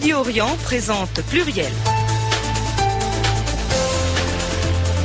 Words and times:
Radio 0.00 0.16
Orient 0.16 0.56
présente 0.64 1.20
Pluriel. 1.28 1.70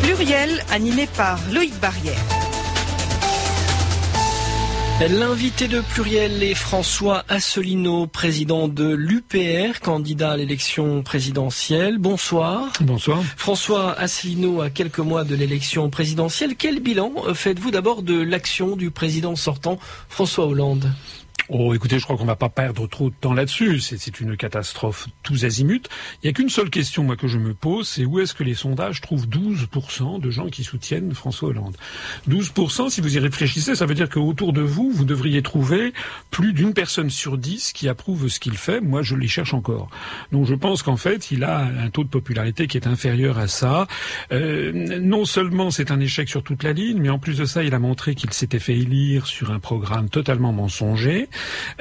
Pluriel 0.02 0.64
animé 0.72 1.06
par 1.18 1.38
Loïc 1.52 1.78
Barrière. 1.82 2.16
L'invité 5.10 5.68
de 5.68 5.82
Pluriel 5.82 6.42
est 6.42 6.54
François 6.54 7.26
Asselineau, 7.28 8.08
président 8.08 8.70
de 8.70 8.86
l'UPR, 8.86 9.82
candidat 9.82 10.32
à 10.32 10.38
l'élection 10.38 11.04
présidentielle. 11.04 11.98
Bonsoir. 11.98 12.72
Bonsoir. 12.80 13.22
François 13.36 14.00
Asselineau, 14.00 14.62
à 14.62 14.70
quelques 14.70 15.00
mois 15.00 15.26
de 15.26 15.36
l'élection 15.36 15.90
présidentielle, 15.90 16.56
quel 16.56 16.80
bilan 16.80 17.12
faites-vous 17.34 17.72
d'abord 17.72 18.02
de 18.02 18.18
l'action 18.18 18.78
du 18.78 18.92
président 18.92 19.36
sortant 19.36 19.78
François 20.08 20.46
Hollande? 20.46 20.90
Oh, 21.50 21.76
écoutez, 21.76 22.00
je 22.00 22.04
crois 22.04 22.18
qu'on 22.18 22.26
va 22.26 22.36
pas 22.36 22.50
perdre 22.50 22.88
trop 22.88 23.12
de 23.12 23.16
temps 23.16 23.34
là-dessus. 23.34 23.80
C'est 23.80 24.20
une 24.20 24.36
catastrophe 24.36 25.08
tous 25.22 25.46
azimuts. 25.46 25.84
Il 26.24 26.26
n'y 26.26 26.30
a 26.30 26.34
qu'une 26.34 26.50
seule 26.50 26.72
question, 26.72 27.04
moi, 27.04 27.16
que 27.16 27.28
je 27.28 27.38
me 27.38 27.54
pose, 27.54 27.88
c'est 27.88 28.04
où 28.04 28.20
est-ce 28.20 28.34
que 28.34 28.44
les 28.44 28.56
sondages 28.56 29.00
trouvent 29.00 29.28
12% 29.28 30.20
de 30.20 30.30
gens 30.32 30.48
qui 30.48 30.64
soutiennent 30.64 31.14
François 31.14 31.50
Hollande? 31.50 31.78
12%, 32.28 32.90
si 32.90 33.00
vous 33.00 33.16
y 33.16 33.20
réfléchissez, 33.20 33.76
ça 33.76 33.86
veut 33.86 33.94
dire 33.94 34.10
qu'autour 34.10 34.54
de 34.54 34.62
vous, 34.62 34.90
vous 34.92 35.06
devriez 35.06 35.44
trouver 35.44 35.94
plus 36.32 36.54
d'une 36.54 36.74
personne 36.74 37.12
sur 37.12 37.38
dix 37.38 37.74
qui 37.74 37.88
approuve 37.88 38.28
ce 38.28 38.40
qu'il 38.40 38.58
fait. 38.58 38.82
Moi, 38.82 39.04
je 39.04 39.16
les 39.16 39.28
cherche 39.28 39.54
encore. 39.54 39.90
Donc, 40.32 40.48
je 40.48 40.56
pense 40.56 40.82
qu'en 40.82 40.98
fait, 40.98 41.30
il 41.30 41.44
a 41.44 41.60
un 41.60 41.90
taux 41.92 42.04
de 42.04 42.10
popularité 42.10 42.66
qui 42.66 42.78
est 42.78 42.88
inférieur 42.88 43.38
à 43.38 43.48
ça. 43.48 43.86
Euh, 44.32 45.00
non 45.00 45.26
seulement 45.26 45.70
c'est 45.70 45.92
un 45.92 46.00
échec 46.00 46.28
sur 46.28 46.42
toute 46.42 46.64
la 46.64 46.74
ligne, 46.74 47.00
mais 47.00 47.10
en 47.10 47.20
plus 47.20 47.38
de 47.38 47.46
ça, 47.46 47.64
il 47.64 47.76
a 47.76 47.80
montré 47.80 48.16
qu'il 48.16 48.34
s'était 48.34 48.60
fait 48.60 48.76
élire 48.76 49.28
sur 49.28 49.52
un 49.52 49.60
programme 49.60 50.10
totalement 50.10 50.52
mensonger. 50.52 51.30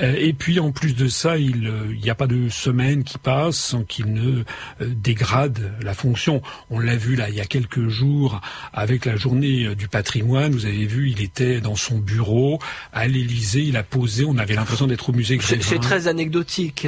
Euh, 0.01 0.15
et 0.19 0.33
puis 0.33 0.61
en 0.61 0.73
plus 0.73 0.95
de 0.95 1.09
ça, 1.09 1.37
il 1.39 1.61
n'y 1.61 2.09
euh, 2.09 2.13
a 2.13 2.15
pas 2.15 2.27
de 2.27 2.49
semaine 2.49 3.05
qui 3.05 3.19
passe 3.19 3.57
sans 3.57 3.85
qu'il 3.85 4.13
ne 4.13 4.41
euh, 4.41 4.43
dégrade 4.81 5.73
la 5.83 5.95
fonction. 5.95 6.43
On 6.71 6.79
l'a 6.79 6.97
vu 6.97 7.17
là 7.17 7.29
il 7.29 7.35
y 7.35 7.41
a 7.41 7.45
quelques 7.45 7.89
jours 7.89 8.41
avec 8.73 9.05
la 9.05 9.17
journée 9.17 9.75
du 9.75 9.89
patrimoine. 9.89 10.53
Vous 10.53 10.67
avez 10.67 10.87
vu, 10.87 11.11
il 11.11 11.23
était 11.23 11.61
dans 11.61 11.77
son 11.77 11.99
bureau 11.99 12.59
à 12.93 13.07
l'Élysée, 13.07 13.63
il 13.63 13.77
a 13.77 13.83
posé. 13.83 14.25
On 14.25 14.39
avait 14.39 14.55
l'impression 14.55 14.87
d'être 14.87 15.11
au 15.11 15.13
musée. 15.13 15.39
C'est 15.41 15.81
très 15.81 16.09
anecdotique. 16.09 16.87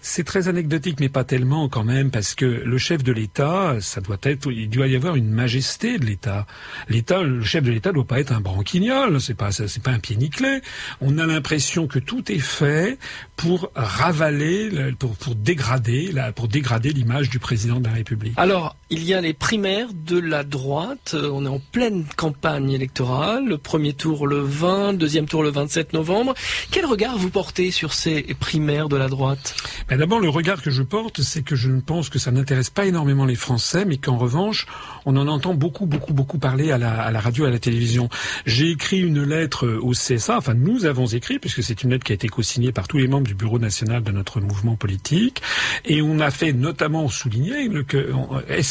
C'est 0.00 0.24
très 0.24 0.48
anecdotique, 0.48 1.00
mais 1.00 1.08
pas 1.08 1.24
tellement 1.24 1.68
quand 1.68 1.84
même, 1.84 2.10
parce 2.10 2.34
que 2.34 2.44
le 2.44 2.78
chef 2.78 3.02
de 3.02 3.12
l'État, 3.12 3.76
ça 3.80 4.00
doit 4.00 4.18
être, 4.22 4.50
il 4.50 4.70
doit 4.70 4.86
y 4.86 4.96
avoir 4.96 5.16
une 5.16 5.30
majesté 5.30 5.98
de 5.98 6.04
l'État. 6.04 6.46
L'État, 6.88 7.22
le 7.22 7.42
chef 7.42 7.64
de 7.64 7.70
l'État 7.70 7.92
doit 7.92 8.06
pas 8.06 8.20
être 8.20 8.32
un 8.32 8.40
branquignol, 8.40 9.20
c'est 9.20 9.34
pas, 9.34 9.50
c'est 9.52 9.82
pas 9.82 9.90
un 9.90 9.98
pied 9.98 10.16
nickelé. 10.16 10.60
On 11.00 11.18
a 11.18 11.26
l'impression 11.26 11.86
que 11.86 11.98
tout 11.98 12.30
est 12.30 12.38
fait 12.38 12.98
pour 13.36 13.70
ravaler, 13.74 14.70
pour, 14.98 15.16
pour 15.16 15.34
dégrader, 15.34 16.12
pour 16.34 16.48
dégrader 16.48 16.90
l'image 16.90 17.30
du 17.30 17.38
président 17.38 17.80
de 17.80 17.86
la 17.86 17.94
République. 17.94 18.34
Alors, 18.36 18.76
il 18.90 19.04
y 19.04 19.12
a 19.12 19.20
les 19.20 19.34
primaires 19.34 19.88
de 19.92 20.18
la 20.18 20.44
droite. 20.44 21.14
On 21.14 21.44
est 21.44 21.48
en 21.48 21.58
pleine 21.58 22.06
campagne 22.16 22.70
électorale. 22.70 23.46
Le 23.46 23.58
premier 23.58 23.92
tour 23.92 24.26
le 24.26 24.40
20, 24.40 24.94
deuxième 24.94 25.26
tour 25.26 25.42
le 25.42 25.50
27 25.50 25.92
novembre. 25.92 26.34
Quel 26.70 26.86
regard 26.86 27.18
vous 27.18 27.28
portez 27.28 27.70
sur 27.70 27.92
ces 27.92 28.22
primaires 28.40 28.88
de 28.88 28.96
la 28.96 29.08
droite? 29.08 29.54
Ben 29.88 29.98
D'abord, 29.98 30.20
le 30.20 30.30
regard 30.30 30.62
que 30.62 30.70
je 30.70 30.82
porte, 30.82 31.20
c'est 31.20 31.42
que 31.42 31.54
je 31.54 31.70
ne 31.70 31.80
pense 31.80 32.08
que 32.08 32.18
ça 32.18 32.30
n'intéresse 32.30 32.70
pas 32.70 32.86
énormément 32.86 33.26
les 33.26 33.34
Français, 33.34 33.84
mais 33.84 33.98
qu'en 33.98 34.16
revanche, 34.16 34.66
on 35.04 35.16
en 35.16 35.28
entend 35.28 35.54
beaucoup, 35.54 35.86
beaucoup, 35.86 36.14
beaucoup 36.14 36.38
parler 36.38 36.72
à 36.72 36.78
la, 36.78 37.02
à 37.02 37.10
la 37.10 37.20
radio 37.20 37.44
à 37.44 37.50
la 37.50 37.58
télévision. 37.58 38.08
J'ai 38.46 38.70
écrit 38.70 39.00
une 39.00 39.22
lettre 39.22 39.68
au 39.68 39.92
CSA, 39.92 40.38
enfin 40.38 40.54
nous 40.54 40.86
avons 40.86 41.06
écrit, 41.06 41.38
puisque 41.38 41.62
c'est 41.62 41.82
une 41.82 41.90
lettre 41.90 42.04
qui 42.04 42.12
a 42.12 42.14
été 42.14 42.28
co-signée 42.28 42.72
par 42.72 42.88
tous 42.88 42.98
les 42.98 43.08
membres 43.08 43.26
du 43.26 43.34
bureau 43.34 43.58
national 43.58 44.02
de 44.02 44.12
notre 44.12 44.40
mouvement 44.40 44.76
politique, 44.76 45.42
et 45.84 46.00
on 46.00 46.20
a 46.20 46.30
fait 46.30 46.52
notamment 46.52 47.08
souligner 47.08 47.68
que 47.84 48.12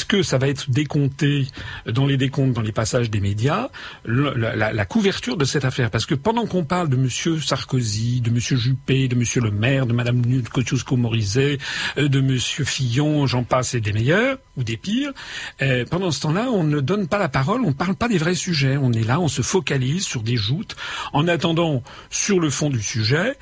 que 0.07 0.23
ça 0.23 0.37
va 0.37 0.47
être 0.47 0.71
décompté 0.71 1.47
dans 1.85 2.05
les 2.05 2.17
décomptes, 2.17 2.53
dans 2.53 2.61
les 2.61 2.71
passages 2.71 3.09
des 3.09 3.19
médias, 3.19 3.69
la, 4.05 4.85
couverture 4.85 5.37
de 5.37 5.45
cette 5.45 5.65
affaire. 5.65 5.91
Parce 5.91 6.05
que 6.05 6.15
pendant 6.15 6.45
qu'on 6.45 6.63
parle 6.63 6.89
de 6.89 6.95
M. 6.95 7.39
Sarkozy, 7.39 8.21
de 8.21 8.29
M. 8.29 8.39
Juppé, 8.39 9.07
de 9.07 9.15
M. 9.15 9.23
le 9.43 9.51
maire, 9.51 9.85
de 9.85 9.93
Mme 9.93 10.43
Kosciusko-Morizet, 10.51 11.57
euh, 11.97 12.07
de 12.07 12.19
M. 12.19 12.37
Fillon, 12.39 13.27
j'en 13.27 13.43
passe 13.43 13.75
et 13.75 13.81
des 13.81 13.93
meilleurs, 13.93 14.37
ou 14.55 14.63
des 14.63 14.77
pires, 14.77 15.11
euh, 15.61 15.85
pendant 15.89 16.11
ce 16.11 16.21
temps-là, 16.21 16.49
on 16.51 16.63
ne 16.63 16.79
donne 16.79 17.07
pas 17.07 17.19
la 17.19 17.29
parole, 17.29 17.61
on 17.61 17.67
ne 17.67 17.73
parle 17.73 17.95
pas 17.95 18.07
des 18.07 18.17
vrais 18.17 18.35
sujets. 18.35 18.77
On 18.77 18.91
est 18.91 19.03
là, 19.03 19.19
on 19.19 19.27
se 19.27 19.41
focalise 19.41 20.05
sur 20.05 20.23
des 20.23 20.37
joutes. 20.37 20.75
En 21.13 21.27
attendant, 21.27 21.83
sur 22.09 22.39
le 22.39 22.49
fond 22.49 22.69
du 22.69 22.81
sujet, 22.81 23.37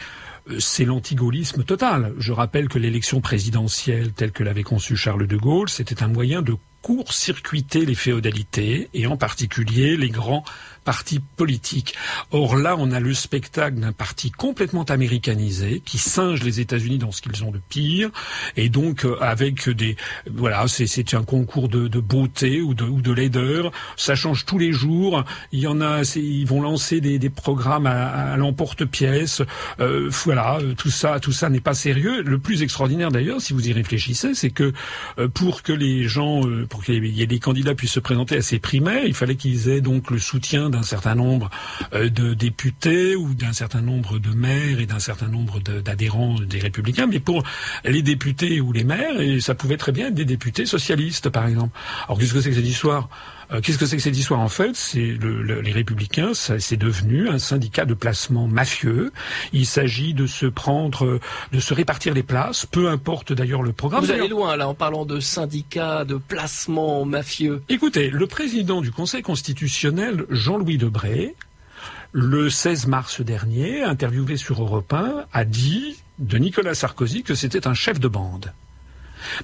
c'est 0.59 0.85
l'antigaullisme 0.85 1.63
total. 1.63 2.13
Je 2.17 2.31
rappelle 2.31 2.67
que 2.67 2.79
l'élection 2.79 3.22
présidentielle 3.22 4.11
telle 4.13 4.31
que 4.31 4.44
l'avait 4.44 4.63
conçue 4.63 4.95
Charles 4.95 5.28
de 5.28 5.38
Gaulle, 5.38 5.69
c'était 5.69 6.03
un 6.03 6.07
moyen 6.07 6.41
de 6.41 6.56
court-circuiter 6.81 7.83
les 7.83 7.95
féodalités, 7.95 8.89
et 8.94 9.07
en 9.07 9.17
particulier 9.17 9.97
les 9.97 10.09
grands 10.09 10.44
partis 10.85 11.19
politiques. 11.19 11.96
Or 12.31 12.56
là, 12.56 12.75
on 12.78 12.91
a 12.91 13.00
le 13.00 13.13
spectacle 13.13 13.79
d'un 13.79 13.91
parti 13.91 14.31
complètement 14.31 14.84
américanisé 14.84 15.81
qui 15.84 15.97
singe 15.97 16.44
les 16.44 16.59
États-Unis 16.59 16.97
dans 17.00 17.12
ce 17.12 17.22
qu'ils 17.22 17.44
ont 17.44 17.51
de 17.51 17.59
pire, 17.69 18.09
et 18.56 18.69
donc 18.69 19.06
euh, 19.06 19.18
avec 19.19 19.69
des 19.69 19.97
voilà, 20.31 20.66
c'est 20.68 21.13
un 21.13 21.24
concours 21.24 21.69
de, 21.69 21.88
de, 21.88 22.00
beauté 22.00 22.62
ou 22.62 22.74
de, 22.74 22.84
ou 22.84 23.01
de 23.01 23.12
laideur. 23.12 23.72
Ça 23.97 24.16
change 24.16 24.45
tous 24.45 24.57
les 24.57 24.72
jours. 24.72 25.24
Il 25.51 25.59
y 25.59 25.68
en 25.68 25.81
a, 25.81 26.03
ils 26.16 26.45
vont 26.45 26.62
lancer 26.62 27.01
des, 27.01 27.19
des 27.19 27.29
programmes 27.29 27.88
à, 27.88 28.34
à 28.34 28.38
l'emporte-pièce. 28.38 29.41
Euh, 29.79 30.09
voilà, 30.09 30.59
tout 30.78 30.90
ça, 30.90 31.19
tout 31.19 31.31
ça 31.31 31.50
n'est 31.50 31.62
pas 31.62 31.74
sérieux. 31.74 32.22
Le 32.22 32.40
plus 32.40 32.62
extraordinaire 32.62 33.12
d'ailleurs, 33.12 33.41
si 33.41 33.53
vous 33.53 33.68
y 33.68 33.74
réfléchissez, 33.74 34.34
c'est 34.34 34.51
que 34.51 34.74
euh, 35.18 35.28
pour 35.28 35.63
que 35.63 35.74
les 35.74 36.07
gens, 36.07 36.45
euh, 36.47 36.66
pour 36.66 36.84
qu'il 36.84 37.06
y 37.06 37.22
ait 37.22 37.28
des 37.28 37.40
candidats 37.40 37.75
puissent 37.75 37.94
se 37.94 38.00
présenter 38.00 38.38
à 38.38 38.41
ces 38.41 38.59
primaires, 38.59 39.06
il 39.06 39.13
fallait 39.13 39.35
qu'ils 39.35 39.69
aient 39.69 39.81
donc 39.81 40.12
le 40.12 40.19
soutien 40.19 40.69
d'un 40.75 40.84
certain 40.84 41.16
nombre 41.16 41.50
euh, 41.94 42.09
de 42.09 42.34
députés 42.34 43.16
ou 43.16 43.34
d'un 43.34 43.53
certain 43.53 43.81
nombre 43.81 44.19
de 44.19 44.30
maires 44.31 44.80
et 44.80 44.86
d'un 44.86 45.00
certain 45.00 45.28
nombre 45.28 45.59
d'adhérents 45.59 46.36
des 46.40 46.59
républicains. 46.59 47.08
Mais 47.08 47.19
pour 47.19 47.44
les 47.84 48.02
députés 48.02 48.62
ou 48.62 48.72
les 48.72 48.84
maires, 48.84 49.19
et 49.19 49.40
ça 49.40 49.56
pouvait 49.56 49.78
très 49.78 49.91
bien 49.91 50.08
être 50.08 50.13
des 50.13 50.25
députés 50.25 50.66
socialistes, 50.66 51.30
par 51.30 51.47
exemple. 51.47 51.78
Alors 52.08 52.19
qu'est-ce 52.19 52.34
que 52.34 52.41
c'est 52.41 52.50
que 52.50 52.56
cette 52.56 52.68
histoire? 52.68 53.09
Euh, 53.51 53.61
Qu'est-ce 53.61 53.78
que 53.78 53.85
c'est 53.85 53.97
que 53.97 54.01
cette 54.01 54.17
histoire 54.17 54.39
En 54.39 54.50
fait, 54.50 54.75
c'est 54.75 55.00
le, 55.06 55.41
le, 55.41 55.61
les 55.61 55.72
Républicains, 55.72 56.33
c'est 56.33 56.78
devenu 56.78 57.29
un 57.29 57.39
syndicat 57.39 57.85
de 57.85 57.94
placement 57.94 58.47
mafieux. 58.47 59.11
Il 59.53 59.66
s'agit 59.66 60.13
de 60.13 60.28
se 60.28 60.45
prendre, 60.45 61.19
de 61.51 61.59
se 61.59 61.73
répartir 61.73 62.13
les 62.13 62.23
places, 62.23 62.66
peu 62.66 62.89
importe 62.89 63.33
d'ailleurs 63.33 63.63
le 63.63 63.72
programme. 63.72 64.03
Vous 64.03 64.11
allez 64.11 64.28
loin 64.28 64.56
là 64.56 64.67
en 64.67 64.73
parlant 64.73 65.06
de 65.06 65.19
syndicat 65.19 66.06
de 66.06 66.16
placement 66.16 67.06
mafieux. 67.06 67.61
Écoutez, 67.69 68.09
le 68.09 68.28
président 68.28 68.81
du 68.81 68.91
Conseil 68.91 69.22
constitutionnel, 69.22 70.25
Jean-Louis 70.29 70.77
Debré, 70.77 71.35
le 72.12 72.50
16 72.50 72.88
mars 72.88 73.22
dernier, 73.22 73.83
interviewé 73.83 74.38
sur 74.38 74.62
Europe 74.62 74.94
1, 74.94 75.25
a 75.33 75.45
dit 75.45 75.97
de 76.19 76.38
Nicolas 76.38 76.73
Sarkozy 76.73 77.23
que 77.23 77.35
c'était 77.35 77.67
un 77.67 77.73
chef 77.73 78.00
de 78.00 78.07
bande. 78.07 78.53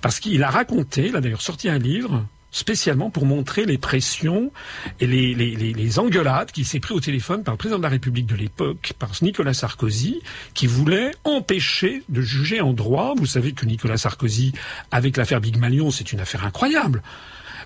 Parce 0.02 0.20
qu'il 0.20 0.44
a 0.44 0.50
raconté, 0.50 1.08
il 1.08 1.16
a 1.16 1.22
d'ailleurs 1.22 1.42
sorti 1.42 1.70
un 1.70 1.78
livre, 1.78 2.26
spécialement 2.52 3.10
pour 3.10 3.26
montrer 3.26 3.66
les 3.66 3.78
pressions 3.78 4.52
et 5.00 5.08
les, 5.08 6.00
engueulades 6.00 6.52
qui 6.52 6.64
s'est 6.64 6.80
pris 6.80 6.94
au 6.94 7.00
téléphone 7.00 7.44
par 7.44 7.54
le 7.54 7.58
président 7.58 7.78
de 7.78 7.84
la 7.84 7.90
République 7.90 8.26
de 8.26 8.36
l'époque, 8.36 8.94
par 9.00 9.12
Nicolas 9.22 9.54
Sarkozy, 9.54 10.22
qui 10.54 10.68
voulait 10.68 11.12
empêcher 11.24 12.04
de 12.10 12.22
juger 12.22 12.62
en 12.62 12.74
droit. 12.74 13.14
Vous 13.18 13.26
savez 13.26 13.54
que 13.54 13.66
Nicolas 13.66 13.98
Sarkozy, 13.98 14.54
avec 14.92 15.18
l'affaire 15.18 15.42
Big 15.42 15.58
Malion, 15.58 15.92
c'est 15.92 16.14
une 16.14 16.20
affaire 16.20 16.46
incroyable. 16.46 17.02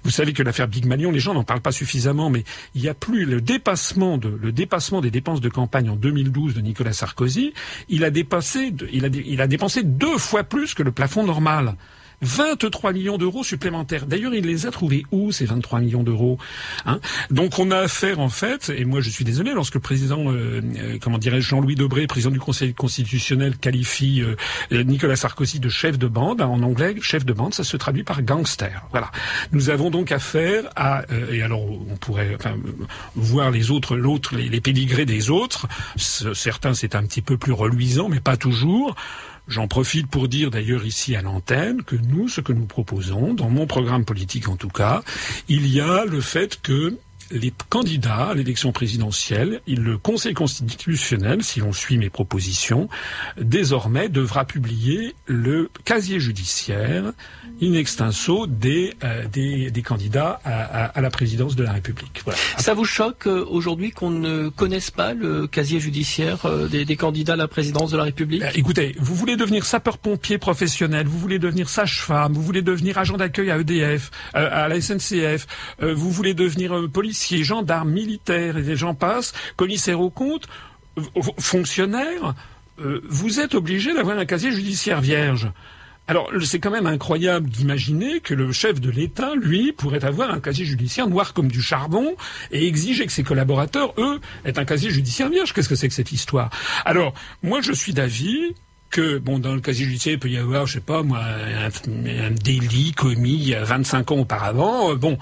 Vous 0.03 0.11
savez 0.11 0.33
que 0.33 0.43
l'affaire 0.43 0.67
Big 0.67 0.85
Malion, 0.85 1.11
les 1.11 1.19
gens 1.19 1.33
n'en 1.33 1.43
parlent 1.43 1.61
pas 1.61 1.71
suffisamment, 1.71 2.29
mais 2.29 2.43
il 2.75 2.81
n'y 2.81 2.89
a 2.89 2.93
plus 2.93 3.25
le 3.25 3.41
dépassement, 3.41 4.19
de, 4.19 4.29
le 4.29 4.51
dépassement 4.51 5.01
des 5.01 5.09
dépenses 5.09 5.41
de 5.41 5.49
campagne 5.49 5.89
en 5.89 5.95
2012 5.95 6.53
de 6.53 6.61
Nicolas 6.61 6.93
Sarkozy. 6.93 7.53
Il 7.89 8.03
a 8.03 8.11
dépassé, 8.11 8.71
il 8.93 9.05
a, 9.05 9.07
il 9.07 9.41
a 9.41 9.47
dépensé 9.47 9.81
deux 9.81 10.19
fois 10.19 10.43
plus 10.43 10.75
que 10.75 10.83
le 10.83 10.91
plafond 10.91 11.23
normal. 11.23 11.75
23 12.21 12.93
millions 12.93 13.17
d'euros 13.17 13.43
supplémentaires. 13.43 14.05
D'ailleurs, 14.05 14.33
il 14.33 14.45
les 14.45 14.65
a 14.65 14.71
trouvés 14.71 15.05
où, 15.11 15.31
ces 15.31 15.45
23 15.45 15.79
millions 15.79 16.03
d'euros 16.03 16.37
hein? 16.85 16.99
Donc 17.29 17.59
on 17.59 17.71
a 17.71 17.77
affaire, 17.77 18.19
en 18.19 18.29
fait, 18.29 18.71
et 18.75 18.85
moi 18.85 19.01
je 19.01 19.09
suis 19.09 19.25
désolé, 19.25 19.53
lorsque 19.53 19.75
le 19.75 19.79
président, 19.79 20.31
euh, 20.31 20.61
euh, 20.77 20.97
comment 21.01 21.17
dirais-je, 21.17 21.47
Jean-Louis 21.47 21.75
Debré, 21.75 22.07
président 22.07 22.31
du 22.31 22.39
Conseil 22.39 22.73
constitutionnel, 22.73 23.57
qualifie 23.57 24.23
euh, 24.23 24.83
Nicolas 24.83 25.15
Sarkozy 25.15 25.59
de 25.59 25.69
chef 25.69 25.97
de 25.97 26.07
bande, 26.07 26.41
en 26.41 26.61
anglais, 26.61 26.95
chef 27.01 27.25
de 27.25 27.33
bande, 27.33 27.53
ça 27.53 27.63
se 27.63 27.77
traduit 27.77 28.03
par 28.03 28.21
gangster. 28.21 28.83
Voilà. 28.91 29.11
Nous 29.51 29.69
avons 29.69 29.89
donc 29.89 30.11
affaire 30.11 30.63
à, 30.75 31.03
et 31.31 31.41
alors 31.41 31.61
on 31.61 31.97
pourrait 31.97 32.37
voir 33.15 33.51
les 33.51 33.71
autres, 33.71 33.95
l'autre, 33.95 34.35
les, 34.35 34.49
les 34.49 34.61
pédigrés 34.61 35.05
des 35.05 35.29
autres. 35.29 35.67
Certains, 35.95 36.73
c'est 36.73 36.95
un 36.95 37.03
petit 37.03 37.21
peu 37.21 37.37
plus 37.37 37.51
reluisant, 37.53 38.09
mais 38.09 38.19
pas 38.19 38.37
toujours. 38.37 38.95
J'en 39.47 39.67
profite 39.67 40.07
pour 40.07 40.27
dire 40.27 40.49
d'ailleurs 40.49 40.85
ici 40.85 41.15
à 41.15 41.21
l'antenne 41.21 41.83
que 41.83 41.95
nous, 41.95 42.27
ce 42.27 42.41
que 42.41 42.53
nous 42.53 42.65
proposons, 42.65 43.33
dans 43.33 43.49
mon 43.49 43.67
programme 43.67 44.03
politique 44.03 44.49
en 44.49 44.55
tout 44.55 44.69
cas, 44.69 45.03
il 45.47 45.67
y 45.67 45.79
a 45.79 46.05
le 46.05 46.21
fait 46.21 46.59
que 46.61 46.97
les 47.31 47.53
candidats 47.69 48.29
à 48.29 48.33
l'élection 48.33 48.71
présidentielle, 48.71 49.61
le 49.67 49.97
Conseil 49.97 50.33
constitutionnel, 50.33 51.43
si 51.43 51.59
l'on 51.59 51.73
suit 51.73 51.97
mes 51.97 52.09
propositions, 52.09 52.89
désormais 53.39 54.09
devra 54.09 54.45
publier 54.45 55.15
le 55.27 55.69
casier 55.83 56.19
judiciaire 56.19 57.11
in 57.61 57.73
extenso 57.73 58.47
des, 58.47 58.93
euh, 59.03 59.27
des, 59.27 59.81
candidats 59.81 60.39
à, 60.43 60.99
la 60.99 61.09
présidence 61.09 61.55
de 61.55 61.63
la 61.63 61.73
République. 61.73 62.23
Ça 62.57 62.73
vous 62.73 62.85
choque 62.85 63.27
euh, 63.27 63.45
aujourd'hui 63.47 63.91
qu'on 63.91 64.09
ne 64.09 64.49
connaisse 64.49 64.91
pas 64.91 65.13
le 65.13 65.47
casier 65.47 65.79
judiciaire 65.79 66.45
euh, 66.45 66.67
des, 66.67 66.95
candidats 66.95 67.33
à 67.33 67.37
la 67.37 67.47
présidence 67.47 67.91
de 67.91 67.97
la 67.97 68.03
République? 68.03 68.43
Écoutez, 68.55 68.95
vous 68.99 69.15
voulez 69.15 69.35
devenir 69.35 69.65
sapeur-pompier 69.65 70.37
professionnel, 70.37 71.07
vous 71.07 71.19
voulez 71.19 71.39
devenir 71.39 71.69
sage-femme, 71.69 72.33
vous 72.33 72.41
voulez 72.41 72.61
devenir 72.61 72.97
agent 72.97 73.17
d'accueil 73.17 73.51
à 73.51 73.57
EDF, 73.57 74.11
à 74.33 74.67
la 74.67 74.81
SNCF, 74.81 75.47
vous 75.81 76.11
voulez 76.11 76.33
devenir 76.33 76.89
policier, 76.91 77.15
gendarme, 77.43 77.91
militaire 77.91 78.57
et 78.57 78.61
des 78.63 78.75
gens 78.75 78.93
passent, 78.93 79.33
commissaire 79.55 79.99
aux 80.01 80.09
comptes, 80.09 80.47
fonctionnaire, 81.39 82.35
vous 82.77 83.39
êtes 83.39 83.55
obligé 83.55 83.93
d'avoir 83.93 84.17
un 84.17 84.25
casier 84.25 84.51
judiciaire 84.51 85.01
vierge. 85.01 85.49
Alors, 86.07 86.29
c'est 86.43 86.59
quand 86.59 86.69
même 86.69 86.85
incroyable 86.85 87.49
d'imaginer 87.49 88.19
que 88.19 88.35
le 88.35 88.51
chef 88.51 88.79
de 88.79 88.91
l'État, 88.91 89.33
lui, 89.33 89.71
pourrait 89.71 90.05
avoir 90.05 90.29
un 90.29 90.39
casier 90.39 90.63
judiciaire 90.63 91.07
noir 91.07 91.33
comme 91.33 91.47
du 91.47 91.63
charbon 91.63 92.15
et 92.51 92.67
exiger 92.67 93.07
que 93.07 93.11
ses 93.11 93.23
collaborateurs, 93.23 93.93
eux, 93.97 94.21
aient 94.45 94.59
un 94.59 94.65
casier 94.65 94.91
judiciaire 94.91 95.29
vierge. 95.29 95.51
Qu'est-ce 95.53 95.69
que 95.69 95.75
c'est 95.75 95.87
que 95.87 95.95
cette 95.95 96.11
histoire? 96.11 96.51
Alors, 96.85 97.15
moi, 97.41 97.59
je 97.61 97.71
suis 97.71 97.93
d'avis 97.93 98.53
que, 98.95 99.17
bon, 99.17 99.39
dans 99.39 99.53
le 99.53 99.59
casier 99.59 99.85
judiciaire, 99.85 100.13
il 100.13 100.19
peut 100.19 100.29
y 100.29 100.37
avoir, 100.37 100.65
je 100.67 100.75
sais 100.75 100.79
pas, 100.79 101.03
moi, 101.03 101.19
un, 101.19 102.31
délit 102.31 102.93
commis 102.93 103.33
il 103.33 103.49
y 103.49 103.53
a 103.53 103.61
25 103.61 104.11
ans 104.11 104.19
auparavant. 104.19 104.91
Euh, 104.91 104.95
bon, 104.95 105.17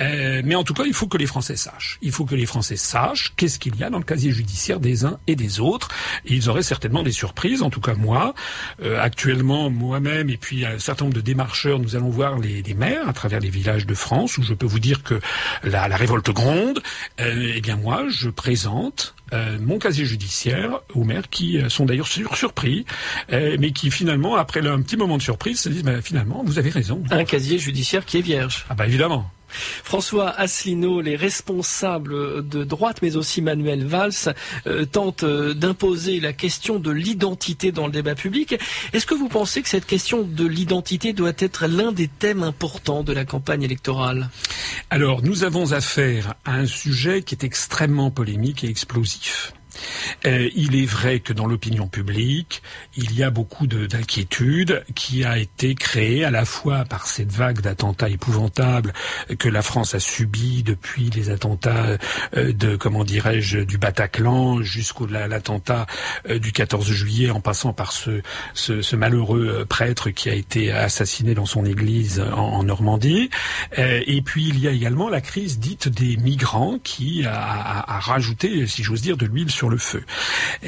euh, 0.00 0.40
mais 0.46 0.54
en 0.54 0.64
tout 0.64 0.72
cas, 0.72 0.84
il 0.86 0.94
faut 0.94 1.08
que 1.08 1.18
les 1.18 1.26
Français 1.26 1.54
sachent. 1.54 1.98
Il 2.00 2.10
faut 2.10 2.24
que 2.24 2.34
les 2.34 2.46
Français 2.46 2.78
sachent 2.78 3.34
qu'est-ce 3.36 3.58
qu'il 3.58 3.76
y 3.76 3.84
a 3.84 3.90
dans 3.90 3.98
le 3.98 4.04
casier 4.04 4.30
judiciaire 4.30 4.80
des 4.80 5.04
uns 5.04 5.18
et 5.26 5.36
des 5.36 5.60
autres. 5.60 5.90
ils 6.24 6.48
auraient 6.48 6.62
certainement 6.62 7.02
des 7.02 7.12
surprises. 7.12 7.60
En 7.60 7.68
tout 7.68 7.82
cas, 7.82 7.92
moi, 7.92 8.34
euh, 8.82 8.98
actuellement, 8.98 9.68
moi-même, 9.68 10.30
et 10.30 10.38
puis 10.38 10.64
un 10.64 10.78
certain 10.78 11.04
nombre 11.04 11.16
de 11.16 11.20
démarcheurs, 11.20 11.80
nous 11.80 11.96
allons 11.96 12.08
voir 12.08 12.38
les, 12.38 12.62
les, 12.62 12.74
maires 12.74 13.10
à 13.10 13.12
travers 13.12 13.40
les 13.40 13.50
villages 13.50 13.84
de 13.84 13.94
France, 13.94 14.38
où 14.38 14.42
je 14.42 14.54
peux 14.54 14.64
vous 14.64 14.78
dire 14.78 15.02
que 15.02 15.20
la, 15.64 15.86
la 15.86 15.96
révolte 15.96 16.30
gronde. 16.30 16.80
eh 17.18 17.60
bien, 17.60 17.76
moi, 17.76 18.06
je 18.08 18.30
présente 18.30 19.14
euh, 19.32 19.58
mon 19.60 19.78
casier 19.78 20.04
judiciaire 20.04 20.80
aux 20.94 21.04
maires 21.04 21.28
qui 21.28 21.58
euh, 21.58 21.68
sont 21.68 21.84
d'ailleurs 21.84 22.08
surpris, 22.08 22.84
euh, 23.32 23.56
mais 23.58 23.72
qui 23.72 23.90
finalement, 23.90 24.36
après 24.36 24.66
un 24.66 24.82
petit 24.82 24.96
moment 24.96 25.16
de 25.16 25.22
surprise, 25.22 25.60
se 25.60 25.68
disent 25.68 25.82
bah, 25.84 26.00
finalement, 26.02 26.42
vous 26.44 26.58
avez 26.58 26.70
raison. 26.70 27.02
Un 27.10 27.24
casier 27.24 27.58
judiciaire 27.58 28.04
qui 28.04 28.18
est 28.18 28.22
vierge. 28.22 28.66
Ah 28.68 28.74
bah 28.74 28.86
évidemment. 28.86 29.30
François 29.48 30.30
Asselineau, 30.30 31.00
les 31.00 31.16
responsables 31.16 32.46
de 32.46 32.64
droite, 32.64 32.98
mais 33.02 33.16
aussi 33.16 33.42
Manuel 33.42 33.84
Valls, 33.84 34.34
euh, 34.66 34.84
tentent 34.84 35.24
euh, 35.24 35.54
d'imposer 35.54 36.20
la 36.20 36.32
question 36.32 36.78
de 36.78 36.90
l'identité 36.90 37.72
dans 37.72 37.86
le 37.86 37.92
débat 37.92 38.14
public. 38.14 38.56
Est-ce 38.92 39.06
que 39.06 39.14
vous 39.14 39.28
pensez 39.28 39.62
que 39.62 39.68
cette 39.68 39.86
question 39.86 40.22
de 40.22 40.46
l'identité 40.46 41.12
doit 41.12 41.32
être 41.38 41.66
l'un 41.66 41.92
des 41.92 42.08
thèmes 42.08 42.42
importants 42.42 43.02
de 43.02 43.12
la 43.12 43.24
campagne 43.24 43.62
électorale? 43.62 44.30
Alors, 44.90 45.22
nous 45.22 45.44
avons 45.44 45.72
affaire 45.72 46.34
à 46.44 46.54
un 46.54 46.66
sujet 46.66 47.22
qui 47.22 47.34
est 47.34 47.44
extrêmement 47.44 48.10
polémique 48.10 48.64
et 48.64 48.68
explosif. 48.68 49.52
Euh, 50.26 50.48
il 50.54 50.76
est 50.76 50.86
vrai 50.86 51.20
que 51.20 51.32
dans 51.32 51.46
l'opinion 51.46 51.86
publique, 51.86 52.62
il 52.96 53.14
y 53.14 53.22
a 53.22 53.30
beaucoup 53.30 53.66
d'inquiétude 53.66 54.84
qui 54.94 55.24
a 55.24 55.38
été 55.38 55.74
créée 55.74 56.24
à 56.24 56.30
la 56.30 56.44
fois 56.44 56.84
par 56.84 57.06
cette 57.06 57.32
vague 57.32 57.60
d'attentats 57.60 58.08
épouvantables 58.08 58.92
que 59.38 59.48
la 59.48 59.62
France 59.62 59.94
a 59.94 60.00
subi 60.00 60.62
depuis 60.62 61.10
les 61.10 61.30
attentats 61.30 61.98
euh, 62.36 62.52
de, 62.52 62.76
comment 62.76 63.04
dirais-je, 63.04 63.60
du 63.60 63.78
Bataclan 63.78 64.62
jusqu'au 64.62 65.06
l'attentat 65.06 65.86
euh, 66.28 66.38
du 66.38 66.52
14 66.52 66.90
juillet, 66.90 67.30
en 67.30 67.40
passant 67.40 67.72
par 67.72 67.92
ce, 67.92 68.22
ce, 68.54 68.96
malheureux 68.96 69.64
prêtre 69.68 70.10
qui 70.10 70.28
a 70.28 70.34
été 70.34 70.72
assassiné 70.72 71.34
dans 71.34 71.46
son 71.46 71.64
église 71.64 72.20
en, 72.20 72.64
Normandie. 72.64 73.30
Et 73.76 74.20
puis 74.22 74.48
il 74.48 74.58
y 74.58 74.66
a 74.66 74.72
également 74.72 75.08
la 75.08 75.20
crise 75.20 75.58
dite 75.58 75.88
des 75.88 76.16
migrants 76.16 76.78
qui 76.82 77.24
a, 77.24 77.84
a 77.86 78.00
rajouté, 78.00 78.66
si 78.66 78.82
j'ose 78.82 79.00
dire, 79.00 79.16
de 79.16 79.24
l'huile 79.24 79.50
sur 79.50 79.67
le 79.68 79.78
feu. 79.78 80.04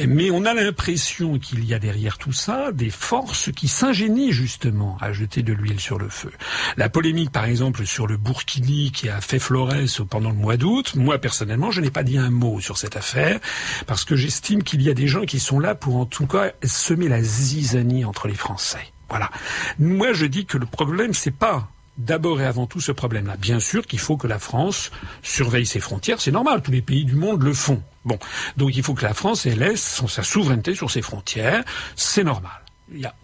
Mais 0.06 0.31
on 0.31 0.44
a 0.44 0.55
l'impression 0.55 1.38
qu'il 1.38 1.64
y 1.64 1.75
a 1.75 1.79
derrière 1.79 2.19
tout 2.19 2.32
ça 2.32 2.73
des 2.73 2.91
forces 2.91 3.50
qui 3.52 3.69
s'ingénient 3.69 4.32
justement 4.32 4.97
à 5.00 5.12
jeter 5.12 5.43
de 5.43 5.52
l'huile 5.52 5.81
sur 5.81 5.99
le 5.99 6.08
feu. 6.08 6.32
La 6.76 6.88
polémique, 6.88 7.31
par 7.31 7.44
exemple, 7.44 7.87
sur 7.87 8.06
le 8.06 8.17
Burkini 8.17 8.93
qui 8.93 9.08
a 9.08 9.20
fait 9.20 9.38
Flores 9.38 9.75
pendant 10.08 10.31
le 10.31 10.37
mois 10.37 10.56
d'août, 10.56 10.94
moi 10.97 11.19
personnellement, 11.19 11.70
je 11.70 11.81
n'ai 11.81 11.91
pas 11.91 12.02
dit 12.02 12.19
un 12.19 12.31
mot 12.31 12.61
sur 12.61 12.79
cette 12.79 12.97
affaire 12.97 13.41
parce 13.87 14.05
que 14.05 14.17
j'estime 14.17 14.62
qu'il 14.62 14.82
y 14.82 14.91
a 14.91 14.94
des 14.94 15.08
gens 15.08 15.25
qui 15.25 15.41
sont 15.41 15.58
là 15.58 15.75
pour 15.75 15.97
en 15.97 16.06
tout 16.06 16.26
cas 16.26 16.52
semer 16.64 17.08
la 17.08 17.23
zizanie 17.23 18.05
entre 18.05 18.29
les 18.29 18.35
Français. 18.35 18.93
Voilà. 19.08 19.31
Moi, 19.79 20.12
je 20.12 20.26
dis 20.26 20.47
que 20.47 20.56
le 20.56 20.67
problème, 20.67 21.14
c'est 21.14 21.32
pas 21.32 21.69
d'abord 21.98 22.40
et 22.40 22.46
avant 22.46 22.66
tout 22.66 22.81
ce 22.81 22.92
problème-là. 22.92 23.37
Bien 23.37 23.60
sûr 23.60 23.87
qu'il 23.87 23.98
faut 23.98 24.16
que 24.16 24.26
la 24.26 24.38
France 24.38 24.90
surveille 25.22 25.66
ses 25.66 25.81
frontières, 25.81 26.20
c'est 26.20 26.31
normal, 26.31 26.62
tous 26.62 26.70
les 26.70 26.82
pays 26.82 27.04
du 27.04 27.14
monde 27.14 27.42
le 27.42 27.52
font. 27.52 27.82
Bon, 28.04 28.19
donc 28.56 28.76
il 28.76 28.82
faut 28.82 28.94
que 28.94 29.04
la 29.04 29.14
France 29.14 29.44
laisse 29.44 30.02
sa 30.06 30.22
souveraineté 30.22 30.75
sur 30.75 30.90
ses 30.90 31.02
frontières, 31.02 31.62
c'est 31.96 32.25
normal. 32.25 32.52
Il 32.92 33.00
y 33.00 33.06
a 33.06 33.14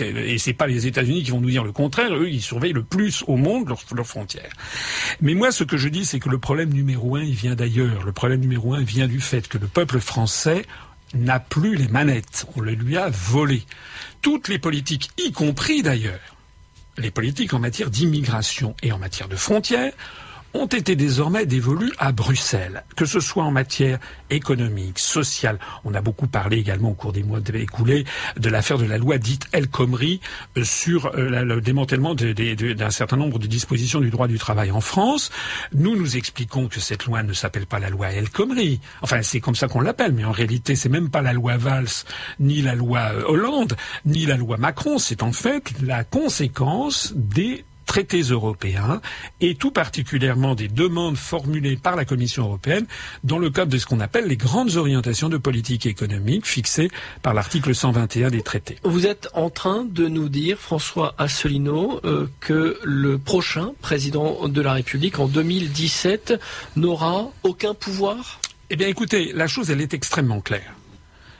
et 0.00 0.38
c'est 0.38 0.54
pas 0.54 0.66
les 0.66 0.88
États-Unis 0.88 1.22
qui 1.22 1.30
vont 1.30 1.40
nous 1.40 1.50
dire 1.50 1.62
le 1.62 1.70
contraire. 1.70 2.12
Eux, 2.16 2.28
ils 2.28 2.42
surveillent 2.42 2.72
le 2.72 2.82
plus 2.82 3.22
au 3.28 3.36
monde 3.36 3.68
leurs, 3.68 4.06
frontières. 4.06 4.50
Mais 5.20 5.34
moi, 5.34 5.52
ce 5.52 5.62
que 5.62 5.76
je 5.76 5.88
dis, 5.88 6.04
c'est 6.04 6.18
que 6.18 6.28
le 6.28 6.38
problème 6.38 6.70
numéro 6.72 7.14
un, 7.14 7.22
il 7.22 7.34
vient 7.34 7.54
d'ailleurs. 7.54 8.04
Le 8.04 8.10
problème 8.10 8.40
numéro 8.40 8.74
un 8.74 8.82
vient 8.82 9.06
du 9.06 9.20
fait 9.20 9.46
que 9.46 9.56
le 9.56 9.68
peuple 9.68 10.00
français 10.00 10.64
n'a 11.14 11.38
plus 11.38 11.76
les 11.76 11.86
manettes. 11.86 12.46
On 12.56 12.60
le 12.60 12.72
lui 12.72 12.96
a 12.96 13.08
volé. 13.08 13.62
Toutes 14.20 14.48
les 14.48 14.58
politiques, 14.58 15.10
y 15.16 15.30
compris 15.30 15.82
d'ailleurs 15.82 16.37
les 16.98 17.10
politiques 17.10 17.54
en 17.54 17.58
matière 17.58 17.90
d'immigration 17.90 18.74
et 18.82 18.92
en 18.92 18.98
matière 18.98 19.28
de 19.28 19.36
frontières 19.36 19.92
ont 20.54 20.66
été 20.66 20.96
désormais 20.96 21.46
dévolues 21.46 21.92
à 21.98 22.12
Bruxelles, 22.12 22.84
que 22.96 23.04
ce 23.04 23.20
soit 23.20 23.44
en 23.44 23.50
matière 23.50 23.98
économique, 24.30 24.98
sociale. 24.98 25.58
On 25.84 25.94
a 25.94 26.00
beaucoup 26.00 26.26
parlé 26.26 26.58
également 26.58 26.90
au 26.90 26.94
cours 26.94 27.12
des 27.12 27.22
mois 27.22 27.40
écoulés 27.54 28.04
de 28.36 28.48
l'affaire 28.48 28.78
de 28.78 28.84
la 28.84 28.98
loi 28.98 29.18
dite 29.18 29.46
El 29.52 29.68
Khomri 29.68 30.20
euh, 30.56 30.64
sur 30.64 31.06
euh, 31.14 31.44
le 31.44 31.60
démantèlement 31.60 32.14
d'un 32.14 32.90
certain 32.90 33.16
nombre 33.16 33.38
de 33.38 33.46
dispositions 33.46 34.00
du 34.00 34.10
droit 34.10 34.28
du 34.28 34.38
travail 34.38 34.70
en 34.70 34.80
France. 34.80 35.30
Nous 35.74 35.96
nous 35.96 36.16
expliquons 36.16 36.68
que 36.68 36.80
cette 36.80 37.04
loi 37.04 37.22
ne 37.22 37.32
s'appelle 37.32 37.66
pas 37.66 37.78
la 37.78 37.90
loi 37.90 38.10
El 38.10 38.30
Khomri. 38.30 38.80
Enfin, 39.02 39.22
c'est 39.22 39.40
comme 39.40 39.54
ça 39.54 39.68
qu'on 39.68 39.80
l'appelle, 39.80 40.12
mais 40.12 40.24
en 40.24 40.32
réalité, 40.32 40.76
c'est 40.76 40.88
même 40.88 41.10
pas 41.10 41.22
la 41.22 41.32
loi 41.32 41.56
Valls, 41.56 42.04
ni 42.40 42.62
la 42.62 42.74
loi 42.74 43.10
euh, 43.12 43.24
Hollande, 43.26 43.76
ni 44.04 44.26
la 44.26 44.36
loi 44.36 44.56
Macron. 44.56 44.98
C'est 44.98 45.22
en 45.22 45.32
fait 45.32 45.72
la 45.82 46.04
conséquence 46.04 47.12
des 47.14 47.64
traités 47.88 48.20
européens 48.20 49.00
et 49.40 49.54
tout 49.56 49.72
particulièrement 49.72 50.54
des 50.54 50.68
demandes 50.68 51.16
formulées 51.16 51.76
par 51.76 51.96
la 51.96 52.04
Commission 52.04 52.44
européenne 52.44 52.86
dans 53.24 53.38
le 53.38 53.50
cadre 53.50 53.72
de 53.72 53.78
ce 53.78 53.86
qu'on 53.86 53.98
appelle 53.98 54.26
les 54.26 54.36
grandes 54.36 54.76
orientations 54.76 55.28
de 55.30 55.38
politique 55.38 55.86
économique 55.86 56.46
fixées 56.46 56.90
par 57.22 57.34
l'article 57.34 57.74
121 57.74 58.30
des 58.30 58.42
traités. 58.42 58.76
Vous 58.84 59.06
êtes 59.06 59.28
en 59.34 59.48
train 59.50 59.84
de 59.84 60.06
nous 60.06 60.28
dire, 60.28 60.58
François 60.58 61.14
Asselineau, 61.18 62.00
euh, 62.04 62.26
que 62.40 62.78
le 62.84 63.16
prochain 63.18 63.72
président 63.80 64.46
de 64.48 64.60
la 64.60 64.74
République 64.74 65.18
en 65.18 65.26
2017 65.26 66.34
n'aura 66.76 67.30
aucun 67.42 67.72
pouvoir? 67.74 68.40
Eh 68.70 68.76
bien 68.76 68.86
écoutez, 68.88 69.32
la 69.32 69.46
chose 69.46 69.70
elle 69.70 69.80
est 69.80 69.94
extrêmement 69.94 70.40
claire. 70.42 70.74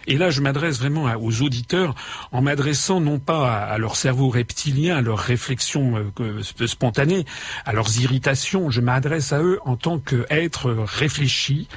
Et 0.08 0.16
là, 0.16 0.30
je 0.30 0.40
m'adresse 0.40 0.78
vraiment 0.78 1.04
aux 1.20 1.42
auditeurs 1.42 1.94
en 2.32 2.40
m'adressant 2.40 2.98
non 2.98 3.18
pas 3.18 3.54
à, 3.58 3.76
leur 3.76 3.94
cerveau 3.94 4.30
reptilien, 4.30 4.96
à 4.96 5.00
leurs 5.02 5.18
réflexions 5.18 6.02
euh, 6.20 6.66
spontanées, 6.66 7.26
à 7.66 7.74
leurs 7.74 8.00
irritations. 8.00 8.70
Je 8.70 8.80
m'adresse 8.80 9.34
à 9.34 9.42
eux 9.42 9.60
en 9.66 9.76
tant 9.76 9.98
qu'êtres 9.98 10.70
réfléchis 10.70 11.68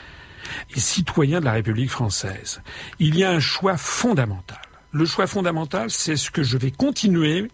et 0.73 0.79
citoyens 0.79 1.41
de 1.41 1.45
la 1.45 1.51
République 1.51 1.89
française. 1.89 2.61
Il 2.99 3.17
y 3.17 3.25
a 3.25 3.31
un 3.31 3.41
choix 3.41 3.75
fondamental. 3.75 4.61
Le 4.93 5.05
choix 5.05 5.27
fondamental, 5.27 5.89
c'est 5.89 6.15
ce 6.15 6.31
que 6.31 6.41
je 6.41 6.57
vais 6.57 6.71
continuer 6.71 7.49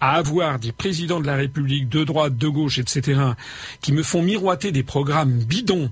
à 0.00 0.12
avoir 0.12 0.60
des 0.60 0.72
présidents 0.72 1.20
de 1.20 1.26
la 1.26 1.36
République 1.36 1.88
de 1.88 2.04
droite, 2.04 2.36
de 2.36 2.48
gauche, 2.48 2.78
etc., 2.78 3.20
qui 3.80 3.92
me 3.92 4.04
font 4.04 4.22
miroiter 4.22 4.70
des 4.70 4.82
programmes 4.84 5.32
bidons 5.32 5.90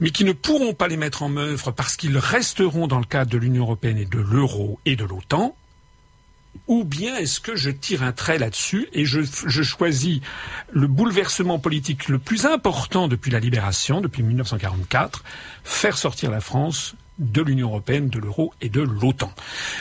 mais 0.00 0.10
qui 0.10 0.24
ne 0.24 0.32
pourront 0.32 0.74
pas 0.74 0.88
les 0.88 0.96
mettre 0.96 1.22
en 1.22 1.36
œuvre 1.36 1.70
parce 1.70 1.96
qu'ils 1.96 2.18
resteront 2.18 2.86
dans 2.86 2.98
le 2.98 3.04
cadre 3.04 3.30
de 3.30 3.38
l'Union 3.38 3.64
européenne 3.64 3.98
et 3.98 4.04
de 4.04 4.18
l'euro 4.18 4.80
et 4.84 4.96
de 4.96 5.04
l'OTAN, 5.04 5.54
ou 6.66 6.84
bien 6.84 7.16
est-ce 7.16 7.40
que 7.40 7.56
je 7.56 7.70
tire 7.70 8.02
un 8.02 8.12
trait 8.12 8.38
là-dessus 8.38 8.88
et 8.92 9.04
je, 9.04 9.22
choisis 9.62 10.20
le 10.70 10.86
bouleversement 10.86 11.58
politique 11.58 12.08
le 12.08 12.18
plus 12.18 12.46
important 12.46 13.08
depuis 13.08 13.30
la 13.30 13.38
libération, 13.38 14.00
depuis 14.00 14.22
1944, 14.22 15.24
faire 15.64 15.96
sortir 15.96 16.30
la 16.30 16.40
France 16.40 16.94
de 17.18 17.42
l'Union 17.42 17.68
européenne, 17.68 18.08
de 18.08 18.18
l'euro 18.18 18.52
et 18.60 18.68
de 18.68 18.80
l'OTAN. 18.80 19.32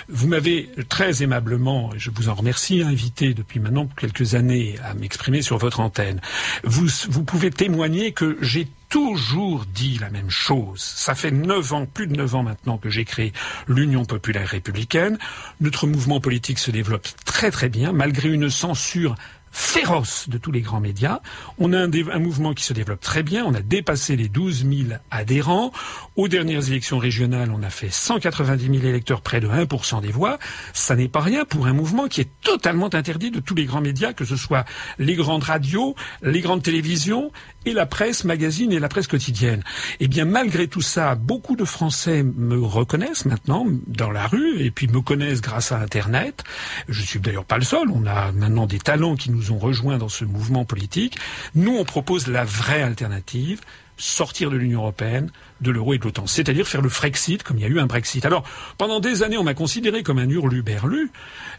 Vous 0.09 0.27
m'avez 0.27 0.69
très 0.89 1.23
aimablement, 1.23 1.93
et 1.93 1.99
je 1.99 2.11
vous 2.11 2.29
en 2.29 2.33
remercie, 2.33 2.81
invité 2.81 3.33
depuis 3.33 3.59
maintenant 3.59 3.87
quelques 3.97 4.35
années 4.35 4.75
à 4.83 4.93
m'exprimer 4.93 5.41
sur 5.41 5.57
votre 5.57 5.79
antenne. 5.79 6.21
Vous, 6.63 6.87
vous 7.09 7.23
pouvez 7.23 7.51
témoigner 7.51 8.11
que 8.11 8.37
j'ai 8.41 8.67
toujours 8.89 9.65
dit 9.73 9.97
la 9.99 10.09
même 10.09 10.29
chose. 10.29 10.79
Ça 10.79 11.13
fait 11.13 11.31
neuf 11.31 11.73
ans, 11.73 11.85
plus 11.85 12.07
de 12.07 12.15
neuf 12.15 12.35
ans 12.35 12.43
maintenant 12.43 12.77
que 12.77 12.89
j'ai 12.89 13.05
créé 13.05 13.33
l'Union 13.67 14.05
populaire 14.05 14.47
républicaine. 14.47 15.17
Notre 15.59 15.87
mouvement 15.87 16.21
politique 16.21 16.59
se 16.59 16.71
développe 16.71 17.07
très 17.25 17.51
très 17.51 17.69
bien, 17.69 17.91
malgré 17.91 18.29
une 18.29 18.49
censure 18.49 19.15
féroce 19.57 20.29
de 20.29 20.37
tous 20.37 20.51
les 20.51 20.61
grands 20.61 20.79
médias. 20.79 21.19
On 21.57 21.73
a 21.73 21.79
un, 21.79 22.19
mouvement 22.19 22.53
qui 22.53 22.63
se 22.63 22.73
développe 22.73 22.99
très 22.99 23.23
bien. 23.23 23.43
On 23.43 23.55
a 23.55 23.61
dépassé 23.61 24.15
les 24.15 24.29
12 24.29 24.67
000 24.69 24.99
adhérents. 25.09 25.71
Aux 26.15 26.27
dernières 26.27 26.69
élections 26.69 26.99
régionales, 26.99 27.51
on 27.51 27.63
a 27.63 27.71
fait 27.71 27.89
190 27.89 28.63
000 28.65 28.87
électeurs, 28.87 29.21
près 29.21 29.39
de 29.39 29.47
1% 29.47 30.01
des 30.01 30.11
voix. 30.11 30.37
Ça 30.73 30.95
n'est 30.95 31.07
pas 31.07 31.21
rien 31.21 31.43
pour 31.43 31.65
un 31.65 31.73
mouvement 31.73 32.07
qui 32.07 32.21
est 32.21 32.29
totalement 32.43 32.93
interdit 32.93 33.31
de 33.31 33.39
tous 33.39 33.55
les 33.55 33.65
grands 33.65 33.81
médias, 33.81 34.13
que 34.13 34.25
ce 34.25 34.35
soit 34.35 34.63
les 34.99 35.15
grandes 35.15 35.43
radios, 35.43 35.95
les 36.21 36.41
grandes 36.41 36.61
télévisions 36.61 37.31
et 37.65 37.73
la 37.73 37.87
presse 37.87 38.25
magazine 38.25 38.71
et 38.71 38.79
la 38.79 38.89
presse 38.89 39.07
quotidienne. 39.07 39.63
Eh 39.99 40.07
bien, 40.07 40.25
malgré 40.25 40.67
tout 40.67 40.81
ça, 40.81 41.15
beaucoup 41.15 41.55
de 41.55 41.65
Français 41.65 42.21
me 42.23 42.59
reconnaissent 42.59 43.25
maintenant 43.25 43.65
dans 43.87 44.11
la 44.11 44.27
rue 44.27 44.61
et 44.61 44.69
puis 44.69 44.87
me 44.87 45.01
connaissent 45.01 45.41
grâce 45.41 45.71
à 45.71 45.79
Internet. 45.79 46.43
Je 46.87 47.01
suis 47.01 47.19
d'ailleurs 47.19 47.45
pas 47.45 47.57
le 47.57 47.63
seul. 47.63 47.89
On 47.89 48.05
a 48.05 48.31
maintenant 48.31 48.67
des 48.67 48.79
talents 48.79 49.15
qui 49.15 49.31
nous 49.31 49.46
ont 49.51 49.57
rejoints 49.57 49.97
dans 49.97 50.09
ce 50.09 50.25
mouvement 50.25 50.65
politique. 50.65 51.17
Nous, 51.55 51.75
on 51.75 51.83
propose 51.83 52.27
la 52.27 52.43
vraie 52.43 52.81
alternative, 52.81 53.61
sortir 53.97 54.51
de 54.51 54.57
l'Union 54.57 54.81
européenne, 54.81 55.31
de 55.61 55.71
l'euro 55.71 55.93
et 55.93 55.97
de 55.97 56.03
l'OTAN, 56.03 56.27
c'est-à-dire 56.27 56.67
faire 56.67 56.81
le 56.81 56.89
Frexit 56.89 57.41
comme 57.41 57.57
il 57.57 57.63
y 57.63 57.65
a 57.65 57.67
eu 57.67 57.79
un 57.79 57.87
Brexit. 57.87 58.25
Alors, 58.25 58.43
pendant 58.77 58.99
des 58.99 59.23
années, 59.23 59.37
on 59.37 59.43
m'a 59.43 59.55
considéré 59.55 60.03
comme 60.03 60.19
un 60.19 60.29
hurluberlu, 60.29 61.11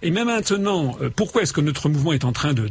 et 0.02 0.10
même 0.10 0.26
maintenant, 0.26 0.96
euh, 1.02 1.10
pourquoi 1.10 1.42
est-ce 1.42 1.52
que 1.52 1.60
notre 1.60 1.88
mouvement 1.88 2.12
est 2.12 2.24
en 2.24 2.32
train 2.32 2.54
de, 2.54 2.68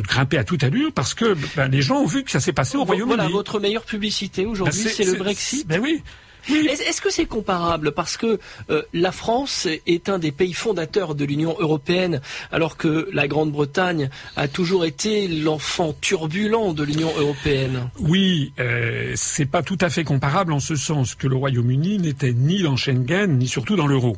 grimper 0.00 0.38
à 0.38 0.44
toute 0.44 0.64
allure? 0.64 0.92
Parce 0.92 1.14
que 1.14 1.36
ben, 1.56 1.68
les 1.68 1.82
gens 1.82 1.98
ont 1.98 2.06
vu 2.06 2.24
que 2.24 2.30
ça 2.30 2.40
s'est 2.40 2.54
passé 2.54 2.78
au 2.78 2.84
Royaume-Uni. 2.84 3.16
Voilà, 3.16 3.30
votre 3.30 3.60
meilleure 3.60 3.84
publicité 3.84 4.46
aujourd'hui, 4.46 4.84
ben, 4.84 4.90
c'est 4.90 5.04
le 5.04 5.14
Brexit. 5.14 5.66
Ben 5.66 5.80
oui, 5.82 6.02
est-ce 6.48 7.00
que 7.00 7.10
c'est 7.10 7.26
comparable 7.26 7.92
Parce 7.92 8.16
que 8.16 8.38
euh, 8.70 8.82
la 8.92 9.12
France 9.12 9.68
est 9.86 10.08
un 10.08 10.18
des 10.18 10.32
pays 10.32 10.52
fondateurs 10.52 11.14
de 11.14 11.24
l'Union 11.24 11.56
européenne, 11.58 12.20
alors 12.52 12.76
que 12.76 13.08
la 13.12 13.28
Grande-Bretagne 13.28 14.10
a 14.36 14.48
toujours 14.48 14.84
été 14.84 15.28
l'enfant 15.28 15.94
turbulent 16.00 16.72
de 16.72 16.84
l'Union 16.84 17.10
européenne? 17.18 17.90
Oui, 17.98 18.52
euh, 18.58 19.12
c'est 19.16 19.46
pas 19.46 19.62
tout 19.62 19.78
à 19.80 19.90
fait 19.90 20.04
comparable 20.04 20.52
en 20.52 20.60
ce 20.60 20.76
sens 20.76 21.14
que 21.14 21.26
le 21.26 21.36
Royaume-Uni 21.36 21.98
n'était 21.98 22.32
ni 22.32 22.62
dans 22.62 22.76
Schengen 22.76 23.38
ni 23.38 23.48
surtout 23.48 23.76
dans 23.76 23.86
l'euro. 23.86 24.16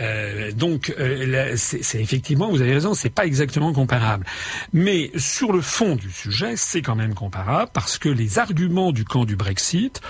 Euh, 0.00 0.52
donc, 0.52 0.94
euh, 0.98 1.54
c'est 1.56 2.00
effectivement, 2.00 2.50
vous 2.50 2.60
avez 2.60 2.74
raison, 2.74 2.94
c'est 2.94 3.10
pas 3.10 3.26
exactement 3.26 3.72
comparable. 3.72 4.26
Mais 4.72 5.10
sur 5.16 5.52
le 5.52 5.60
fond 5.60 5.96
du 5.96 6.10
sujet, 6.10 6.54
c'est 6.56 6.82
quand 6.82 6.96
même 6.96 7.14
comparable 7.14 7.70
parce 7.72 7.98
que 7.98 8.08
les 8.08 8.38
arguments 8.38 8.92
du 8.92 9.04
camp 9.04 9.24
du 9.24 9.36
Brexit, 9.36 10.00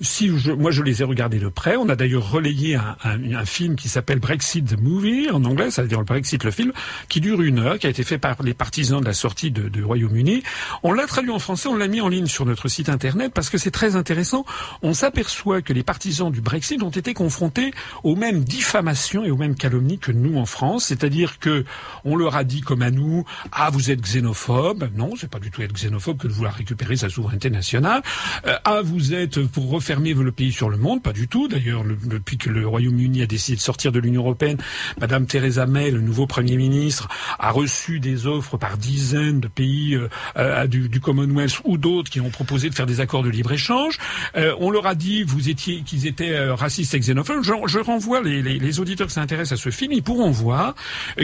si 0.00 0.36
je, 0.36 0.52
moi 0.52 0.70
je 0.70 0.82
les 0.82 0.91
les 0.92 1.02
ai 1.02 1.38
de 1.38 1.48
près. 1.48 1.76
On 1.76 1.88
a 1.88 1.96
d'ailleurs 1.96 2.30
relayé 2.30 2.76
un, 2.76 2.96
un, 3.04 3.44
film 3.44 3.76
qui 3.76 3.88
s'appelle 3.88 4.18
Brexit 4.18 4.64
the 4.64 4.80
Movie 4.80 5.30
en 5.30 5.44
anglais, 5.44 5.70
c'est-à-dire 5.70 5.98
le 5.98 6.04
Brexit 6.04 6.44
le 6.44 6.50
film, 6.50 6.72
qui 7.08 7.20
dure 7.20 7.42
une 7.42 7.58
heure, 7.58 7.78
qui 7.78 7.86
a 7.86 7.90
été 7.90 8.04
fait 8.04 8.18
par 8.18 8.42
les 8.42 8.54
partisans 8.54 9.00
de 9.00 9.06
la 9.06 9.14
sortie 9.14 9.50
du 9.50 9.70
de 9.70 9.82
Royaume-Uni. 9.82 10.42
On 10.82 10.92
l'a 10.92 11.06
traduit 11.06 11.30
en 11.30 11.38
français, 11.38 11.68
on 11.68 11.76
l'a 11.76 11.88
mis 11.88 12.00
en 12.00 12.08
ligne 12.08 12.26
sur 12.26 12.44
notre 12.44 12.68
site 12.68 12.88
internet 12.88 13.32
parce 13.34 13.48
que 13.48 13.58
c'est 13.58 13.70
très 13.70 13.96
intéressant. 13.96 14.44
On 14.82 14.94
s'aperçoit 14.94 15.62
que 15.62 15.72
les 15.72 15.82
partisans 15.82 16.30
du 16.30 16.40
Brexit 16.40 16.82
ont 16.82 16.90
été 16.90 17.14
confrontés 17.14 17.72
aux 18.02 18.16
mêmes 18.16 18.44
diffamations 18.44 19.24
et 19.24 19.30
aux 19.30 19.36
mêmes 19.36 19.54
calomnies 19.54 19.98
que 19.98 20.12
nous 20.12 20.38
en 20.38 20.46
France, 20.46 20.86
c'est-à-dire 20.86 21.38
que 21.38 21.64
on 22.04 22.16
leur 22.16 22.36
a 22.36 22.44
dit 22.44 22.60
comme 22.60 22.82
à 22.82 22.90
nous, 22.90 23.24
ah 23.52 23.70
vous 23.70 23.90
êtes 23.90 24.00
xénophobe. 24.00 24.90
Non, 24.96 25.12
c'est 25.16 25.30
pas 25.30 25.38
du 25.38 25.50
tout 25.50 25.62
être 25.62 25.72
xénophobe 25.72 26.18
que 26.18 26.28
de 26.28 26.32
vouloir 26.32 26.54
récupérer 26.54 26.96
sa 26.96 27.08
souveraineté 27.08 27.50
nationale. 27.50 28.02
Euh, 28.46 28.56
ah 28.64 28.80
vous 28.82 29.14
êtes 29.14 29.40
pour 29.46 29.70
refermer 29.70 30.14
le 30.14 30.32
pays 30.32 30.52
sur 30.52 30.68
le 30.68 30.76
monde, 30.82 31.02
pas 31.02 31.12
du 31.12 31.28
tout. 31.28 31.48
D'ailleurs, 31.48 31.84
depuis 31.84 32.36
que 32.36 32.50
le 32.50 32.66
Royaume-Uni 32.66 33.22
a 33.22 33.26
décidé 33.26 33.56
de 33.56 33.62
sortir 33.62 33.92
de 33.92 33.98
l'Union 33.98 34.22
européenne, 34.22 34.58
Madame 35.00 35.26
Theresa 35.26 35.66
May, 35.66 35.90
le 35.90 36.00
nouveau 36.00 36.26
Premier 36.26 36.56
ministre, 36.56 37.08
a 37.38 37.50
reçu 37.50 38.00
des 38.00 38.26
offres 38.26 38.56
par 38.58 38.76
dizaines 38.76 39.40
de 39.40 39.48
pays 39.48 39.94
euh, 39.94 40.08
euh, 40.36 40.66
du, 40.66 41.00
Commonwealth 41.00 41.60
ou 41.64 41.78
d'autres 41.78 42.10
qui 42.10 42.20
ont 42.20 42.30
proposé 42.30 42.68
de 42.68 42.74
faire 42.74 42.86
des 42.86 43.00
accords 43.00 43.22
de 43.22 43.30
libre-échange. 43.30 43.98
Euh, 44.36 44.54
on 44.60 44.70
leur 44.70 44.86
a 44.86 44.94
dit 44.94 45.22
vous 45.22 45.48
étiez 45.48 45.82
qu'ils 45.82 46.06
étaient 46.06 46.38
racistes 46.50 46.94
et 46.94 47.00
xénophobes. 47.00 47.42
Je, 47.42 47.78
renvoie 47.78 48.20
les, 48.20 48.42
les, 48.42 48.80
auditeurs 48.80 49.06
qui 49.06 49.14
s'intéressent 49.14 49.58
à 49.58 49.62
ce 49.62 49.70
film, 49.70 49.92
ils 49.92 50.02
pourront 50.02 50.30
voir 50.30 50.74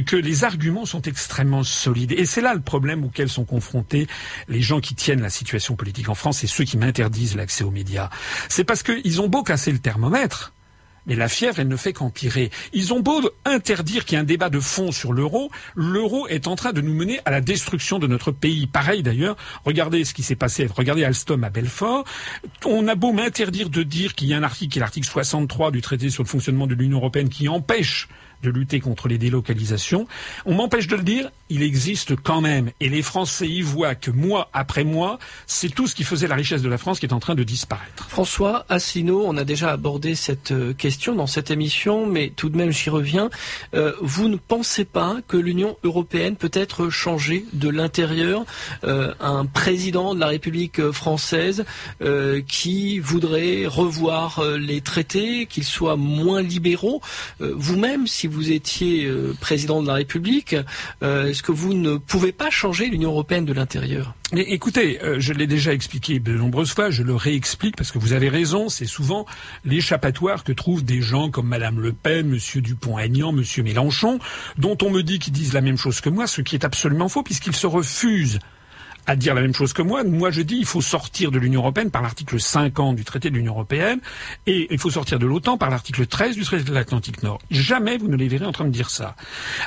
que 0.07 0.17
les 0.17 0.45
arguments 0.45 0.87
sont 0.87 1.03
extrêmement 1.03 1.63
solides. 1.63 2.13
Et 2.13 2.27
c'est 2.27 2.41
là 2.41 2.55
le 2.55 2.61
problème 2.61 3.05
auquel 3.05 3.29
sont 3.29 3.45
confrontés 3.45 4.07
les 4.49 4.61
gens 4.61 4.81
qui 4.81 4.95
tiennent 4.95 5.23
la 5.23 5.31
situation 5.31 5.77
politique 5.77 6.09
en 6.09 6.15
France 6.15 6.45
et 6.45 6.47
ceux 6.47 6.65
qui 6.65 6.79
m'interdisent 6.79 7.37
l'accès 7.37 7.65
aux 7.65 7.71
médias. 7.71 8.11
C'est 8.49 8.65
parce 8.65 8.83
qu'ils 8.83 9.21
ont 9.21 9.29
beau 9.29 9.43
casser 9.49 9.73
le 9.73 9.79
thermomètre. 9.79 10.53
Mais 11.07 11.17
la 11.17 11.29
fièvre, 11.29 11.59
elle 11.59 11.69
ne 11.69 11.77
fait 11.79 11.95
qu'empirer. 11.95 12.51
Ils 12.75 12.93
ont 12.93 13.01
beau 13.01 13.23
interdire 13.47 14.05
qu'il 14.05 14.17
y 14.17 14.17
ait 14.19 14.21
un 14.21 14.25
débat 14.25 14.51
de 14.51 14.61
fond 14.61 14.93
sur 14.93 15.15
l'euro, 15.15 15.51
l'euro 15.75 16.29
est 16.29 16.47
en 16.47 16.55
train 16.55 16.75
de 16.75 16.83
nous 16.83 16.93
mener 16.93 17.19
à 17.25 17.31
la 17.31 17.41
destruction 17.41 17.99
de 17.99 18.07
notre 18.07 18.31
pays. 18.31 18.67
Pareil 18.67 19.03
d'ailleurs, 19.03 19.39
regardez 19.65 20.05
ce 20.05 20.13
qui 20.13 20.23
s'est 20.23 20.37
passé, 20.37 20.67
regardez 20.67 21.05
Alstom 21.05 21.45
à 21.45 21.49
Belfort. 21.49 22.05
On 22.67 22.87
a 22.89 22.95
beau 22.95 23.15
m'interdire 23.15 23.71
de 23.71 23.83
dire 23.83 24.15
qu'il 24.15 24.29
y 24.29 24.35
a 24.35 24.37
un 24.37 24.43
article, 24.43 24.71
qui 24.71 24.79
est 24.81 24.81
l'article 24.81 25.09
63 25.09 25.71
du 25.71 25.81
traité 25.81 26.11
sur 26.11 26.23
le 26.25 26.29
fonctionnement 26.29 26.67
de 26.67 26.75
l'Union 26.75 26.99
européenne, 26.99 27.31
qui 27.31 27.49
empêche 27.49 28.09
de 28.43 28.51
lutter 28.51 28.81
contre 28.81 29.09
les 29.09 29.17
délocalisations. 29.17 30.07
On 30.45 30.55
m'empêche 30.57 30.89
de 30.89 30.97
le 30.97 31.03
dire, 31.03 31.31
il 31.51 31.63
existe 31.63 32.17
quand 32.17 32.41
même. 32.41 32.71
Et 32.81 32.89
les 32.89 33.03
Français 33.03 33.49
y 33.49 33.63
voient 33.63 33.95
que 33.95 34.11
mois 34.11 34.51
après 34.53 34.85
mois, 34.85 35.19
c'est 35.47 35.69
tout 35.75 35.87
ce 35.87 35.95
qui 35.95 36.05
faisait 36.05 36.29
la 36.29 36.35
richesse 36.35 36.63
de 36.63 36.69
la 36.69 36.79
France 36.79 37.01
qui 37.01 37.07
est 37.07 37.13
en 37.13 37.21
train 37.21 37.35
de 37.35 37.43
disparaître. 37.43 38.09
François 38.09 38.65
Asselineau, 38.69 39.25
on 39.27 39.37
a 39.37 39.45
déjà 39.45 39.71
abordé 39.71 40.15
cette 40.15 40.53
euh, 40.53 40.73
question 40.73 41.15
dans 41.15 41.27
cette 41.27 41.51
émission, 41.51 42.07
mais 42.07 42.33
tout 42.35 42.49
de 42.49 42.57
même 42.57 42.71
j'y 42.71 42.91
reviens. 42.91 43.31
Euh, 43.75 43.93
vous 44.01 44.29
ne 44.29 44.37
pensez 44.37 44.85
pas 44.85 45.17
que 45.27 45.37
l'Union 45.37 45.77
européenne 45.85 46.37
peut 46.37 46.51
être 46.53 46.91
changée 46.91 47.45
de 47.53 47.69
l'intérieur 47.69 48.45
euh, 48.85 49.15
Un 49.21 49.47
président 49.47 50.15
de 50.15 50.21
la 50.21 50.29
République 50.29 50.91
française 50.91 51.65
qui 52.47 52.99
voudrait 52.99 53.67
revoir 53.67 54.43
les 54.59 54.81
traités, 54.81 55.47
qu'ils 55.47 55.65
soient 55.65 55.97
moins 55.97 56.43
libéraux, 56.43 57.01
vous-même, 57.41 58.07
si 58.07 58.27
vous 58.27 58.53
étiez 58.53 59.11
président 59.41 59.83
de 59.83 59.87
la 59.87 59.95
République, 59.95 60.57
est-ce 61.39 61.45
que 61.45 61.53
vous 61.53 61.73
ne 61.73 61.99
pouvez 61.99 62.33
pas 62.33 62.51
changer 62.51 62.89
l'Union 62.89 63.11
européenne 63.11 63.45
de 63.45 63.53
l'intérieur? 63.53 64.13
Mais 64.33 64.41
écoutez, 64.41 65.01
euh, 65.05 65.21
je 65.21 65.33
l'ai 65.33 65.47
déjà 65.47 65.73
expliqué 65.73 66.19
de 66.19 66.33
nombreuses 66.33 66.73
fois, 66.73 66.91
je 66.91 67.05
le 67.05 67.15
réexplique 67.15 67.77
parce 67.77 67.93
que 67.93 67.99
vous 68.01 68.13
avez 68.13 68.29
raison, 68.29 68.69
c'est 68.69 68.87
souvent 68.87 69.25
l'échappatoire 69.65 70.43
que 70.43 70.51
trouvent 70.51 70.85
des 70.85 71.01
gens 71.01 71.31
comme 71.31 71.47
Madame 71.47 71.79
Le 71.79 71.93
Pen, 71.93 72.27
Monsieur 72.27 72.61
Dupont-Aignan, 72.61 73.31
Monsieur 73.31 73.63
Mélenchon, 73.63 74.19
dont 74.57 74.77
on 74.83 74.91
me 74.91 75.05
dit 75.05 75.21
qu'ils 75.21 75.33
disent 75.33 75.53
la 75.53 75.61
même 75.61 75.77
chose 75.77 76.01
que 76.01 76.09
moi, 76.09 76.27
ce 76.27 76.41
qui 76.41 76.57
est 76.57 76.65
absolument 76.65 77.09
faux 77.09 77.23
puisqu'ils 77.23 77.55
se 77.55 77.69
refusent 77.69 78.41
à 79.09 79.17
dire 79.17 79.35
la 79.35 79.41
même 79.41 79.55
chose 79.55 79.73
que 79.73 79.81
moi. 79.81 80.05
Moi, 80.05 80.31
je 80.31 80.43
dis 80.43 80.57
il 80.57 80.67
faut 80.67 80.83
sortir 80.83 81.31
de 81.31 81.39
l'Union 81.39 81.63
européenne 81.63 81.91
par 81.91 82.03
l'article 82.03 82.39
50 82.39 82.95
du 82.95 83.05
traité 83.05 83.31
de 83.31 83.37
l'Union 83.37 83.55
européenne 83.55 84.01
et 84.47 84.69
il 84.71 84.79
faut 84.79 84.91
sortir 84.91 85.19
de 85.19 85.25
l'OTAN 85.25 85.57
par 85.57 85.71
l'article 85.71 86.07
13 86.07 86.37
du 86.37 86.45
traité 86.45 86.63
de 86.63 86.75
l'Atlantique 86.75 87.23
Nord. 87.23 87.39
Jamais 87.51 87.97
vous 87.97 88.09
ne 88.09 88.17
les 88.17 88.29
verrez 88.29 88.45
en 88.45 88.53
train 88.53 88.67
de 88.67 88.71
dire 88.71 88.91
ça. 88.91 89.17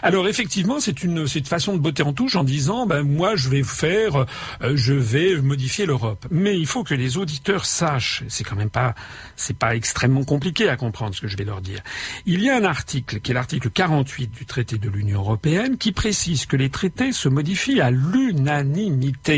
Alors 0.03 0.27
effectivement, 0.27 0.79
c'est 0.79 1.03
une, 1.03 1.25
c'est 1.25 1.45
façon 1.47 1.73
de 1.73 1.79
botter 1.79 2.03
en 2.03 2.13
touche 2.13 2.35
en 2.35 2.43
disant 2.43 2.85
ben 2.85 3.01
moi 3.01 3.35
je 3.35 3.49
vais 3.49 3.63
faire, 3.63 4.27
euh, 4.61 4.73
je 4.75 4.93
vais 4.93 5.35
modifier 5.41 5.87
l'Europe. 5.87 6.27
Mais 6.29 6.55
il 6.57 6.67
faut 6.67 6.83
que 6.83 6.93
les 6.93 7.17
auditeurs 7.17 7.65
sachent, 7.65 8.23
c'est 8.27 8.43
quand 8.43 8.55
même 8.55 8.69
pas, 8.69 8.93
c'est 9.35 9.57
pas 9.57 9.75
extrêmement 9.75 10.23
compliqué 10.23 10.69
à 10.69 10.77
comprendre 10.77 11.15
ce 11.15 11.21
que 11.21 11.27
je 11.27 11.35
vais 11.35 11.45
leur 11.45 11.61
dire. 11.61 11.79
Il 12.27 12.43
y 12.43 12.49
a 12.51 12.55
un 12.55 12.63
article 12.63 13.19
qui 13.21 13.31
est 13.31 13.33
l'article 13.33 13.71
48 13.71 14.29
du 14.29 14.45
traité 14.45 14.77
de 14.77 14.87
l'Union 14.87 15.21
européenne 15.21 15.79
qui 15.79 15.93
précise 15.93 16.45
que 16.45 16.55
les 16.55 16.69
traités 16.69 17.11
se 17.11 17.27
modifient 17.27 17.81
à 17.81 17.89
l'unanimité 17.89 19.30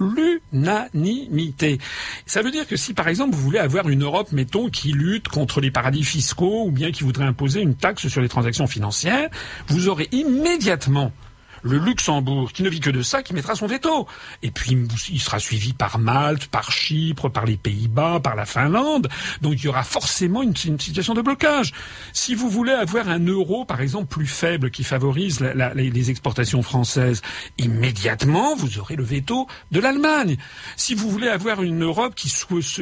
l'unanimité. 0.00 1.78
Ça 2.26 2.42
veut 2.42 2.50
dire 2.50 2.66
que 2.66 2.76
si 2.76 2.94
par 2.94 3.08
exemple 3.08 3.34
vous 3.34 3.42
voulez 3.42 3.58
avoir 3.58 3.88
une 3.88 4.04
Europe, 4.04 4.32
mettons, 4.32 4.68
qui 4.68 4.92
lutte 4.92 5.28
contre 5.28 5.60
les 5.60 5.70
paradis 5.70 6.04
fiscaux 6.04 6.64
ou 6.66 6.70
bien 6.70 6.92
qui 6.92 7.02
voudrait 7.04 7.24
imposer 7.24 7.60
une 7.60 7.74
taxe 7.74 8.08
sur 8.08 8.20
les 8.20 8.28
transactions 8.28 8.66
financières, 8.66 9.28
vous 9.68 9.88
aurez 9.88 10.08
immédiatement 10.12 11.12
le 11.62 11.78
Luxembourg, 11.78 12.52
qui 12.52 12.62
ne 12.62 12.68
vit 12.68 12.80
que 12.80 12.90
de 12.90 13.02
ça, 13.02 13.22
qui 13.22 13.34
mettra 13.34 13.54
son 13.54 13.66
veto. 13.66 14.06
Et 14.42 14.50
puis, 14.50 14.76
il 15.10 15.20
sera 15.20 15.38
suivi 15.38 15.72
par 15.72 15.98
Malte, 15.98 16.46
par 16.46 16.70
Chypre, 16.70 17.28
par 17.28 17.46
les 17.46 17.56
Pays-Bas, 17.56 18.20
par 18.20 18.36
la 18.36 18.44
Finlande. 18.44 19.08
Donc, 19.40 19.54
il 19.54 19.64
y 19.64 19.68
aura 19.68 19.84
forcément 19.84 20.42
une, 20.42 20.56
situation 20.56 21.14
de 21.14 21.22
blocage. 21.22 21.72
Si 22.12 22.34
vous 22.34 22.48
voulez 22.48 22.72
avoir 22.72 23.08
un 23.08 23.24
euro, 23.26 23.64
par 23.64 23.80
exemple, 23.80 24.06
plus 24.06 24.26
faible, 24.26 24.70
qui 24.70 24.84
favorise 24.84 25.40
les 25.40 26.10
exportations 26.10 26.62
françaises, 26.62 27.22
immédiatement, 27.58 28.54
vous 28.56 28.78
aurez 28.78 28.96
le 28.96 29.04
veto 29.04 29.46
de 29.70 29.80
l'Allemagne. 29.80 30.36
Si 30.76 30.94
vous 30.94 31.10
voulez 31.10 31.28
avoir 31.28 31.62
une 31.62 31.82
Europe 31.82 32.14
qui, 32.14 32.32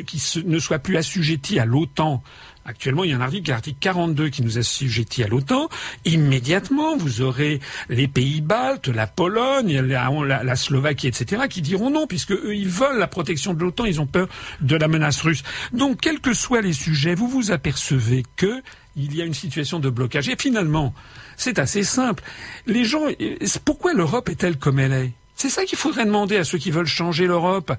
qui 0.06 0.42
ne 0.44 0.58
soit 0.58 0.78
plus 0.78 0.96
assujettie 0.96 1.58
à 1.58 1.64
l'OTAN, 1.64 2.22
Actuellement, 2.66 3.04
il 3.04 3.10
y 3.10 3.12
a 3.12 3.16
un 3.16 3.20
article, 3.20 3.50
l'article 3.50 3.78
42, 3.80 4.28
qui 4.28 4.42
nous 4.42 4.58
assujettit 4.58 5.22
à 5.22 5.28
l'OTAN. 5.28 5.68
Immédiatement, 6.04 6.96
vous 6.96 7.20
aurez 7.20 7.60
les 7.88 8.08
pays 8.08 8.40
baltes, 8.40 8.88
la 8.88 9.06
Pologne, 9.06 9.80
la, 9.80 10.10
la, 10.42 10.56
Slovaquie, 10.56 11.06
etc., 11.06 11.44
qui 11.48 11.62
diront 11.62 11.90
non, 11.90 12.08
puisque 12.08 12.32
eux, 12.32 12.56
ils 12.56 12.68
veulent 12.68 12.98
la 12.98 13.06
protection 13.06 13.54
de 13.54 13.60
l'OTAN, 13.60 13.84
ils 13.84 14.00
ont 14.00 14.06
peur 14.06 14.26
de 14.60 14.74
la 14.74 14.88
menace 14.88 15.20
russe. 15.20 15.44
Donc, 15.72 16.00
quels 16.00 16.18
que 16.18 16.34
soient 16.34 16.60
les 16.60 16.72
sujets, 16.72 17.14
vous 17.14 17.28
vous 17.28 17.52
apercevez 17.52 18.24
que 18.36 18.62
il 18.96 19.14
y 19.14 19.22
a 19.22 19.24
une 19.24 19.34
situation 19.34 19.78
de 19.78 19.90
blocage. 19.90 20.28
Et 20.28 20.36
finalement, 20.36 20.94
c'est 21.36 21.58
assez 21.58 21.84
simple. 21.84 22.24
Les 22.66 22.84
gens, 22.84 23.04
pourquoi 23.64 23.92
l'Europe 23.92 24.28
est-elle 24.28 24.56
comme 24.56 24.78
elle 24.78 24.92
est? 24.92 25.12
C'est 25.34 25.50
ça 25.50 25.64
qu'il 25.64 25.78
faudrait 25.78 26.06
demander 26.06 26.38
à 26.38 26.44
ceux 26.44 26.58
qui 26.58 26.70
veulent 26.70 26.86
changer 26.86 27.26
l'Europe. 27.26 27.72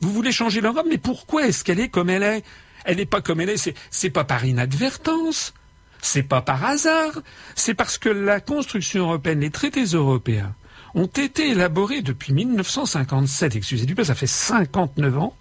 Vous 0.00 0.12
voulez 0.12 0.32
changer 0.32 0.60
l'Europe, 0.60 0.86
mais 0.88 0.98
pourquoi 0.98 1.46
est-ce 1.46 1.64
qu'elle 1.64 1.80
est 1.80 1.88
comme 1.88 2.10
elle 2.10 2.22
est? 2.22 2.44
Elle 2.84 2.96
n'est 2.96 3.06
pas 3.06 3.20
comme 3.20 3.40
elle 3.40 3.50
est, 3.50 3.72
c'est, 3.90 4.10
pas 4.10 4.24
par 4.24 4.44
inadvertance, 4.44 5.54
c'est 6.00 6.22
pas 6.22 6.42
par 6.42 6.64
hasard, 6.64 7.20
c'est 7.54 7.74
parce 7.74 7.98
que 7.98 8.08
la 8.08 8.40
construction 8.40 9.04
européenne, 9.04 9.40
les 9.40 9.50
traités 9.50 9.84
européens, 9.84 10.54
ont 10.94 11.06
été 11.06 11.50
élaborés 11.50 12.02
depuis 12.02 12.32
1957, 12.32 13.56
excusez 13.56 13.86
du 13.86 13.94
peu, 13.94 14.04
ça 14.04 14.14
fait 14.14 14.26
59 14.26 15.18
ans, 15.18 15.36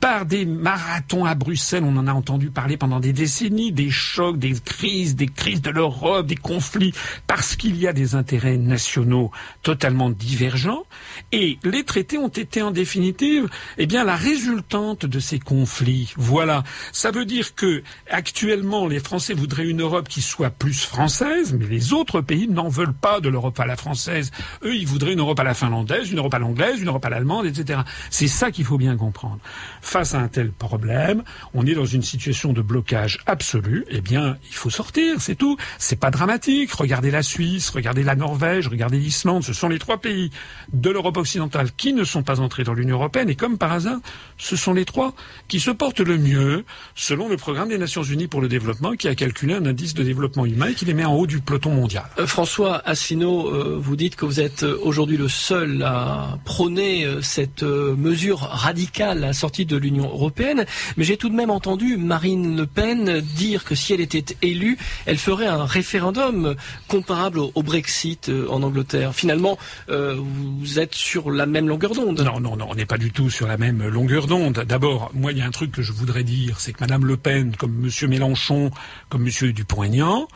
par 0.00 0.26
des 0.26 0.44
marathons 0.44 1.24
à 1.24 1.34
Bruxelles, 1.34 1.84
on 1.84 1.96
en 1.96 2.06
a 2.06 2.12
entendu 2.12 2.50
parler 2.50 2.76
pendant 2.76 3.00
des 3.00 3.12
décennies, 3.12 3.72
des 3.72 3.90
chocs, 3.90 4.38
des 4.38 4.54
crises, 4.54 5.16
des 5.16 5.28
crises 5.28 5.62
de 5.62 5.70
l'Europe, 5.70 6.26
des 6.26 6.36
conflits, 6.36 6.92
parce 7.26 7.56
qu'il 7.56 7.76
y 7.76 7.86
a 7.86 7.92
des 7.92 8.14
intérêts 8.14 8.56
nationaux 8.56 9.30
totalement 9.62 10.10
divergents, 10.10 10.84
et 11.32 11.58
les 11.64 11.84
traités 11.84 12.18
ont 12.18 12.28
été 12.28 12.62
en 12.62 12.70
définitive, 12.70 13.48
eh 13.78 13.86
bien, 13.86 14.04
la 14.04 14.16
résultante 14.16 15.06
de 15.06 15.20
ces 15.20 15.38
conflits. 15.38 16.12
Voilà. 16.16 16.64
Ça 16.92 17.10
veut 17.10 17.24
dire 17.24 17.54
que, 17.54 17.82
actuellement, 18.10 18.86
les 18.86 19.00
Français 19.00 19.34
voudraient 19.34 19.66
une 19.66 19.80
Europe 19.80 20.08
qui 20.08 20.22
soit 20.22 20.50
plus 20.50 20.84
française, 20.84 21.56
mais 21.58 21.66
les 21.66 21.92
autres 21.92 22.20
pays 22.20 22.48
n'en 22.48 22.68
veulent 22.68 22.94
pas 22.94 23.20
de 23.20 23.28
l'Europe 23.28 23.58
à 23.60 23.66
la 23.66 23.76
française. 23.76 24.30
Eux, 24.62 24.74
ils 24.74 24.86
voudraient 24.86 25.12
une 25.12 25.20
Europe 25.20 25.40
à 25.40 25.44
la 25.44 25.54
finlandaise, 25.54 26.10
une 26.10 26.18
Europe 26.18 26.34
à 26.34 26.38
l'anglaise, 26.38 26.80
une 26.80 26.88
Europe 26.88 27.04
à 27.04 27.10
l'allemande, 27.10 27.46
etc. 27.46 27.80
C'est 28.10 28.28
ça 28.28 28.50
qu'il 28.50 28.64
faut 28.64 28.78
bien 28.78 28.96
comprendre. 28.96 29.38
Face 29.80 30.14
à 30.14 30.18
un 30.18 30.28
tel 30.28 30.50
problème, 30.50 31.22
on 31.52 31.66
est 31.66 31.74
dans 31.74 31.84
une 31.84 32.02
situation 32.02 32.52
de 32.52 32.62
blocage 32.62 33.20
absolu. 33.26 33.84
Eh 33.90 34.00
bien, 34.00 34.36
il 34.48 34.54
faut 34.54 34.70
sortir, 34.70 35.20
c'est 35.20 35.34
tout. 35.34 35.56
C'est 35.78 35.98
pas 35.98 36.10
dramatique. 36.10 36.72
Regardez 36.72 37.10
la 37.10 37.22
Suisse, 37.22 37.70
regardez 37.70 38.02
la 38.02 38.16
Norvège, 38.16 38.68
regardez 38.68 38.98
l'Islande. 38.98 39.44
Ce 39.44 39.52
sont 39.52 39.68
les 39.68 39.78
trois 39.78 39.98
pays 39.98 40.30
de 40.72 40.90
l'Europe 40.90 41.16
occidentale 41.16 41.70
qui 41.76 41.92
ne 41.92 42.04
sont 42.04 42.22
pas 42.22 42.40
entrés 42.40 42.64
dans 42.64 42.74
l'Union 42.74 42.96
européenne. 42.96 43.28
Et 43.28 43.36
comme 43.36 43.58
par 43.58 43.72
hasard, 43.72 43.98
ce 44.38 44.56
sont 44.56 44.72
les 44.72 44.84
trois 44.84 45.14
qui 45.48 45.60
se 45.60 45.70
portent 45.70 46.00
le 46.00 46.18
mieux 46.18 46.64
selon 46.94 47.28
le 47.28 47.36
programme 47.36 47.68
des 47.68 47.78
Nations 47.78 48.02
Unies 48.02 48.26
pour 48.26 48.40
le 48.40 48.48
développement 48.48 48.92
qui 48.92 49.08
a 49.08 49.14
calculé 49.14 49.54
un 49.54 49.66
indice 49.66 49.94
de 49.94 50.02
développement 50.02 50.46
humain 50.46 50.68
et 50.68 50.74
qui 50.74 50.84
les 50.84 50.94
met 50.94 51.04
en 51.04 51.14
haut 51.14 51.26
du 51.26 51.40
peloton 51.40 51.70
mondial. 51.70 52.04
Euh, 52.18 52.26
François 52.26 52.82
Asselineau, 52.86 53.48
euh, 53.48 53.78
vous 53.80 53.96
dites 53.96 54.16
que 54.16 54.24
vous 54.24 54.40
êtes 54.40 54.62
euh, 54.62 54.78
aujourd'hui 54.82 55.16
le 55.16 55.28
seul 55.28 55.82
à 55.82 56.38
prôner 56.44 57.06
cette 57.22 57.62
mesure 57.62 58.40
radicale 58.40 59.34
sortie 59.44 59.66
de 59.66 59.76
l'Union 59.76 60.06
européenne, 60.06 60.64
mais 60.96 61.04
j'ai 61.04 61.18
tout 61.18 61.28
de 61.28 61.34
même 61.34 61.50
entendu 61.50 61.98
Marine 61.98 62.56
Le 62.56 62.66
Pen 62.66 63.20
dire 63.20 63.64
que 63.64 63.74
si 63.74 63.92
elle 63.92 64.00
était 64.00 64.24
élue, 64.40 64.78
elle 65.04 65.18
ferait 65.18 65.46
un 65.46 65.66
référendum 65.66 66.54
comparable 66.88 67.40
au, 67.40 67.62
Brexit 67.62 68.30
euh, 68.30 68.46
en 68.48 68.62
Angleterre. 68.62 69.14
Finalement, 69.14 69.58
euh, 69.90 70.16
vous 70.18 70.78
êtes 70.78 70.94
sur 70.94 71.30
la 71.30 71.44
même 71.44 71.68
longueur 71.68 71.92
d'onde. 71.92 72.22
Non, 72.22 72.40
non, 72.40 72.56
non, 72.56 72.68
on 72.70 72.74
n'est 72.74 72.86
pas 72.86 72.96
du 72.96 73.12
tout 73.12 73.28
sur 73.28 73.46
la 73.46 73.58
même 73.58 73.86
longueur 73.86 74.26
d'onde. 74.26 74.64
D'abord, 74.66 75.10
moi, 75.12 75.32
il 75.32 75.36
y 75.36 75.42
a 75.42 75.46
un 75.46 75.50
truc 75.50 75.72
que 75.72 75.82
je 75.82 75.92
voudrais 75.92 76.24
dire, 76.24 76.58
c'est 76.58 76.72
que 76.72 76.80
Madame 76.80 77.04
Le 77.04 77.18
Pen, 77.18 77.54
comme 77.54 77.74
Monsieur 77.74 78.08
Mélenchon, 78.08 78.70
comme 79.10 79.24
Monsieur 79.24 79.52
Dupont-Aignan, 79.52 80.26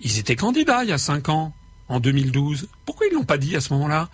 ils 0.00 0.20
étaient 0.20 0.36
candidats 0.36 0.84
il 0.84 0.90
y 0.90 0.92
a 0.92 0.98
cinq 0.98 1.28
ans, 1.28 1.52
en 1.88 1.98
2012. 1.98 2.68
Pourquoi 2.86 3.08
ils 3.10 3.14
l'ont 3.14 3.24
pas 3.24 3.36
dit 3.36 3.56
à 3.56 3.60
ce 3.60 3.72
moment-là? 3.72 4.08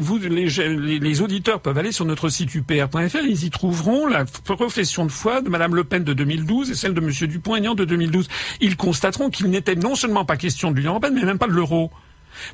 Vous, 0.00 0.18
les, 0.18 1.20
auditeurs 1.22 1.60
peuvent 1.60 1.78
aller 1.78 1.92
sur 1.92 2.04
notre 2.04 2.28
site 2.28 2.54
upr.fr, 2.54 3.16
ils 3.24 3.44
y 3.44 3.50
trouveront 3.50 4.06
la 4.06 4.24
profession 4.24 5.06
de 5.06 5.10
foi 5.10 5.40
de 5.40 5.48
Madame 5.48 5.74
Le 5.74 5.84
Pen 5.84 6.04
de 6.04 6.12
2012 6.12 6.70
et 6.70 6.74
celle 6.74 6.94
de 6.94 7.00
Monsieur 7.00 7.26
Dupont-Aignan 7.26 7.74
de 7.74 7.84
2012. 7.84 8.28
Ils 8.60 8.76
constateront 8.76 9.30
qu'il 9.30 9.50
n'était 9.50 9.76
non 9.76 9.94
seulement 9.94 10.24
pas 10.24 10.36
question 10.36 10.70
de 10.70 10.76
l'Union 10.76 10.92
européenne, 10.92 11.14
mais 11.14 11.24
même 11.24 11.38
pas 11.38 11.46
de 11.46 11.52
l'euro. 11.52 11.90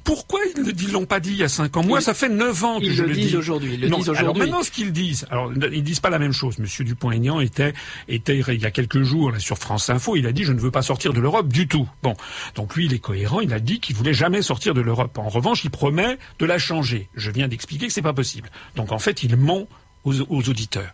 Pourquoi 0.04 0.40
ils 0.56 0.62
ne 0.62 0.92
l'ont 0.92 1.06
pas 1.06 1.20
dit 1.20 1.30
il 1.30 1.36
y 1.38 1.44
a 1.44 1.48
cinq 1.48 1.76
ans? 1.76 1.84
Moi, 1.84 2.00
ça 2.00 2.14
fait 2.14 2.28
neuf 2.28 2.64
ans 2.64 2.80
que 2.80 2.90
je 2.90 3.02
le, 3.02 3.14
dis. 3.14 3.36
aujourd'hui. 3.36 3.74
Ils 3.74 3.80
le 3.80 3.88
disent 3.88 4.08
aujourd'hui. 4.08 4.20
Alors 4.20 4.36
maintenant, 4.36 4.62
ce 4.62 4.70
qu'ils 4.70 4.92
disent, 4.92 5.26
alors 5.30 5.52
ils 5.72 5.82
disent 5.82 6.00
pas 6.00 6.10
la 6.10 6.18
même 6.18 6.32
chose. 6.32 6.58
Monsieur 6.58 6.84
Dupont-Aignan 6.84 7.40
était, 7.40 7.72
était 8.08 8.38
il 8.38 8.60
y 8.60 8.66
a 8.66 8.70
quelques 8.70 9.02
jours 9.02 9.30
là, 9.30 9.38
sur 9.38 9.58
France 9.58 9.90
Info, 9.90 10.16
il 10.16 10.26
a 10.26 10.32
dit 10.32 10.44
je 10.44 10.52
ne 10.52 10.60
veux 10.60 10.70
pas 10.70 10.82
sortir 10.82 11.12
de 11.12 11.20
l'Europe 11.20 11.48
du 11.48 11.68
tout. 11.68 11.88
Bon, 12.02 12.14
donc 12.54 12.74
lui, 12.76 12.86
il 12.86 12.94
est 12.94 12.98
cohérent. 12.98 13.40
Il 13.40 13.52
a 13.52 13.60
dit 13.60 13.80
qu'il 13.80 13.96
voulait 13.96 14.14
jamais 14.14 14.42
sortir 14.42 14.74
de 14.74 14.80
l'Europe. 14.80 15.18
En 15.18 15.28
revanche, 15.28 15.64
il 15.64 15.70
promet 15.70 16.18
de 16.38 16.46
la 16.46 16.58
changer. 16.58 17.08
Je 17.14 17.30
viens 17.30 17.48
d'expliquer 17.48 17.86
que 17.86 17.92
c'est 17.92 18.02
pas 18.02 18.12
possible. 18.12 18.50
Donc 18.76 18.92
en 18.92 18.98
fait, 18.98 19.22
il 19.22 19.36
ment 19.36 19.66
aux, 20.04 20.48
auditeurs. 20.48 20.92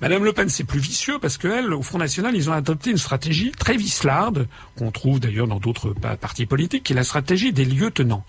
Madame 0.00 0.24
Le 0.24 0.32
Pen, 0.32 0.48
c'est 0.48 0.64
plus 0.64 0.80
vicieux 0.80 1.18
parce 1.20 1.36
qu'elle, 1.36 1.72
au 1.74 1.82
Front 1.82 1.98
National, 1.98 2.34
ils 2.34 2.48
ont 2.48 2.54
adopté 2.54 2.90
une 2.90 2.98
stratégie 2.98 3.52
très 3.52 3.76
vislarde, 3.76 4.48
qu'on 4.76 4.90
trouve 4.90 5.20
d'ailleurs 5.20 5.46
dans 5.46 5.58
d'autres 5.58 5.94
partis 6.20 6.46
politiques, 6.46 6.84
qui 6.84 6.92
est 6.92 6.96
la 6.96 7.04
stratégie 7.04 7.52
des 7.52 7.64
lieutenants. 7.64 8.24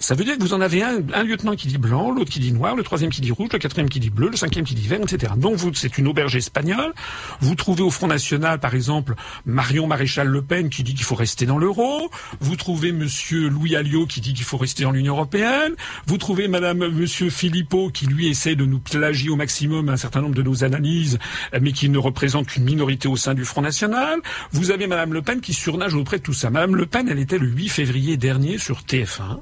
Ça 0.00 0.14
veut 0.14 0.24
dire 0.24 0.36
que 0.36 0.42
vous 0.42 0.54
en 0.54 0.60
avez 0.60 0.82
un, 0.82 1.22
lieutenant 1.22 1.54
qui 1.54 1.68
dit 1.68 1.78
blanc, 1.78 2.10
l'autre 2.10 2.30
qui 2.30 2.40
dit 2.40 2.52
noir, 2.52 2.74
le 2.74 2.82
troisième 2.82 3.10
qui 3.10 3.20
dit 3.20 3.30
rouge, 3.30 3.48
le 3.52 3.58
quatrième 3.58 3.88
qui 3.88 4.00
dit 4.00 4.10
bleu, 4.10 4.28
le 4.28 4.36
cinquième 4.36 4.64
qui 4.64 4.74
dit 4.74 4.86
vert, 4.86 5.00
etc. 5.00 5.32
Donc 5.36 5.58
c'est 5.74 5.98
une 5.98 6.08
auberge 6.08 6.34
espagnole. 6.34 6.92
Vous 7.40 7.54
trouvez 7.54 7.82
au 7.82 7.90
Front 7.90 8.08
National, 8.08 8.58
par 8.58 8.74
exemple, 8.74 9.14
Marion 9.46 9.86
Maréchal 9.86 10.26
Le 10.26 10.42
Pen 10.42 10.68
qui 10.68 10.82
dit 10.82 10.94
qu'il 10.94 11.04
faut 11.04 11.14
rester 11.14 11.46
dans 11.46 11.58
l'euro. 11.58 12.10
Vous 12.40 12.56
trouvez 12.56 12.92
Monsieur 12.92 13.48
Louis 13.48 13.76
Alliot 13.76 14.06
qui 14.06 14.20
dit 14.20 14.34
qu'il 14.34 14.44
faut 14.44 14.56
rester 14.56 14.82
dans 14.82 14.90
l'Union 14.90 15.14
européenne. 15.14 15.74
Vous 16.06 16.18
trouvez 16.18 16.48
Madame 16.48 16.88
Monsieur 16.88 17.30
Philippot 17.30 17.90
qui 17.90 18.06
lui 18.06 18.28
essaie 18.28 18.56
de 18.56 18.64
nous 18.64 18.80
plagier 18.80 19.30
au 19.30 19.36
maximum 19.36 19.59
un 19.66 19.96
certain 19.96 20.22
nombre 20.22 20.34
de 20.34 20.42
nos 20.42 20.64
analyses, 20.64 21.18
mais 21.60 21.72
qui 21.72 21.88
ne 21.88 21.98
représente 21.98 22.46
qu'une 22.46 22.64
minorité 22.64 23.08
au 23.08 23.16
sein 23.16 23.34
du 23.34 23.44
Front 23.44 23.62
National. 23.62 24.20
Vous 24.52 24.70
avez 24.70 24.86
Madame 24.86 25.12
Le 25.12 25.22
Pen 25.22 25.40
qui 25.40 25.52
surnage 25.52 25.94
auprès 25.94 26.18
de 26.18 26.22
tout 26.22 26.32
ça. 26.32 26.50
Madame 26.50 26.76
Le 26.76 26.86
Pen, 26.86 27.08
elle 27.10 27.18
était 27.18 27.38
le 27.38 27.46
8 27.46 27.68
février 27.68 28.16
dernier 28.16 28.58
sur 28.58 28.80
TF1. 28.80 29.40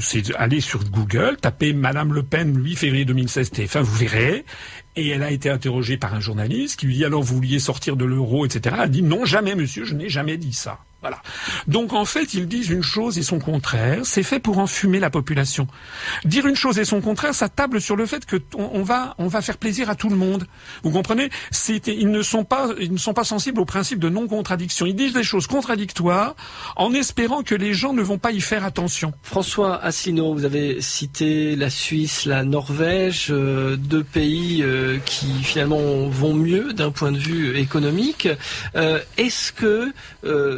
C'est 0.00 0.34
aller 0.36 0.60
sur 0.60 0.84
Google, 0.84 1.38
taper 1.40 1.72
Madame 1.72 2.12
Le 2.12 2.22
Pen 2.22 2.62
8 2.62 2.76
février 2.76 3.04
2016 3.04 3.52
TF1, 3.52 3.80
vous 3.80 3.96
verrez. 3.96 4.44
Et 4.96 5.08
elle 5.08 5.22
a 5.22 5.30
été 5.30 5.50
interrogée 5.50 5.96
par 5.96 6.14
un 6.14 6.20
journaliste 6.20 6.80
qui 6.80 6.86
lui 6.86 6.96
dit 6.96 7.04
alors 7.04 7.22
vous 7.22 7.36
vouliez 7.36 7.58
sortir 7.58 7.96
de 7.96 8.04
l'euro, 8.04 8.44
etc. 8.44 8.74
Elle 8.78 8.82
a 8.82 8.88
dit 8.88 9.02
non 9.02 9.24
jamais 9.24 9.54
monsieur, 9.54 9.84
je 9.84 9.94
n'ai 9.94 10.08
jamais 10.08 10.36
dit 10.36 10.52
ça. 10.52 10.78
Donc 11.66 11.92
en 11.92 12.04
fait, 12.04 12.34
ils 12.34 12.46
disent 12.46 12.70
une 12.70 12.82
chose 12.82 13.18
et 13.18 13.22
son 13.22 13.38
contraire. 13.38 14.00
C'est 14.04 14.22
fait 14.22 14.40
pour 14.40 14.58
enfumer 14.58 15.00
la 15.00 15.10
population. 15.10 15.66
Dire 16.24 16.46
une 16.46 16.56
chose 16.56 16.78
et 16.78 16.84
son 16.84 17.00
contraire, 17.00 17.34
ça 17.34 17.48
table 17.48 17.80
sur 17.80 17.96
le 17.96 18.06
fait 18.06 18.24
que 18.24 18.36
on, 18.56 18.82
va 18.82 19.14
on 19.18 19.28
va 19.28 19.42
faire 19.42 19.58
plaisir 19.58 19.90
à 19.90 19.94
tout 19.94 20.08
le 20.08 20.16
monde. 20.16 20.46
Vous 20.82 20.90
comprenez? 20.90 21.30
Ils 21.86 22.10
ne 22.10 22.22
sont 22.22 22.44
pas 22.44 22.68
ils 22.78 22.92
ne 22.92 22.98
sont 22.98 23.14
pas 23.14 23.24
sensibles 23.24 23.60
au 23.60 23.64
principe 23.64 23.98
de 23.98 24.08
non 24.08 24.28
contradiction. 24.28 24.86
Ils 24.86 24.94
disent 24.94 25.12
des 25.12 25.22
choses 25.22 25.46
contradictoires 25.46 26.34
en 26.76 26.92
espérant 26.92 27.42
que 27.42 27.54
les 27.54 27.74
gens 27.74 27.92
ne 27.92 28.02
vont 28.02 28.18
pas 28.18 28.32
y 28.32 28.40
faire 28.40 28.64
attention. 28.64 29.12
François 29.22 29.82
Asselineau, 29.82 30.34
vous 30.34 30.44
avez 30.44 30.80
cité 30.80 31.56
la 31.56 31.70
Suisse, 31.70 32.24
la 32.24 32.44
Norvège, 32.44 33.28
euh, 33.30 33.76
deux 33.76 34.04
pays 34.04 34.62
euh, 34.62 34.98
qui 35.04 35.42
finalement 35.42 36.08
vont 36.08 36.34
mieux 36.34 36.72
d'un 36.72 36.90
point 36.90 37.12
de 37.12 37.18
vue 37.18 37.56
économique. 37.58 38.28
Euh, 38.74 39.00
est-ce 39.16 39.52
que 39.52 39.92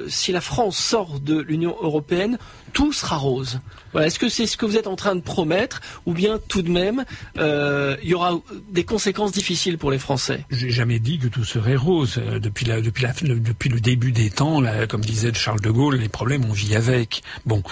si 0.08 0.32
la 0.32 0.37
la 0.38 0.42
France 0.42 0.78
sort 0.78 1.18
de 1.18 1.40
l'Union 1.40 1.74
européenne, 1.82 2.38
tout 2.72 2.92
sera 2.92 3.16
rose. 3.16 3.58
Est-ce 3.98 4.18
que 4.18 4.28
c'est 4.28 4.46
ce 4.46 4.56
que 4.56 4.66
vous 4.66 4.76
êtes 4.76 4.86
en 4.86 4.94
train 4.94 5.16
de 5.16 5.20
promettre 5.20 5.80
ou 6.06 6.12
bien 6.12 6.38
tout 6.46 6.62
de 6.62 6.70
même 6.70 7.04
euh, 7.38 7.96
il 8.02 8.10
y 8.10 8.14
aura 8.14 8.38
des 8.70 8.84
conséquences 8.84 9.32
difficiles 9.32 9.78
pour 9.78 9.90
les 9.90 9.98
Français? 9.98 10.44
J'ai 10.50 10.70
jamais 10.70 11.00
dit 11.00 11.18
que 11.18 11.26
tout 11.26 11.44
serait 11.44 11.74
rose. 11.74 12.18
Euh, 12.18 12.38
depuis 12.38 12.66
le 12.66 13.80
début 13.80 14.12
des 14.12 14.30
temps, 14.30 14.62
comme 14.88 15.00
disait 15.00 15.32
Charles 15.34 15.60
de 15.60 15.70
Gaulle, 15.70 15.96
les 15.96 16.08
problèmes 16.08 16.44
on 16.44 16.52
vit 16.52 16.76
avec. 16.76 17.22
Bon, 17.46 17.62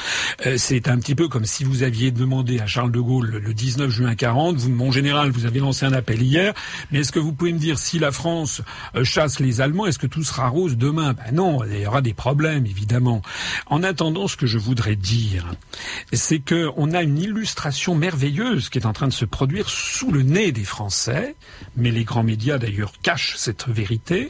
euh, 0.47 0.57
c'est 0.59 0.89
un 0.89 0.99
petit 0.99 1.15
peu 1.15 1.29
comme 1.29 1.45
si 1.45 1.63
vous 1.63 1.85
aviez 1.85 2.11
demandé 2.11 2.59
à 2.59 2.67
Charles 2.67 2.91
de 2.91 3.01
Gaulle 3.01 3.41
le 3.45 3.55
19 3.55 3.91
juin 3.91 4.15
40, 4.17 4.57
vous, 4.57 4.71
mon 4.71 4.91
général, 4.91 5.31
vous 5.31 5.47
avez 5.47 5.61
lancé 5.61 5.87
un 5.87 5.93
appel 5.93 6.23
hier, 6.23 6.53
mais 6.91 7.01
est-ce 7.01 7.13
que 7.13 7.21
vous 7.21 7.33
pouvez 7.33 7.53
me 7.53 7.59
dire 7.59 7.79
si 7.79 8.01
la 8.01 8.11
France 8.11 8.63
chasse 9.05 9.39
les 9.39 9.61
Allemands, 9.61 9.87
est-ce 9.87 9.99
que 9.99 10.09
tout 10.09 10.25
sera 10.25 10.49
rose 10.49 10.77
demain? 10.77 11.13
Ben 11.13 11.35
non, 11.35 11.63
il 11.65 11.79
y 11.81 11.87
aura 11.87 12.01
des 12.01 12.15
problèmes 12.15 12.46
évidemment. 12.55 13.23
En 13.67 13.83
attendant, 13.83 14.29
ce 14.29 14.37
que 14.37 14.47
je 14.47 14.59
voudrais 14.59 14.97
dire, 14.97 15.47
c'est 16.13 16.41
qu'on 16.41 16.93
a 16.93 17.03
une 17.03 17.19
illustration 17.19 17.95
merveilleuse 17.95 18.69
qui 18.69 18.79
est 18.79 18.87
en 18.87 18.93
train 18.93 19.09
de 19.09 19.13
se 19.13 19.25
produire 19.25 19.69
sous 19.69 20.13
le 20.13 20.23
nez 20.23 20.53
des 20.53 20.65
Français, 20.65 21.35
mais 21.77 21.91
les 21.91 22.05
grands 22.05 22.23
médias 22.23 22.59
d'ailleurs 22.59 22.93
cachent 23.03 23.37
cette 23.37 23.69
vérité, 23.69 24.29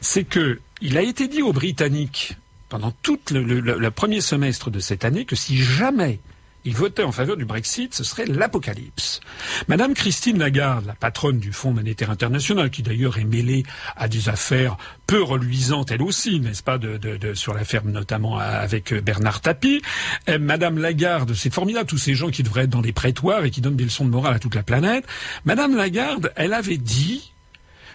c'est 0.00 0.24
que 0.24 0.60
il 0.80 0.98
a 0.98 1.02
été 1.02 1.28
dit 1.28 1.42
aux 1.42 1.52
Britanniques 1.52 2.36
pendant 2.68 2.92
tout 3.02 3.20
le, 3.30 3.88
premier 3.90 4.20
semestre 4.20 4.70
de 4.70 4.80
cette 4.80 5.04
année 5.04 5.24
que 5.24 5.36
si 5.36 5.56
jamais 5.56 6.18
ils 6.64 6.74
votaient 6.74 7.02
en 7.02 7.12
faveur 7.12 7.36
du 7.36 7.44
Brexit, 7.44 7.94
ce 7.94 8.04
serait 8.04 8.26
l'apocalypse. 8.26 9.20
Madame 9.68 9.94
Christine 9.94 10.38
Lagarde, 10.38 10.86
la 10.86 10.94
patronne 10.94 11.38
du 11.38 11.52
Fonds 11.52 11.72
monétaire 11.72 12.10
international, 12.10 12.70
qui 12.70 12.82
d'ailleurs 12.82 13.18
est 13.18 13.24
mêlée 13.24 13.64
à 13.96 14.08
des 14.08 14.28
affaires 14.28 14.76
peu 15.06 15.22
reluisantes 15.22 15.90
elle 15.90 16.02
aussi, 16.02 16.40
n'est-ce 16.40 16.62
pas, 16.62 16.78
de, 16.78 17.34
sur 17.34 17.54
l'affaire 17.54 17.84
notamment 17.84 18.38
avec 18.38 18.94
Bernard 18.94 19.40
Tapie. 19.40 19.82
Euh, 20.28 20.38
Madame 20.38 20.78
Lagarde, 20.78 21.34
c'est 21.34 21.52
formidable, 21.52 21.86
tous 21.86 21.98
ces 21.98 22.14
gens 22.14 22.30
qui 22.30 22.42
devraient 22.42 22.64
être 22.64 22.70
dans 22.70 22.82
des 22.82 22.92
prétoires 22.92 23.44
et 23.44 23.50
qui 23.50 23.60
donnent 23.60 23.76
des 23.76 23.84
leçons 23.84 24.04
de 24.04 24.10
morale 24.10 24.34
à 24.34 24.38
toute 24.38 24.54
la 24.54 24.62
planète. 24.62 25.04
Madame 25.44 25.76
Lagarde, 25.76 26.32
elle 26.36 26.54
avait 26.54 26.78
dit 26.78 27.33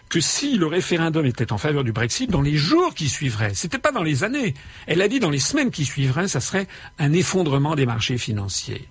que 0.10 0.20
si 0.20 0.58
le 0.58 0.66
référendum 0.66 1.26
était 1.26 1.54
en 1.54 1.58
faveur 1.58 1.84
du 1.84 1.92
Brexit, 1.92 2.30
dans 2.30 2.42
les 2.42 2.56
jours 2.56 2.94
qui 2.96 3.08
suivraient, 3.08 3.54
c'était 3.54 3.78
pas 3.78 3.92
dans 3.92 4.04
les 4.04 4.24
années, 4.24 4.56
elle 4.88 5.02
a 5.02 5.08
dit 5.08 5.20
dans 5.20 5.30
les 5.30 5.40
semaines 5.40 5.72
qui 5.72 5.86
suivraient, 5.86 6.28
ça 6.28 6.40
serait 6.40 6.68
un 6.98 7.14
effondrement 7.14 7.76
des 7.76 7.86
marchés 7.86 8.18
financiers. 8.18 8.88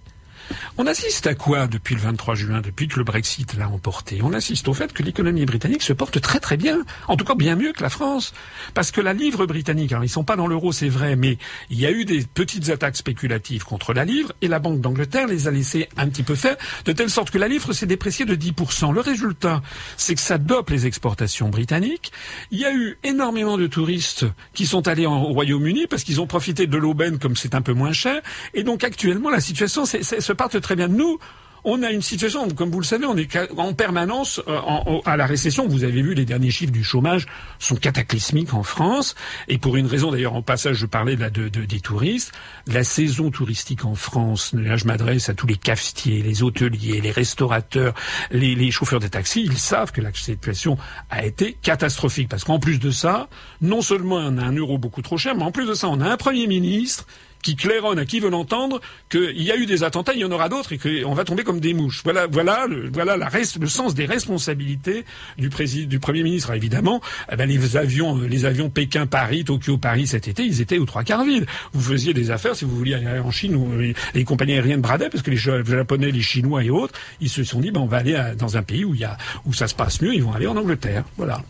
On 0.76 0.86
assiste 0.86 1.26
à 1.26 1.34
quoi 1.34 1.66
depuis 1.66 1.94
le 1.94 2.00
23 2.00 2.34
juin, 2.34 2.60
depuis 2.60 2.88
que 2.88 2.98
le 2.98 3.04
Brexit 3.04 3.54
l'a 3.54 3.68
emporté? 3.68 4.20
On 4.22 4.32
assiste 4.32 4.68
au 4.68 4.74
fait 4.74 4.92
que 4.92 5.02
l'économie 5.02 5.44
britannique 5.44 5.82
se 5.82 5.92
porte 5.92 6.20
très 6.20 6.40
très 6.40 6.56
bien, 6.56 6.78
en 7.08 7.16
tout 7.16 7.24
cas 7.24 7.34
bien 7.34 7.56
mieux 7.56 7.72
que 7.72 7.82
la 7.82 7.90
France, 7.90 8.32
parce 8.74 8.90
que 8.90 9.00
la 9.00 9.12
livre 9.12 9.46
britannique, 9.46 9.92
alors 9.92 10.04
ils 10.04 10.08
sont 10.08 10.24
pas 10.24 10.36
dans 10.36 10.46
l'euro, 10.46 10.72
c'est 10.72 10.88
vrai, 10.88 11.16
mais 11.16 11.38
il 11.70 11.78
y 11.78 11.86
a 11.86 11.90
eu 11.90 12.04
des 12.04 12.22
petites 12.22 12.68
attaques 12.70 12.96
spéculatives 12.96 13.64
contre 13.64 13.92
la 13.92 14.04
livre 14.04 14.32
et 14.42 14.48
la 14.48 14.58
Banque 14.58 14.80
d'Angleterre 14.80 15.26
les 15.26 15.48
a 15.48 15.50
laissées 15.50 15.88
un 15.96 16.08
petit 16.08 16.22
peu 16.22 16.34
faire, 16.34 16.56
de 16.84 16.92
telle 16.92 17.10
sorte 17.10 17.30
que 17.30 17.38
la 17.38 17.48
livre 17.48 17.72
s'est 17.72 17.86
dépréciée 17.86 18.24
de 18.24 18.34
10%. 18.34 18.92
Le 18.92 19.00
résultat, 19.00 19.62
c'est 19.96 20.14
que 20.14 20.20
ça 20.20 20.38
dope 20.38 20.70
les 20.70 20.86
exportations 20.86 21.48
britanniques. 21.48 22.12
Il 22.50 22.58
y 22.58 22.64
a 22.64 22.72
eu 22.72 22.98
énormément 23.04 23.58
de 23.58 23.66
touristes 23.66 24.26
qui 24.54 24.66
sont 24.66 24.86
allés 24.88 25.06
au 25.06 25.18
Royaume-Uni 25.18 25.86
parce 25.86 26.04
qu'ils 26.04 26.20
ont 26.20 26.26
profité 26.26 26.66
de 26.66 26.76
l'aubaine 26.76 27.18
comme 27.18 27.36
c'est 27.36 27.54
un 27.54 27.62
peu 27.62 27.72
moins 27.72 27.92
cher, 27.92 28.20
et 28.54 28.62
donc 28.62 28.84
actuellement 28.84 29.30
la 29.30 29.40
situation 29.40 29.84
c'est, 29.84 30.02
partent 30.38 30.60
très 30.62 30.76
bien. 30.76 30.88
Nous, 30.88 31.18
on 31.64 31.82
a 31.82 31.90
une 31.90 32.02
situation, 32.02 32.48
comme 32.48 32.70
vous 32.70 32.80
le 32.80 32.84
savez, 32.84 33.04
on 33.04 33.16
est 33.16 33.28
en 33.56 33.74
permanence 33.74 34.40
euh, 34.48 35.00
à 35.04 35.16
la 35.16 35.26
récession. 35.26 35.66
Vous 35.68 35.84
avez 35.84 36.02
vu, 36.02 36.14
les 36.14 36.24
derniers 36.24 36.50
chiffres 36.50 36.72
du 36.72 36.84
chômage 36.84 37.26
sont 37.58 37.76
cataclysmiques 37.76 38.54
en 38.54 38.62
France. 38.62 39.14
Et 39.48 39.58
pour 39.58 39.76
une 39.76 39.86
raison, 39.86 40.10
d'ailleurs, 40.10 40.34
en 40.34 40.42
passage, 40.42 40.76
je 40.76 40.86
parlais 40.86 41.16
de, 41.16 41.48
des 41.48 41.80
touristes. 41.80 42.32
La 42.66 42.84
saison 42.84 43.30
touristique 43.30 43.84
en 43.84 43.96
France, 43.96 44.54
là, 44.54 44.76
je 44.76 44.86
m'adresse 44.86 45.28
à 45.28 45.34
tous 45.34 45.46
les 45.46 45.56
cafetiers, 45.56 46.22
les 46.22 46.42
hôteliers, 46.42 47.00
les 47.00 47.10
restaurateurs, 47.10 47.92
les, 48.30 48.54
les 48.54 48.70
chauffeurs 48.70 49.00
de 49.00 49.08
taxi. 49.08 49.42
Ils 49.42 49.58
savent 49.58 49.92
que 49.92 50.00
la 50.00 50.12
situation 50.14 50.78
a 51.10 51.24
été 51.24 51.54
catastrophique. 51.60 52.28
Parce 52.28 52.44
qu'en 52.44 52.60
plus 52.60 52.78
de 52.78 52.90
ça, 52.90 53.28
non 53.60 53.82
seulement 53.82 54.16
on 54.16 54.38
a 54.38 54.44
un 54.44 54.56
euro 54.56 54.78
beaucoup 54.78 55.02
trop 55.02 55.18
cher, 55.18 55.34
mais 55.34 55.42
en 55.42 55.52
plus 55.52 55.66
de 55.66 55.74
ça, 55.74 55.88
on 55.88 56.00
a 56.00 56.08
un 56.08 56.16
Premier 56.16 56.46
ministre 56.46 57.04
qui 57.42 57.56
claironne 57.56 57.98
à 57.98 58.04
qui 58.04 58.20
veut 58.20 58.30
l'entendre 58.30 58.80
qu'il 59.08 59.42
y 59.42 59.50
a 59.50 59.56
eu 59.56 59.66
des 59.66 59.82
attentats, 59.82 60.12
il 60.14 60.20
y 60.20 60.24
en 60.24 60.30
aura 60.30 60.48
d'autres 60.48 60.72
et 60.72 60.78
qu'on 60.78 61.14
va 61.14 61.24
tomber 61.24 61.44
comme 61.44 61.60
des 61.60 61.74
mouches. 61.74 62.02
Voilà, 62.04 62.26
voilà, 62.26 62.66
le, 62.66 62.90
voilà 62.92 63.16
le 63.16 63.66
sens 63.68 63.94
des 63.94 64.06
responsabilités 64.06 65.04
du, 65.38 65.48
du 65.86 65.98
Premier 65.98 66.22
ministre. 66.22 66.52
évidemment, 66.52 67.00
eh 67.32 67.36
ben, 67.36 67.48
les 67.48 67.76
avions, 67.76 68.16
les 68.18 68.44
avions 68.44 68.70
Pékin-Paris, 68.70 69.44
Tokyo-Paris 69.44 70.08
cet 70.08 70.28
été, 70.28 70.44
ils 70.44 70.60
étaient 70.60 70.78
aux 70.78 70.86
trois 70.86 71.04
quarts 71.04 71.24
vides. 71.24 71.46
Vous 71.72 71.80
faisiez 71.80 72.14
des 72.14 72.30
affaires 72.30 72.56
si 72.56 72.64
vous 72.64 72.76
vouliez 72.76 72.94
aller 72.94 73.18
en 73.18 73.30
Chine 73.30 73.54
où 73.54 73.68
les, 74.14 74.24
compagnies 74.24 74.54
aériennes 74.54 74.80
bradaient 74.80 75.08
parce 75.08 75.22
que 75.22 75.30
les 75.30 75.36
Japonais, 75.36 76.10
les 76.10 76.22
Chinois 76.22 76.64
et 76.64 76.70
autres, 76.70 76.94
ils 77.20 77.30
se 77.30 77.44
sont 77.44 77.60
dit 77.60 77.70
ben, 77.70 77.80
on 77.80 77.86
va 77.86 77.98
aller 77.98 78.18
dans 78.36 78.56
un 78.56 78.62
pays 78.62 78.84
où 78.84 79.52
ça 79.52 79.68
se 79.68 79.74
passe 79.74 80.00
mieux, 80.00 80.14
ils 80.14 80.22
vont 80.22 80.32
aller 80.32 80.46
en 80.46 80.56
Angleterre. 80.56 81.04
Voilà. 81.16 81.42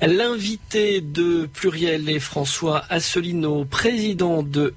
L'invité 0.00 1.00
de 1.00 1.46
Pluriel 1.46 2.08
est 2.08 2.20
François 2.20 2.84
Asselineau, 2.88 3.64
président 3.64 4.42
de 4.42 4.74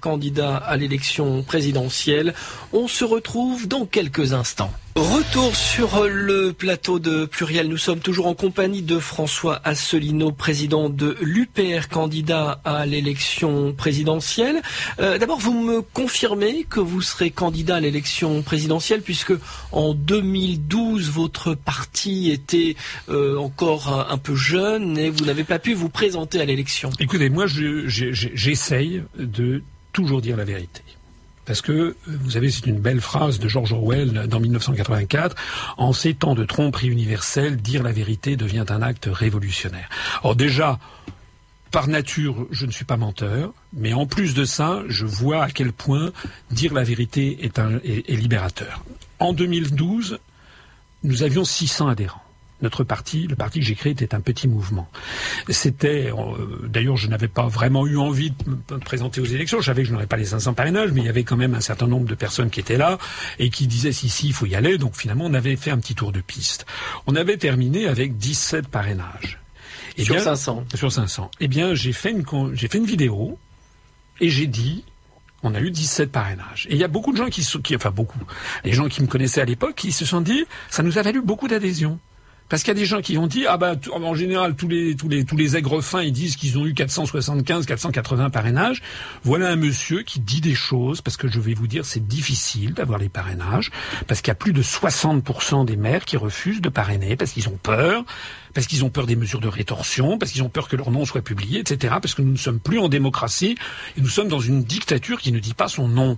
candidat 0.00 0.56
à 0.56 0.76
l'élection 0.76 1.42
présidentielle. 1.42 2.34
On 2.72 2.88
se 2.88 3.04
retrouve 3.04 3.68
dans 3.68 3.86
quelques 3.86 4.32
instants. 4.32 4.72
Retour 4.96 5.56
sur 5.56 6.04
le 6.06 6.52
plateau 6.52 7.00
de 7.00 7.24
Pluriel. 7.24 7.66
Nous 7.66 7.78
sommes 7.78 7.98
toujours 7.98 8.28
en 8.28 8.34
compagnie 8.34 8.80
de 8.80 9.00
François 9.00 9.60
Asselineau, 9.64 10.30
président 10.30 10.88
de 10.88 11.16
l'UPR, 11.20 11.88
candidat 11.90 12.60
à 12.64 12.86
l'élection 12.86 13.72
présidentielle. 13.72 14.62
Euh, 15.00 15.18
d'abord, 15.18 15.40
vous 15.40 15.52
me 15.52 15.82
confirmez 15.82 16.62
que 16.62 16.78
vous 16.78 17.02
serez 17.02 17.32
candidat 17.32 17.76
à 17.76 17.80
l'élection 17.80 18.42
présidentielle 18.42 19.02
puisque 19.02 19.32
en 19.72 19.94
2012, 19.94 21.10
votre 21.10 21.54
parti 21.54 22.30
était 22.30 22.76
euh, 23.08 23.36
encore 23.36 24.06
un, 24.08 24.18
peu 24.18 24.36
jeune 24.36 24.96
et 24.96 25.10
vous 25.10 25.24
n'avez 25.24 25.42
pas 25.42 25.58
pu 25.58 25.74
vous 25.74 25.88
présenter 25.88 26.40
à 26.40 26.44
l'élection. 26.44 26.90
Écoutez, 27.00 27.30
moi, 27.30 27.46
j'essaye 27.48 29.02
de 29.18 29.64
toujours 29.92 30.20
dire 30.20 30.36
la 30.36 30.44
vérité. 30.44 30.82
Parce 31.44 31.60
que, 31.60 31.72
euh, 31.72 31.96
vous 32.06 32.30
savez, 32.30 32.50
c'est 32.50 32.66
une 32.66 32.80
belle 32.80 33.00
phrase 33.00 33.38
de 33.38 33.48
George 33.48 33.72
Orwell 33.72 34.26
dans 34.28 34.40
1984. 34.40 35.36
En 35.76 35.92
ces 35.92 36.14
temps 36.14 36.34
de 36.34 36.44
tromperie 36.44 36.88
universelle, 36.88 37.56
dire 37.56 37.82
la 37.82 37.92
vérité 37.92 38.36
devient 38.36 38.64
un 38.68 38.82
acte 38.82 39.08
révolutionnaire. 39.10 39.88
Or 40.22 40.36
déjà, 40.36 40.78
par 41.70 41.88
nature, 41.88 42.46
je 42.50 42.66
ne 42.66 42.70
suis 42.70 42.84
pas 42.84 42.96
menteur, 42.96 43.52
mais 43.72 43.92
en 43.92 44.06
plus 44.06 44.34
de 44.34 44.44
ça, 44.44 44.82
je 44.88 45.06
vois 45.06 45.44
à 45.44 45.50
quel 45.50 45.72
point 45.72 46.12
dire 46.50 46.72
la 46.72 46.84
vérité 46.84 47.44
est, 47.44 47.58
est 47.58 48.16
libérateur. 48.16 48.84
En 49.18 49.32
2012, 49.32 50.18
nous 51.02 51.22
avions 51.22 51.44
600 51.44 51.88
adhérents 51.88 52.23
notre 52.62 52.84
parti, 52.84 53.26
le 53.26 53.36
parti 53.36 53.60
que 53.60 53.66
j'ai 53.66 53.74
créé, 53.74 53.92
était 53.92 54.14
un 54.14 54.20
petit 54.20 54.48
mouvement. 54.48 54.88
C'était, 55.48 56.10
euh, 56.10 56.66
d'ailleurs, 56.68 56.96
je 56.96 57.08
n'avais 57.08 57.28
pas 57.28 57.46
vraiment 57.46 57.86
eu 57.86 57.96
envie 57.98 58.30
de 58.30 58.50
me 58.50 58.78
présenter 58.78 59.20
aux 59.20 59.26
élections. 59.26 59.60
Je 59.60 59.66
savais 59.66 59.82
que 59.82 59.88
je 59.88 59.92
n'aurais 59.92 60.06
pas 60.06 60.16
les 60.16 60.24
500 60.24 60.54
parrainages, 60.54 60.92
mais 60.92 61.02
il 61.02 61.06
y 61.06 61.10
avait 61.10 61.24
quand 61.24 61.36
même 61.36 61.54
un 61.54 61.60
certain 61.60 61.86
nombre 61.86 62.06
de 62.06 62.14
personnes 62.14 62.50
qui 62.50 62.60
étaient 62.60 62.78
là 62.78 62.98
et 63.38 63.50
qui 63.50 63.66
disaient 63.66 63.92
si, 63.92 64.08
si, 64.08 64.28
il 64.28 64.32
faut 64.32 64.46
y 64.46 64.54
aller. 64.54 64.78
Donc 64.78 64.96
finalement, 64.96 65.26
on 65.26 65.34
avait 65.34 65.56
fait 65.56 65.70
un 65.70 65.78
petit 65.78 65.94
tour 65.94 66.12
de 66.12 66.20
piste. 66.20 66.66
On 67.06 67.16
avait 67.16 67.36
terminé 67.36 67.86
avec 67.86 68.16
17 68.16 68.68
parrainages. 68.68 69.40
Et 69.96 70.04
sur 70.04 70.18
500. 70.18 70.64
Sur 70.74 70.92
500. 70.92 71.30
Eh 71.40 71.48
bien, 71.48 71.74
j'ai 71.74 71.92
fait 71.92 72.10
une, 72.10 72.24
j'ai 72.54 72.68
fait 72.68 72.78
une 72.78 72.86
vidéo 72.86 73.38
et 74.20 74.28
j'ai 74.28 74.46
dit, 74.46 74.84
on 75.42 75.54
a 75.54 75.60
eu 75.60 75.70
17 75.70 76.10
parrainages. 76.10 76.66
Et 76.70 76.74
il 76.74 76.78
y 76.78 76.84
a 76.84 76.88
beaucoup 76.88 77.12
de 77.12 77.16
gens 77.16 77.28
qui, 77.28 77.46
qui, 77.62 77.76
enfin 77.76 77.90
beaucoup, 77.90 78.18
les 78.64 78.72
gens 78.72 78.88
qui 78.88 79.02
me 79.02 79.06
connaissaient 79.06 79.40
à 79.40 79.44
l'époque, 79.44 79.74
qui 79.76 79.92
se 79.92 80.04
sont 80.04 80.20
dit, 80.20 80.44
ça 80.70 80.82
nous 80.82 80.98
a 80.98 81.02
valu 81.02 81.20
beaucoup 81.20 81.48
d'adhésion. 81.48 81.98
Parce 82.48 82.62
qu'il 82.62 82.68
y 82.68 82.76
a 82.76 82.80
des 82.80 82.86
gens 82.86 83.00
qui 83.00 83.16
ont 83.18 83.26
dit 83.26 83.46
ah 83.46 83.56
bah 83.56 83.74
en 83.92 84.14
général 84.14 84.54
tous 84.54 84.68
les 84.68 84.94
tous 84.96 85.08
les 85.08 85.24
tous 85.24 85.36
les 85.36 85.56
aigres 85.56 85.80
fins 85.80 86.02
ils 86.02 86.12
disent 86.12 86.36
qu'ils 86.36 86.58
ont 86.58 86.66
eu 86.66 86.74
475 86.74 87.66
480 87.66 88.30
parrainages. 88.30 88.82
Voilà 89.22 89.48
un 89.48 89.56
monsieur 89.56 90.02
qui 90.02 90.20
dit 90.20 90.40
des 90.40 90.54
choses 90.54 91.00
parce 91.00 91.16
que 91.16 91.26
je 91.26 91.40
vais 91.40 91.54
vous 91.54 91.66
dire 91.66 91.86
c'est 91.86 92.06
difficile 92.06 92.74
d'avoir 92.74 92.98
les 92.98 93.08
parrainages 93.08 93.70
parce 94.06 94.20
qu'il 94.20 94.28
y 94.28 94.32
a 94.32 94.36
plus 94.36 94.52
de 94.52 94.62
60 94.62 95.66
des 95.66 95.76
maires 95.76 96.04
qui 96.04 96.16
refusent 96.16 96.60
de 96.60 96.68
parrainer 96.68 97.16
parce 97.16 97.32
qu'ils 97.32 97.48
ont 97.48 97.58
peur 97.62 98.04
parce 98.54 98.66
qu'ils 98.66 98.84
ont 98.84 98.90
peur 98.90 99.06
des 99.06 99.16
mesures 99.16 99.40
de 99.40 99.48
rétorsion, 99.48 100.16
parce 100.16 100.30
qu'ils 100.30 100.44
ont 100.44 100.48
peur 100.48 100.68
que 100.68 100.76
leur 100.76 100.90
nom 100.90 101.04
soit 101.04 101.22
publié, 101.22 101.60
etc. 101.60 101.96
Parce 102.00 102.14
que 102.14 102.22
nous 102.22 102.32
ne 102.32 102.38
sommes 102.38 102.60
plus 102.60 102.78
en 102.78 102.88
démocratie 102.88 103.56
et 103.96 104.00
nous 104.00 104.08
sommes 104.08 104.28
dans 104.28 104.40
une 104.40 104.62
dictature 104.62 105.20
qui 105.20 105.32
ne 105.32 105.40
dit 105.40 105.54
pas 105.54 105.68
son 105.68 105.88
nom. 105.88 106.16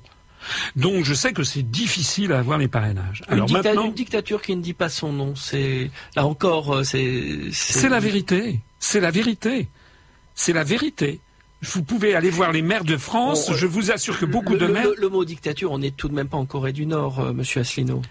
Donc 0.77 1.05
je 1.05 1.15
sais 1.15 1.33
que 1.33 1.43
c'est 1.43 1.63
difficile 1.63 2.33
à 2.33 2.39
avoir 2.39 2.59
les 2.59 2.69
parrainages. 2.69 3.23
Alors 3.29 3.49
une, 3.49 3.55
maintenant, 3.55 3.87
une 3.87 3.93
dictature 3.93 4.43
qui 4.43 4.57
ne 4.57 4.63
dit 4.63 4.75
pas 4.75 4.89
son 4.89 5.13
nom, 5.13 5.35
c'est 5.35 5.91
là 6.15 6.27
encore, 6.27 6.77
euh, 6.77 6.83
c'est 6.85 7.51
c'est 7.53 7.89
la 7.89 8.01
vérité. 8.01 8.61
C'est 8.79 9.01
la 9.01 9.11
vérité. 9.11 9.69
C'est 10.35 10.53
la 10.53 10.65
vérité. 10.65 11.21
Vous 11.63 11.83
pouvez 11.83 12.15
aller 12.15 12.31
voir 12.31 12.53
les 12.53 12.63
maires 12.63 12.85
de 12.85 12.97
France. 12.97 13.51
je 13.55 13.67
vous 13.67 13.91
assure 13.91 14.19
que 14.19 14.27
beaucoup 14.27 14.57
de 14.57 14.67
maires. 14.67 14.87
Le, 14.99 15.09
mot 15.09 15.25
dictature, 15.25 15.73
on 15.73 15.79
n'est 15.79 15.91
tout 15.91 16.09
de 16.09 16.15
même 16.15 16.29
pas 16.29 16.37
en 16.37 16.45
Corée 16.45 16.73
du 16.73 16.87
Nord, 16.87 17.21
euh, 17.21 17.33
Monsieur 17.33 17.63
Asselineau. 17.63 18.03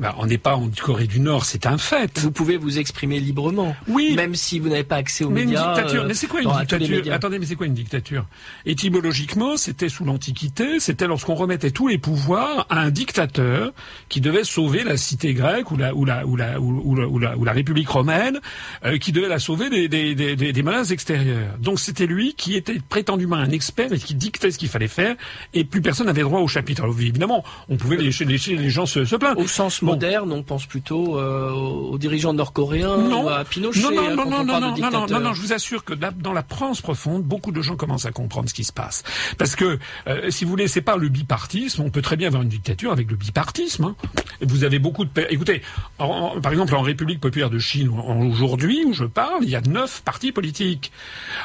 Bah, 0.00 0.14
on 0.16 0.24
n'est 0.24 0.38
pas 0.38 0.56
en 0.56 0.70
Corée 0.70 1.06
du 1.06 1.20
Nord, 1.20 1.44
c'est 1.44 1.66
un 1.66 1.76
fait. 1.76 2.18
Vous 2.20 2.30
pouvez 2.30 2.56
vous 2.56 2.78
exprimer 2.78 3.20
librement. 3.20 3.76
Oui. 3.86 4.14
Même 4.16 4.34
si 4.34 4.58
vous 4.58 4.70
n'avez 4.70 4.82
pas 4.82 4.96
accès 4.96 5.24
aux 5.24 5.30
mais 5.30 5.44
médias. 5.44 5.62
Une 5.62 5.74
dictature. 5.74 6.04
mais 6.06 6.14
c'est 6.14 6.26
quoi 6.26 6.40
une 6.40 6.50
dictature 6.50 7.12
Attendez, 7.12 7.38
mais 7.38 7.44
c'est 7.44 7.54
quoi 7.54 7.66
une 7.66 7.74
dictature 7.74 8.24
Étymologiquement, 8.64 9.58
c'était 9.58 9.90
sous 9.90 10.06
l'Antiquité, 10.06 10.80
c'était 10.80 11.06
lorsqu'on 11.06 11.34
remettait 11.34 11.70
tous 11.70 11.86
les 11.88 11.98
pouvoirs 11.98 12.66
à 12.70 12.80
un 12.80 12.90
dictateur 12.90 13.74
qui 14.08 14.22
devait 14.22 14.44
sauver 14.44 14.84
la 14.84 14.96
cité 14.96 15.34
grecque 15.34 15.70
ou 15.70 15.76
la 15.76 15.94
ou 15.94 16.06
la 16.06 16.26
ou 16.26 16.34
la 16.34 16.58
ou, 16.58 16.96
la, 17.18 17.36
ou 17.36 17.44
la, 17.44 17.52
République 17.52 17.90
romaine, 17.90 18.40
euh, 18.86 18.96
qui 18.96 19.12
devait 19.12 19.28
la 19.28 19.38
sauver 19.38 19.68
des 19.68 19.88
des, 19.88 20.14
des, 20.14 20.34
des, 20.34 20.62
menaces 20.62 20.92
extérieures. 20.92 21.58
Donc 21.58 21.78
c'était 21.78 22.06
lui 22.06 22.32
qui 22.32 22.56
était 22.56 22.80
prétendument 22.88 23.36
un 23.36 23.50
expert 23.50 23.92
et 23.92 23.98
qui 23.98 24.14
dictait 24.14 24.50
ce 24.50 24.56
qu'il 24.56 24.70
fallait 24.70 24.88
faire, 24.88 25.14
et 25.52 25.64
plus 25.64 25.82
personne 25.82 26.06
n'avait 26.06 26.22
droit 26.22 26.40
au 26.40 26.48
chapitre. 26.48 26.84
Alors 26.84 26.98
évidemment, 26.98 27.44
on 27.68 27.76
pouvait 27.76 27.98
laisser, 27.98 28.24
les 28.24 28.70
gens 28.70 28.86
se, 28.86 29.04
se 29.04 29.16
plaindre. 29.16 29.40
Au 29.42 29.46
sens 29.46 29.82
moderne, 29.90 30.32
on 30.32 30.42
pense 30.42 30.66
plutôt 30.66 31.18
euh, 31.18 31.50
aux 31.50 31.98
dirigeants 31.98 32.32
nord-coréens 32.32 32.96
ou 32.96 33.28
à 33.28 33.44
Pinochet. 33.44 33.80
Non, 33.80 33.90
non, 33.90 34.02
hein, 34.08 34.14
non, 34.14 34.16
quand 34.24 34.30
non, 34.30 34.36
on 34.36 34.44
non, 34.44 34.46
parle 34.52 34.62
non, 34.64 34.72
de 34.74 34.80
non, 34.80 34.90
non, 34.90 35.00
dictateur. 35.00 35.20
non, 35.20 35.34
je 35.34 35.40
vous 35.42 35.52
assure 35.52 35.84
que 35.84 35.94
dans 35.94 36.32
la 36.32 36.42
France 36.42 36.80
profonde, 36.80 37.22
beaucoup 37.22 37.52
de 37.52 37.62
gens 37.62 37.76
commencent 37.76 38.06
à 38.06 38.12
comprendre 38.12 38.48
ce 38.48 38.54
qui 38.54 38.64
se 38.64 38.72
passe. 38.72 39.02
Parce 39.38 39.56
que, 39.56 39.78
euh, 40.06 40.30
si 40.30 40.44
vous 40.44 40.50
voulez, 40.50 40.68
c'est 40.68 40.80
pas 40.80 40.96
le 40.96 41.08
bipartisme. 41.08 41.82
On 41.82 41.90
peut 41.90 42.02
très 42.02 42.16
bien 42.16 42.28
avoir 42.28 42.42
une 42.42 42.48
dictature 42.48 42.92
avec 42.92 43.10
le 43.10 43.16
bipartisme. 43.16 43.84
hein. 43.84 43.96
Vous 44.40 44.64
avez 44.64 44.78
beaucoup 44.78 45.04
de... 45.04 45.10
Écoutez, 45.30 45.62
en- 45.98 46.06
en- 46.36 46.40
par 46.40 46.52
exemple, 46.52 46.74
en 46.74 46.82
République 46.82 47.20
populaire 47.20 47.50
de 47.50 47.58
Chine, 47.58 47.88
aujourd'hui, 47.90 48.84
où 48.86 48.92
je 48.92 49.04
parle, 49.04 49.42
il 49.44 49.50
y 49.50 49.56
a 49.56 49.60
neuf 49.60 50.02
partis 50.04 50.32
politiques. 50.32 50.92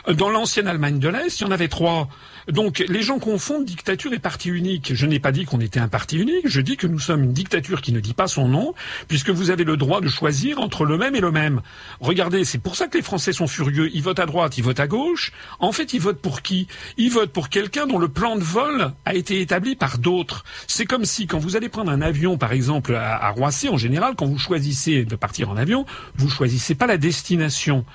Dans 0.08 0.30
l'ancienne 0.30 0.68
Allemagne 0.68 1.00
de 1.00 1.10
l'Est, 1.10 1.40
il 1.40 1.44
y 1.44 1.48
en 1.48 1.52
avait 1.52 1.68
trois. 1.68 2.08
Donc, 2.48 2.84
les 2.88 3.02
gens 3.02 3.20
confondent 3.20 3.66
dictature 3.66 4.14
et 4.14 4.20
parti 4.20 4.50
unique. 4.50 4.94
Je 4.94 5.06
n'ai 5.06 5.20
pas 5.20 5.32
dit 5.32 5.46
qu'on 5.46 5.60
était 5.60 5.80
un 5.80 5.88
parti 5.88 6.18
unique. 6.18 6.48
Je 6.48 6.62
dis 6.62 6.78
que 6.78 6.88
nous 6.88 7.00
sommes 7.00 7.24
une 7.24 7.34
dictature 7.34 7.82
qui 7.82 7.92
ne 7.92 8.00
dit 8.00 8.14
pas 8.14 8.28
son 8.28 8.48
nom, 8.48 8.74
puisque 9.08 9.30
vous 9.30 9.50
avez 9.50 9.64
le 9.64 9.78
droit 9.78 10.02
de 10.02 10.08
choisir 10.08 10.60
entre 10.60 10.86
le 10.86 10.98
même 10.98 11.16
et 11.16 11.22
le 11.22 11.32
même. 11.32 11.62
Regardez, 12.00 12.46
c'est 12.46 12.60
pour 12.60 12.76
ça 12.76 12.88
que 12.88 12.98
les 12.98 13.04
Français 13.04 13.34
sont 13.34 13.48
furieux. 13.48 13.90
Ils 13.94 14.04
votent 14.04 14.20
à 14.20 14.26
droite, 14.26 14.58
ils 14.58 14.64
votent 14.64 14.80
à 14.80 14.88
gauche. 14.88 15.32
En 15.60 15.72
fait, 15.72 15.94
ils 15.94 16.02
votent 16.02 16.22
pour 16.22 16.42
qui? 16.42 16.68
Ils 16.98 17.12
votent 17.12 17.32
pour 17.32 17.50
quelqu'un 17.50 17.88
dont 17.88 17.98
le 17.98 18.10
plan 18.10 18.36
de 18.36 18.44
vol 18.44 18.92
a 19.06 19.16
été 19.16 19.42
établi 19.42 19.76
par 19.76 19.98
d'autres. 19.98 20.44
C'est 20.68 20.86
comme 20.86 21.06
si, 21.06 21.28
quand 21.28 21.40
vous 21.40 21.56
allez 21.56 21.70
prendre 21.70 21.92
un 21.92 22.02
avion, 22.02 22.38
par 22.38 22.54
exemple, 22.54 22.96
à, 22.96 23.30
Roissy, 23.30 23.70
en 23.70 23.78
général, 23.78 24.14
quand 24.16 24.26
vous 24.26 24.38
choisissez 24.38 25.04
de 25.04 25.16
partir 25.16 25.50
en 25.50 25.58
avion, 25.58 25.86
vous 26.16 26.30
choisissez 26.30 26.76
pas 26.76 26.88
la 26.88 26.98
destination. 26.98 27.86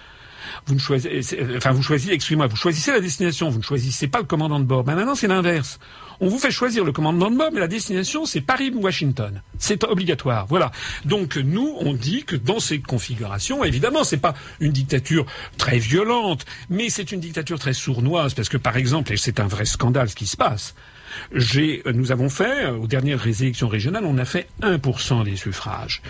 Vous 0.66 0.74
ne 0.74 0.78
choisissez, 0.78 1.38
enfin, 1.56 1.72
vous 1.72 1.82
choisissez, 1.82 2.12
excusez-moi, 2.12 2.46
vous 2.46 2.56
choisissez 2.56 2.92
la 2.92 3.00
destination, 3.00 3.48
vous 3.50 3.58
ne 3.58 3.64
choisissez 3.64 4.08
pas 4.08 4.18
le 4.18 4.24
commandant 4.24 4.60
de 4.60 4.64
bord. 4.64 4.84
Ben 4.84 4.94
maintenant, 4.94 5.14
c'est 5.14 5.28
l'inverse. 5.28 5.78
On 6.20 6.28
vous 6.28 6.38
fait 6.38 6.50
choisir 6.50 6.84
le 6.84 6.92
commandant 6.92 7.30
de 7.30 7.36
bord, 7.36 7.50
mais 7.52 7.60
la 7.60 7.68
destination, 7.68 8.26
c'est 8.26 8.42
Paris 8.42 8.70
ou 8.74 8.82
Washington. 8.82 9.42
C'est 9.58 9.84
obligatoire. 9.84 10.46
Voilà. 10.46 10.70
Donc, 11.06 11.36
nous, 11.36 11.76
on 11.80 11.94
dit 11.94 12.24
que 12.24 12.36
dans 12.36 12.60
ces 12.60 12.80
configurations, 12.80 13.64
évidemment, 13.64 14.04
c'est 14.04 14.18
pas 14.18 14.34
une 14.60 14.72
dictature 14.72 15.24
très 15.56 15.78
violente, 15.78 16.44
mais 16.68 16.90
c'est 16.90 17.10
une 17.10 17.20
dictature 17.20 17.58
très 17.58 17.72
sournoise, 17.72 18.34
parce 18.34 18.50
que, 18.50 18.58
par 18.58 18.76
exemple, 18.76 19.14
et 19.14 19.16
c'est 19.16 19.40
un 19.40 19.46
vrai 19.46 19.64
scandale 19.64 20.10
ce 20.10 20.14
qui 20.14 20.26
se 20.26 20.36
passe, 20.36 20.74
nous 21.92 22.12
avons 22.12 22.28
fait, 22.28 22.66
euh, 22.66 22.76
aux 22.76 22.86
dernières 22.86 23.26
élections 23.26 23.68
régionales, 23.68 24.04
on 24.04 24.18
a 24.18 24.24
fait 24.24 24.48
1% 24.62 25.24
des 25.24 25.36
suffrages. 25.36 26.02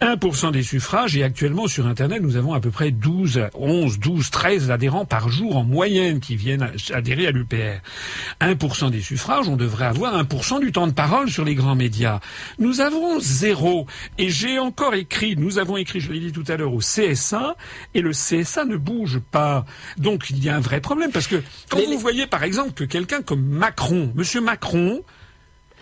1% 0.00 0.50
des 0.52 0.62
suffrages, 0.62 1.16
et 1.16 1.22
actuellement 1.22 1.66
sur 1.66 1.86
Internet, 1.86 2.22
nous 2.22 2.36
avons 2.36 2.52
à 2.54 2.60
peu 2.60 2.70
près 2.70 2.90
12, 2.90 3.48
11, 3.54 3.98
12, 3.98 4.30
13 4.30 4.70
adhérents 4.70 5.04
par 5.04 5.28
jour 5.28 5.56
en 5.56 5.64
moyenne 5.64 6.20
qui 6.20 6.36
viennent 6.36 6.70
adhérer 6.92 7.26
à 7.26 7.30
l'UPR. 7.30 7.80
1% 8.40 8.90
des 8.90 9.00
suffrages, 9.00 9.48
on 9.48 9.56
devrait 9.56 9.86
avoir 9.86 10.16
1% 10.22 10.60
du 10.60 10.72
temps 10.72 10.86
de 10.86 10.92
parole 10.92 11.30
sur 11.30 11.44
les 11.44 11.54
grands 11.54 11.74
médias. 11.76 12.20
Nous 12.58 12.80
avons 12.80 13.20
zéro. 13.20 13.86
Et 14.18 14.30
j'ai 14.30 14.58
encore 14.58 14.94
écrit, 14.94 15.36
nous 15.36 15.58
avons 15.58 15.76
écrit, 15.76 16.00
je 16.00 16.12
l'ai 16.12 16.20
dit 16.20 16.32
tout 16.32 16.44
à 16.48 16.56
l'heure, 16.56 16.72
au 16.72 16.78
CSA, 16.80 17.56
et 17.94 18.00
le 18.00 18.10
CSA 18.10 18.64
ne 18.64 18.76
bouge 18.76 19.18
pas. 19.30 19.64
Donc 19.96 20.30
il 20.30 20.42
y 20.42 20.48
a 20.48 20.56
un 20.56 20.60
vrai 20.60 20.80
problème, 20.80 21.10
parce 21.12 21.26
que 21.26 21.42
quand 21.68 21.78
Mais 21.78 21.84
vous 21.86 21.90
les- 21.92 21.96
voyez 21.96 22.26
par 22.26 22.42
exemple 22.44 22.72
que 22.72 22.84
quelqu'un 22.84 23.22
comme 23.22 23.42
Macron, 23.42 24.12
Monsieur 24.14 24.40
Macron, 24.48 25.02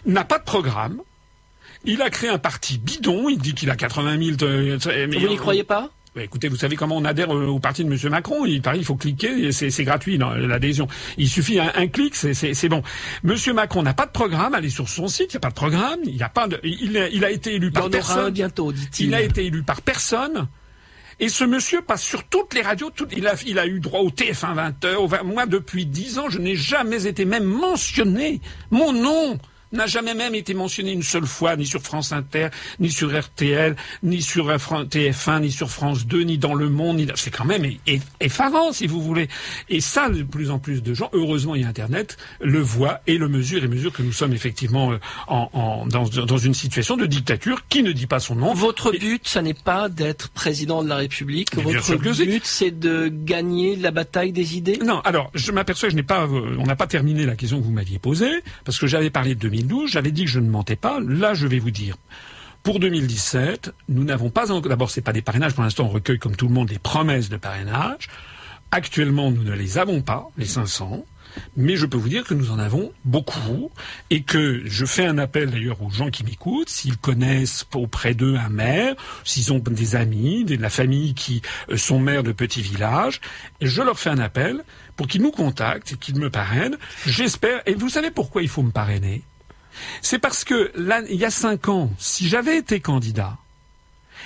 n'a 0.06 0.24
pas 0.24 0.38
de 0.38 0.44
programme, 0.44 1.00
il 1.84 2.02
a 2.02 2.10
créé 2.10 2.30
un 2.30 2.38
parti 2.38 2.78
bidon, 2.78 3.28
il 3.28 3.38
dit 3.38 3.54
qu'il 3.54 3.70
a 3.70 3.76
80 3.76 4.18
000... 4.20 4.36
euh, 4.42 4.78
euh, 4.86 5.06
mais- 5.08 5.18
Vous 5.18 5.28
n'y 5.28 5.36
croyez 5.36 5.62
pas? 5.64 5.90
Écoutez, 6.18 6.48
vous 6.48 6.56
savez 6.56 6.76
comment 6.76 6.96
on 6.96 7.04
adhère 7.04 7.28
au 7.28 7.60
parti 7.60 7.84
de 7.84 7.92
M. 7.92 8.10
Macron 8.10 8.46
Il 8.46 8.62
paraît, 8.62 8.78
il 8.78 8.84
faut 8.86 8.94
cliquer, 8.96 9.52
c'est 9.52 9.84
gratuit 9.84 10.16
l'adhésion. 10.18 10.88
Il 11.18 11.28
suffit 11.28 11.60
un, 11.60 11.70
un 11.74 11.86
clic, 11.88 12.14
c'est- 12.16 12.68
bon. 12.70 12.82
M. 13.22 13.34
Macron 13.54 13.82
n'a 13.82 13.92
pas 13.92 14.06
de 14.06 14.12
programme. 14.12 14.54
Allez 14.54 14.70
sur 14.70 14.88
son 14.88 15.08
site, 15.08 15.34
il 15.34 15.36
n'y 15.36 15.38
a 15.38 15.40
pas 15.40 15.50
de 15.50 15.54
programme. 15.54 16.00
Il 16.04 16.22
a 16.22 16.30
pas 16.30 16.48
de. 16.48 16.58
Il, 16.64 16.96
a- 16.96 17.08
il 17.10 17.22
a 17.22 17.30
été 17.30 17.54
élu 17.56 17.66
Il 17.66 17.72
par 17.72 17.82
en 17.84 17.86
aura 17.88 17.96
un 17.98 18.00
personne. 18.00 18.30
bientôt, 18.32 18.72
dit-il. 18.72 19.08
Il 19.08 19.14
a 19.14 19.20
été 19.20 19.44
élu 19.44 19.62
par 19.62 19.82
personne. 19.82 20.48
Et 21.18 21.30
ce 21.30 21.44
monsieur 21.44 21.80
passe 21.80 22.02
sur 22.02 22.24
toutes 22.24 22.52
les 22.52 22.60
radios. 22.60 22.90
il, 23.12 23.58
a, 23.58 23.66
eu 23.66 23.80
droit 23.80 24.00
au 24.00 24.10
TF1 24.10 24.54
20 24.54 24.84
heures. 24.84 25.02
au 25.02 25.06
20 25.06 25.22
moi, 25.22 25.46
depuis 25.46 25.86
10 25.86 26.18
ans, 26.18 26.28
je 26.28 26.38
n'ai 26.38 26.56
jamais 26.56 27.06
été 27.06 27.24
même 27.24 27.44
mentionné. 27.44 28.40
Mon 28.70 28.92
nom 28.92 29.38
n'a 29.72 29.86
jamais 29.86 30.14
même 30.14 30.34
été 30.34 30.54
mentionné 30.54 30.92
une 30.92 31.02
seule 31.02 31.26
fois, 31.26 31.56
ni 31.56 31.66
sur 31.66 31.80
France 31.82 32.12
Inter, 32.12 32.48
ni 32.80 32.90
sur 32.90 33.18
RTL, 33.18 33.76
ni 34.02 34.22
sur 34.22 34.48
euh, 34.48 34.58
Fran- 34.58 34.84
TF1, 34.84 35.40
ni 35.40 35.50
sur 35.50 35.70
France 35.70 36.06
2, 36.06 36.22
ni 36.22 36.38
dans 36.38 36.54
Le 36.54 36.68
Monde. 36.68 36.96
ni- 36.98 37.06
C'est 37.14 37.30
quand 37.30 37.44
même 37.44 37.64
effarant, 38.20 38.72
si 38.72 38.86
vous 38.86 39.02
voulez. 39.02 39.28
Et 39.68 39.80
ça, 39.80 40.08
de 40.08 40.22
plus 40.22 40.50
en 40.50 40.58
plus 40.58 40.82
de 40.82 40.94
gens, 40.94 41.10
heureusement, 41.12 41.54
il 41.54 41.62
y 41.62 41.64
a 41.64 41.68
Internet, 41.68 42.16
le 42.40 42.60
voient 42.60 43.00
et 43.06 43.18
le 43.18 43.28
mesurent, 43.28 43.64
et 43.64 43.68
mesurent 43.68 43.92
que 43.92 44.02
nous 44.02 44.12
sommes 44.12 44.32
effectivement 44.32 44.92
euh, 44.92 44.98
en, 45.28 45.48
en- 45.52 45.86
dans, 45.86 46.04
dans 46.08 46.38
une 46.38 46.54
situation 46.54 46.96
de 46.96 47.06
dictature 47.06 47.62
qui 47.68 47.82
ne 47.82 47.92
dit 47.92 48.06
pas 48.06 48.20
son 48.20 48.34
nom. 48.36 48.54
Votre 48.54 48.92
but, 48.92 49.26
ça 49.26 49.42
n'est 49.42 49.54
pas 49.54 49.88
d'être 49.88 50.28
président 50.30 50.82
de 50.82 50.88
la 50.88 50.96
République. 50.96 51.54
Votre 51.56 51.96
but, 51.96 52.44
c'est 52.44 52.70
de 52.70 53.08
gagner 53.08 53.76
la 53.76 53.90
bataille 53.90 54.32
des 54.32 54.56
idées? 54.56 54.78
Non, 54.84 55.00
alors 55.00 55.30
je 55.34 55.50
m'aperçois 55.52 55.88
je 55.88 55.96
n'ai 55.96 56.02
pas, 56.02 56.22
euh, 56.24 56.56
on 56.58 56.64
n'a 56.64 56.76
pas 56.76 56.86
terminé 56.86 57.26
la 57.26 57.34
question 57.36 57.58
que 57.58 57.64
vous 57.64 57.70
m'aviez 57.72 57.98
posée 57.98 58.30
parce 58.64 58.78
que 58.78 58.86
j'avais 58.86 59.10
parlé 59.10 59.34
de 59.34 59.48
2012, 59.62 59.90
j'avais 59.90 60.12
dit 60.12 60.24
que 60.24 60.30
je 60.30 60.40
ne 60.40 60.48
mentais 60.48 60.76
pas. 60.76 61.00
Là, 61.00 61.34
je 61.34 61.46
vais 61.46 61.58
vous 61.58 61.70
dire. 61.70 61.96
Pour 62.62 62.80
2017, 62.80 63.72
nous 63.88 64.04
n'avons 64.04 64.30
pas 64.30 64.50
encore. 64.50 64.68
D'abord, 64.68 64.90
c'est 64.90 65.00
pas 65.00 65.12
des 65.12 65.22
parrainages. 65.22 65.54
Pour 65.54 65.64
l'instant, 65.64 65.84
on 65.84 65.88
recueille 65.88 66.18
comme 66.18 66.36
tout 66.36 66.48
le 66.48 66.54
monde 66.54 66.68
des 66.68 66.78
promesses 66.78 67.28
de 67.28 67.36
parrainage. 67.36 68.08
Actuellement, 68.72 69.30
nous 69.30 69.44
ne 69.44 69.52
les 69.52 69.78
avons 69.78 70.02
pas, 70.02 70.28
les 70.36 70.46
500. 70.46 71.04
Mais 71.56 71.76
je 71.76 71.86
peux 71.86 71.96
vous 71.96 72.08
dire 72.08 72.24
que 72.24 72.34
nous 72.34 72.50
en 72.50 72.58
avons 72.58 72.92
beaucoup 73.04 73.70
et 74.10 74.22
que 74.22 74.62
je 74.64 74.84
fais 74.84 75.06
un 75.06 75.18
appel 75.18 75.50
d'ailleurs 75.50 75.80
aux 75.82 75.90
gens 75.90 76.10
qui 76.10 76.24
m'écoutent, 76.24 76.68
s'ils 76.68 76.96
connaissent 76.96 77.66
auprès 77.74 78.14
d'eux 78.14 78.36
un 78.36 78.48
maire, 78.48 78.94
s'ils 79.24 79.52
ont 79.52 79.58
des 79.58 79.96
amis, 79.96 80.44
de 80.44 80.56
la 80.56 80.70
famille 80.70 81.14
qui 81.14 81.42
euh, 81.70 81.76
sont 81.76 81.98
maires 81.98 82.22
de 82.22 82.32
petits 82.32 82.62
villages, 82.62 83.20
je 83.60 83.82
leur 83.82 83.98
fais 83.98 84.10
un 84.10 84.18
appel 84.18 84.64
pour 84.96 85.06
qu'ils 85.06 85.22
nous 85.22 85.30
contactent 85.30 85.92
et 85.92 85.96
qu'ils 85.96 86.18
me 86.18 86.30
parrainent. 86.30 86.78
J'espère. 87.06 87.62
Et 87.66 87.74
vous 87.74 87.88
savez 87.90 88.10
pourquoi 88.10 88.42
il 88.42 88.48
faut 88.48 88.62
me 88.62 88.70
parrainer? 88.70 89.22
C'est 90.02 90.18
parce 90.18 90.44
que 90.44 90.72
il 91.10 91.16
y 91.16 91.24
a 91.24 91.30
cinq 91.30 91.68
ans, 91.68 91.90
si 91.98 92.28
j'avais 92.28 92.58
été 92.58 92.80
candidat, 92.80 93.38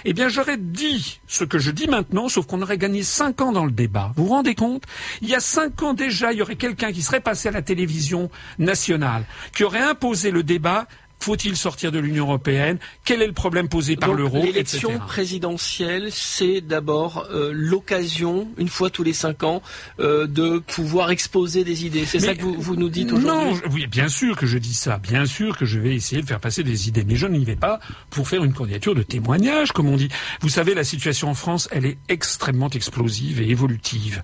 eh 0.05 0.13
bien, 0.13 0.29
j'aurais 0.29 0.57
dit 0.57 1.21
ce 1.27 1.45
que 1.45 1.59
je 1.59 1.71
dis 1.71 1.87
maintenant, 1.87 2.29
sauf 2.29 2.47
qu'on 2.47 2.63
aurait 2.63 2.79
gagné 2.79 3.03
cinq 3.03 3.41
ans 3.43 3.53
dans 3.53 3.65
le 3.65 3.71
débat. 3.71 4.13
Vous 4.17 4.27
vous 4.27 4.31
rendez 4.31 4.55
compte? 4.55 4.85
Il 5.21 5.29
y 5.29 5.35
a 5.35 5.41
cinq 5.41 5.83
ans 5.83 5.95
déjà, 5.95 6.33
il 6.33 6.39
y 6.39 6.43
aurait 6.43 6.57
quelqu'un 6.57 6.93
qui 6.93 7.03
serait 7.03 7.21
passé 7.21 7.49
à 7.49 7.53
la 7.53 7.63
télévision 7.63 8.31
nationale, 8.59 9.25
qui 9.55 9.65
aurait 9.65 9.83
imposé 9.83 10.31
le 10.31 10.43
débat. 10.43 10.87
Faut-il 11.21 11.57
sortir 11.57 11.93
de 11.93 11.99
l'Union 11.99 12.25
européenne? 12.25 12.79
Quel 13.05 13.21
est 13.23 13.27
le 13.27 13.33
problème 13.33 13.69
posé 13.69 13.95
par 13.97 14.15
l'euro 14.15 14.43
L'élection 14.43 14.99
présidentielle, 15.01 16.09
c'est 16.11 16.61
d'abord 16.63 17.27
euh, 17.31 17.51
l'occasion, 17.55 18.49
une 18.59 18.69
fois 18.69 18.91
tous 18.91 19.03
les 19.03 19.13
cinq 19.13 19.43
ans, 19.43 19.63
euh, 20.01 20.27
de 20.27 20.59
pouvoir 20.59 21.11
exposer 21.11 21.63
des 21.63 21.85
idées. 21.87 22.05
C'est 22.07 22.21
ça 22.21 22.35
que 22.35 22.43
vous, 22.43 22.55
vous 22.59 22.77
nous 22.77 22.89
dites 22.89 23.13
Non, 23.13 23.51
aujourd'hui 23.51 23.61
je- 23.67 23.75
oui, 23.75 23.87
bien 23.87 24.09
sûr 24.09 24.37
que 24.37 24.47
je 24.47 24.59
dis 24.59 24.75
ça. 24.75 24.99
Bien 24.99 25.27
sûr 25.27 25.57
que 25.57 25.65
je 25.67 25.79
vais 25.79 25.95
essayer 25.95 26.23
de 26.23 26.27
faire 26.27 26.41
passer 26.41 26.63
des 26.65 26.89
idées. 26.89 27.05
Mais 27.05 27.17
je 27.17 27.27
n'y 27.27 27.45
vais 27.45 27.57
pas 27.57 27.81
pour 28.11 28.27
faire 28.27 28.43
une 28.43 28.53
candidature 28.53 28.95
de 28.95 29.03
témoignage, 29.03 29.73
comme 29.73 29.89
on 29.89 29.97
dit. 29.97 30.09
Vous 30.41 30.49
savez, 30.49 30.75
la 30.75 30.85
situation 30.85 31.29
en 31.29 31.35
France, 31.35 31.69
elle 31.71 31.85
est 31.87 31.99
extrêmement 32.09 32.71
explosive 32.71 33.41
et 33.43 33.51
évolutive. 33.51 34.23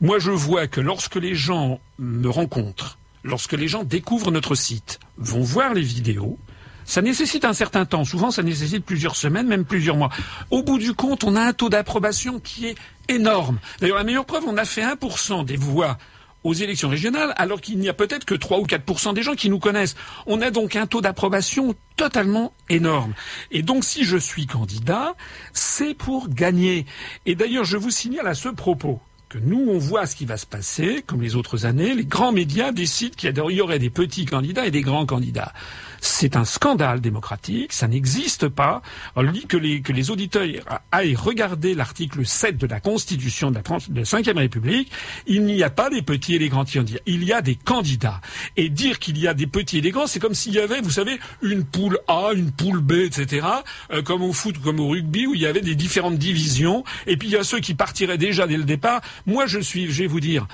Moi, 0.00 0.18
je 0.18 0.30
vois 0.30 0.66
que 0.68 0.80
lorsque 0.80 1.16
les 1.16 1.34
gens 1.34 1.80
me 1.98 2.28
rencontrent, 2.28 2.98
lorsque 3.28 3.52
les 3.52 3.68
gens 3.68 3.84
découvrent 3.84 4.30
notre 4.30 4.54
site, 4.54 4.98
vont 5.16 5.42
voir 5.42 5.74
les 5.74 5.82
vidéos, 5.82 6.38
ça 6.84 7.02
nécessite 7.02 7.44
un 7.44 7.52
certain 7.52 7.84
temps. 7.84 8.04
Souvent, 8.04 8.30
ça 8.30 8.42
nécessite 8.42 8.84
plusieurs 8.84 9.14
semaines, 9.14 9.46
même 9.46 9.66
plusieurs 9.66 9.96
mois. 9.96 10.08
Au 10.50 10.62
bout 10.62 10.78
du 10.78 10.94
compte, 10.94 11.22
on 11.22 11.36
a 11.36 11.42
un 11.42 11.52
taux 11.52 11.68
d'approbation 11.68 12.40
qui 12.40 12.66
est 12.66 12.76
énorme. 13.08 13.58
D'ailleurs, 13.80 13.98
la 13.98 14.04
meilleure 14.04 14.24
preuve, 14.24 14.44
on 14.46 14.56
a 14.56 14.64
fait 14.64 14.82
1% 14.82 15.44
des 15.44 15.56
voix 15.56 15.98
aux 16.44 16.54
élections 16.54 16.88
régionales, 16.88 17.34
alors 17.36 17.60
qu'il 17.60 17.78
n'y 17.78 17.90
a 17.90 17.92
peut-être 17.92 18.24
que 18.24 18.34
3 18.34 18.60
ou 18.60 18.64
4% 18.64 19.12
des 19.12 19.22
gens 19.22 19.34
qui 19.34 19.50
nous 19.50 19.58
connaissent. 19.58 19.96
On 20.26 20.40
a 20.40 20.50
donc 20.50 20.76
un 20.76 20.86
taux 20.86 21.02
d'approbation 21.02 21.74
totalement 21.96 22.54
énorme. 22.70 23.12
Et 23.50 23.62
donc, 23.62 23.84
si 23.84 24.04
je 24.04 24.16
suis 24.16 24.46
candidat, 24.46 25.14
c'est 25.52 25.92
pour 25.92 26.28
gagner. 26.30 26.86
Et 27.26 27.34
d'ailleurs, 27.34 27.64
je 27.64 27.76
vous 27.76 27.90
signale 27.90 28.28
à 28.28 28.34
ce 28.34 28.48
propos 28.48 29.00
que 29.28 29.38
nous, 29.38 29.66
on 29.68 29.78
voit 29.78 30.06
ce 30.06 30.16
qui 30.16 30.24
va 30.24 30.36
se 30.36 30.46
passer, 30.46 31.02
comme 31.06 31.20
les 31.20 31.36
autres 31.36 31.66
années, 31.66 31.94
les 31.94 32.04
grands 32.04 32.32
médias 32.32 32.72
décident 32.72 33.14
qu'il 33.16 33.34
y 33.36 33.60
aurait 33.60 33.78
des 33.78 33.90
petits 33.90 34.24
candidats 34.24 34.66
et 34.66 34.70
des 34.70 34.80
grands 34.80 35.06
candidats. 35.06 35.52
C'est 36.00 36.36
un 36.36 36.44
scandale 36.44 37.00
démocratique, 37.00 37.72
ça 37.72 37.88
n'existe 37.88 38.48
pas. 38.48 38.82
On 39.16 39.24
dit 39.24 39.46
que 39.46 39.56
les, 39.56 39.82
les 39.88 40.10
auditeurs 40.10 40.46
aillent 40.92 41.16
regarder 41.16 41.74
l'article 41.74 42.24
7 42.24 42.56
de 42.56 42.66
la 42.66 42.80
Constitution 42.80 43.50
de 43.50 43.56
la, 43.56 43.62
France- 43.62 43.90
de 43.90 43.96
la 43.98 44.04
5e 44.04 44.36
République. 44.38 44.90
Il 45.26 45.44
n'y 45.44 45.62
a 45.62 45.70
pas 45.70 45.90
des 45.90 46.02
petits 46.02 46.34
et 46.34 46.38
des 46.38 46.48
grands. 46.48 46.64
Il 47.06 47.24
y 47.24 47.32
a 47.32 47.42
des 47.42 47.56
candidats. 47.56 48.20
Et 48.56 48.68
dire 48.68 48.98
qu'il 48.98 49.18
y 49.18 49.26
a 49.26 49.34
des 49.34 49.46
petits 49.46 49.78
et 49.78 49.80
des 49.80 49.90
grands, 49.90 50.06
c'est 50.06 50.20
comme 50.20 50.34
s'il 50.34 50.54
y 50.54 50.60
avait, 50.60 50.80
vous 50.80 50.90
savez, 50.90 51.18
une 51.42 51.64
poule 51.64 51.98
A, 52.06 52.30
une 52.34 52.52
poule 52.52 52.80
B, 52.80 52.92
etc., 52.92 53.46
euh, 53.92 54.02
comme 54.02 54.22
au 54.22 54.32
foot, 54.32 54.58
comme 54.62 54.80
au 54.80 54.88
rugby, 54.88 55.26
où 55.26 55.34
il 55.34 55.40
y 55.40 55.46
avait 55.46 55.60
des 55.62 55.74
différentes 55.74 56.18
divisions. 56.18 56.84
Et 57.06 57.16
puis 57.16 57.28
il 57.28 57.32
y 57.32 57.36
a 57.36 57.44
ceux 57.44 57.60
qui 57.60 57.74
partiraient 57.74 58.18
déjà 58.18 58.46
dès 58.46 58.56
le 58.56 58.64
départ. 58.64 59.00
Moi, 59.26 59.46
je 59.46 59.58
suis, 59.58 59.90
je 59.90 60.02
vais 60.02 60.06
vous 60.08 60.20
dire, 60.20 60.46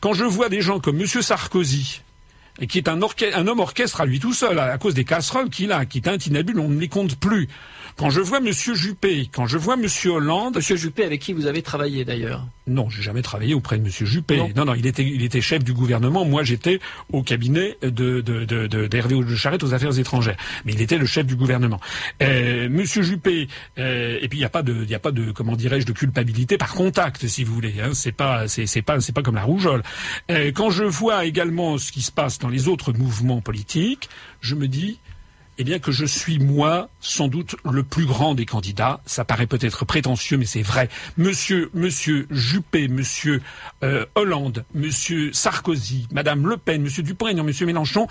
quand 0.00 0.12
je 0.12 0.24
vois 0.24 0.48
des 0.48 0.60
gens 0.60 0.78
comme 0.80 0.96
Monsieur 0.96 1.22
Sarkozy, 1.22 2.02
qui 2.68 2.78
est 2.78 2.88
un, 2.88 3.00
un 3.00 3.46
homme 3.46 3.60
orchestre 3.60 4.00
à 4.00 4.06
lui 4.06 4.20
tout 4.20 4.34
seul, 4.34 4.58
à, 4.58 4.76
cause 4.78 4.94
des 4.94 5.04
casseroles 5.04 5.50
qu'il 5.50 5.72
a, 5.72 5.84
qui 5.86 5.98
est 5.98 6.08
un 6.08 6.18
tinabule, 6.18 6.60
on 6.60 6.68
ne 6.68 6.80
les 6.80 6.88
compte 6.88 7.16
plus. 7.16 7.48
Quand 7.96 8.10
je 8.10 8.20
vois 8.20 8.40
Monsieur 8.40 8.74
Juppé, 8.74 9.28
quand 9.32 9.46
je 9.46 9.58
vois 9.58 9.76
Monsieur 9.76 10.12
Hollande, 10.12 10.56
Monsieur 10.56 10.76
Juppé 10.76 11.04
avec 11.04 11.20
qui 11.20 11.32
vous 11.32 11.46
avez 11.46 11.62
travaillé 11.62 12.04
d'ailleurs. 12.04 12.46
Non, 12.66 12.88
j'ai 12.88 13.02
jamais 13.02 13.22
travaillé 13.22 13.54
auprès 13.54 13.76
de 13.76 13.82
Monsieur 13.82 14.06
Juppé. 14.06 14.36
Non. 14.36 14.64
non, 14.64 14.74
il 14.74 14.86
était, 14.86 15.04
il 15.04 15.22
était 15.24 15.40
chef 15.40 15.64
du 15.64 15.72
gouvernement. 15.72 16.24
Moi, 16.24 16.44
j'étais 16.44 16.78
au 17.12 17.22
cabinet 17.22 17.76
de 17.82 18.20
d'Hervé 18.20 19.16
de, 19.16 19.22
de, 19.22 19.30
de 19.30 19.34
Charette 19.36 19.64
aux 19.64 19.74
affaires 19.74 19.98
étrangères. 19.98 20.36
Mais 20.64 20.72
il 20.72 20.80
était 20.80 20.98
le 20.98 21.06
chef 21.06 21.26
du 21.26 21.34
gouvernement. 21.34 21.80
Euh, 22.22 22.68
Monsieur 22.68 23.02
Juppé, 23.02 23.48
euh, 23.78 24.18
et 24.20 24.28
puis 24.28 24.38
il 24.38 24.42
n'y 24.42 24.46
a 24.46 24.50
pas 24.50 24.62
de, 24.62 24.84
il 24.88 24.94
a 24.94 25.00
pas 25.00 25.10
de, 25.10 25.32
comment 25.32 25.56
dirais-je, 25.56 25.86
de 25.86 25.92
culpabilité 25.92 26.56
par 26.56 26.74
contact, 26.74 27.26
si 27.26 27.42
vous 27.42 27.52
voulez. 27.54 27.74
Hein. 27.82 27.90
C'est 27.94 28.12
pas, 28.12 28.46
c'est 28.46 28.82
pas, 28.82 29.00
c'est 29.00 29.12
pas 29.12 29.22
comme 29.22 29.34
la 29.34 29.44
rougeole. 29.44 29.82
Euh, 30.30 30.52
quand 30.52 30.70
je 30.70 30.84
vois 30.84 31.24
également 31.24 31.78
ce 31.78 31.90
qui 31.90 32.02
se 32.02 32.12
passe 32.12 32.38
dans 32.38 32.48
les 32.48 32.68
autres 32.68 32.92
mouvements 32.92 33.40
politiques, 33.40 34.08
je 34.40 34.54
me 34.54 34.68
dis 34.68 34.98
eh 35.58 35.64
bien 35.64 35.78
que 35.78 35.92
je 35.92 36.04
suis 36.04 36.38
moi 36.38 36.88
sans 37.00 37.28
doute 37.28 37.56
le 37.70 37.82
plus 37.82 38.06
grand 38.06 38.34
des 38.34 38.46
candidats. 38.46 39.00
Ça 39.06 39.24
paraît 39.24 39.46
peut-être 39.46 39.84
prétentieux, 39.84 40.36
mais 40.36 40.46
c'est 40.46 40.62
vrai. 40.62 40.88
Monsieur, 41.16 41.70
Monsieur 41.74 42.26
Juppé, 42.30 42.88
Monsieur 42.88 43.42
euh, 43.82 44.06
Hollande, 44.14 44.64
Monsieur 44.74 45.32
Sarkozy, 45.32 46.08
Madame 46.12 46.46
Le 46.46 46.56
Pen, 46.56 46.82
Monsieur 46.82 47.02
Dupont-Aignan, 47.02 47.44
Monsieur 47.44 47.66
Mélenchon, 47.66 48.06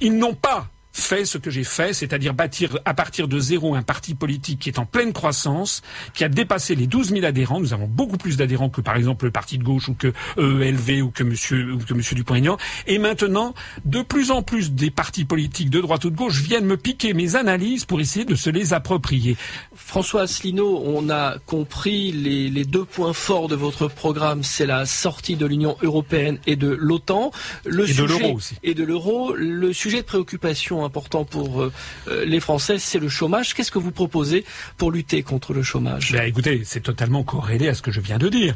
ils 0.00 0.16
n'ont 0.16 0.34
pas 0.34 0.68
fait 0.94 1.24
ce 1.24 1.38
que 1.38 1.50
j'ai 1.50 1.64
fait, 1.64 1.92
c'est-à-dire 1.92 2.34
bâtir 2.34 2.78
à 2.84 2.94
partir 2.94 3.26
de 3.26 3.38
zéro 3.38 3.74
un 3.74 3.82
parti 3.82 4.14
politique 4.14 4.60
qui 4.60 4.68
est 4.68 4.78
en 4.78 4.86
pleine 4.86 5.12
croissance, 5.12 5.82
qui 6.14 6.24
a 6.24 6.28
dépassé 6.28 6.76
les 6.76 6.86
12 6.86 7.10
000 7.10 7.24
adhérents. 7.26 7.60
Nous 7.60 7.74
avons 7.74 7.88
beaucoup 7.88 8.16
plus 8.16 8.36
d'adhérents 8.36 8.70
que 8.70 8.80
par 8.80 8.96
exemple 8.96 9.24
le 9.24 9.32
parti 9.32 9.58
de 9.58 9.64
gauche 9.64 9.88
ou 9.88 9.94
que 9.94 10.12
EELV 10.38 11.02
ou 11.02 11.10
que 11.10 11.24
Monsieur 11.24 11.72
ou 11.72 11.78
que 11.78 11.94
Monsieur 11.94 12.14
Dupont-Aignan. 12.14 12.56
Et 12.86 12.98
maintenant, 12.98 13.54
de 13.84 14.02
plus 14.02 14.30
en 14.30 14.42
plus 14.42 14.72
des 14.72 14.90
partis 14.90 15.24
politiques 15.24 15.68
de 15.68 15.80
droite 15.80 16.04
ou 16.04 16.10
de 16.10 16.16
gauche 16.16 16.40
viennent 16.40 16.64
me 16.66 16.76
piquer 16.76 17.12
mes 17.12 17.34
analyses 17.34 17.84
pour 17.84 18.00
essayer 18.00 18.24
de 18.24 18.36
se 18.36 18.48
les 18.48 18.72
approprier. 18.72 19.36
François 19.74 20.22
Asselineau, 20.22 20.80
on 20.86 21.10
a 21.10 21.38
compris 21.46 22.12
les, 22.12 22.48
les 22.48 22.64
deux 22.64 22.84
points 22.84 23.12
forts 23.12 23.48
de 23.48 23.56
votre 23.56 23.88
programme, 23.88 24.44
c'est 24.44 24.66
la 24.66 24.86
sortie 24.86 25.34
de 25.34 25.44
l'Union 25.44 25.76
européenne 25.82 26.38
et 26.46 26.54
de 26.54 26.68
l'OTAN, 26.68 27.32
le 27.64 27.90
et 27.90 27.94
de 27.94 28.04
l'euro 28.04 28.36
aussi. 28.36 28.54
Et 28.62 28.74
de 28.74 28.84
l'euro, 28.84 29.34
le 29.34 29.72
sujet 29.72 29.98
de 29.98 30.06
préoccupation 30.06 30.83
important 30.84 31.24
pour 31.24 31.62
euh, 31.62 31.72
euh, 32.08 32.24
les 32.24 32.40
Français, 32.40 32.78
c'est 32.78 32.98
le 32.98 33.08
chômage. 33.08 33.54
Qu'est-ce 33.54 33.70
que 33.70 33.78
vous 33.78 33.92
proposez 33.92 34.44
pour 34.76 34.90
lutter 34.90 35.22
contre 35.22 35.52
le 35.52 35.62
chômage? 35.62 36.12
Ben, 36.12 36.26
Écoutez, 36.26 36.62
c'est 36.64 36.82
totalement 36.82 37.22
corrélé 37.22 37.68
à 37.68 37.74
ce 37.74 37.82
que 37.82 37.90
je 37.90 38.00
viens 38.00 38.18
de 38.18 38.28
dire. 38.28 38.54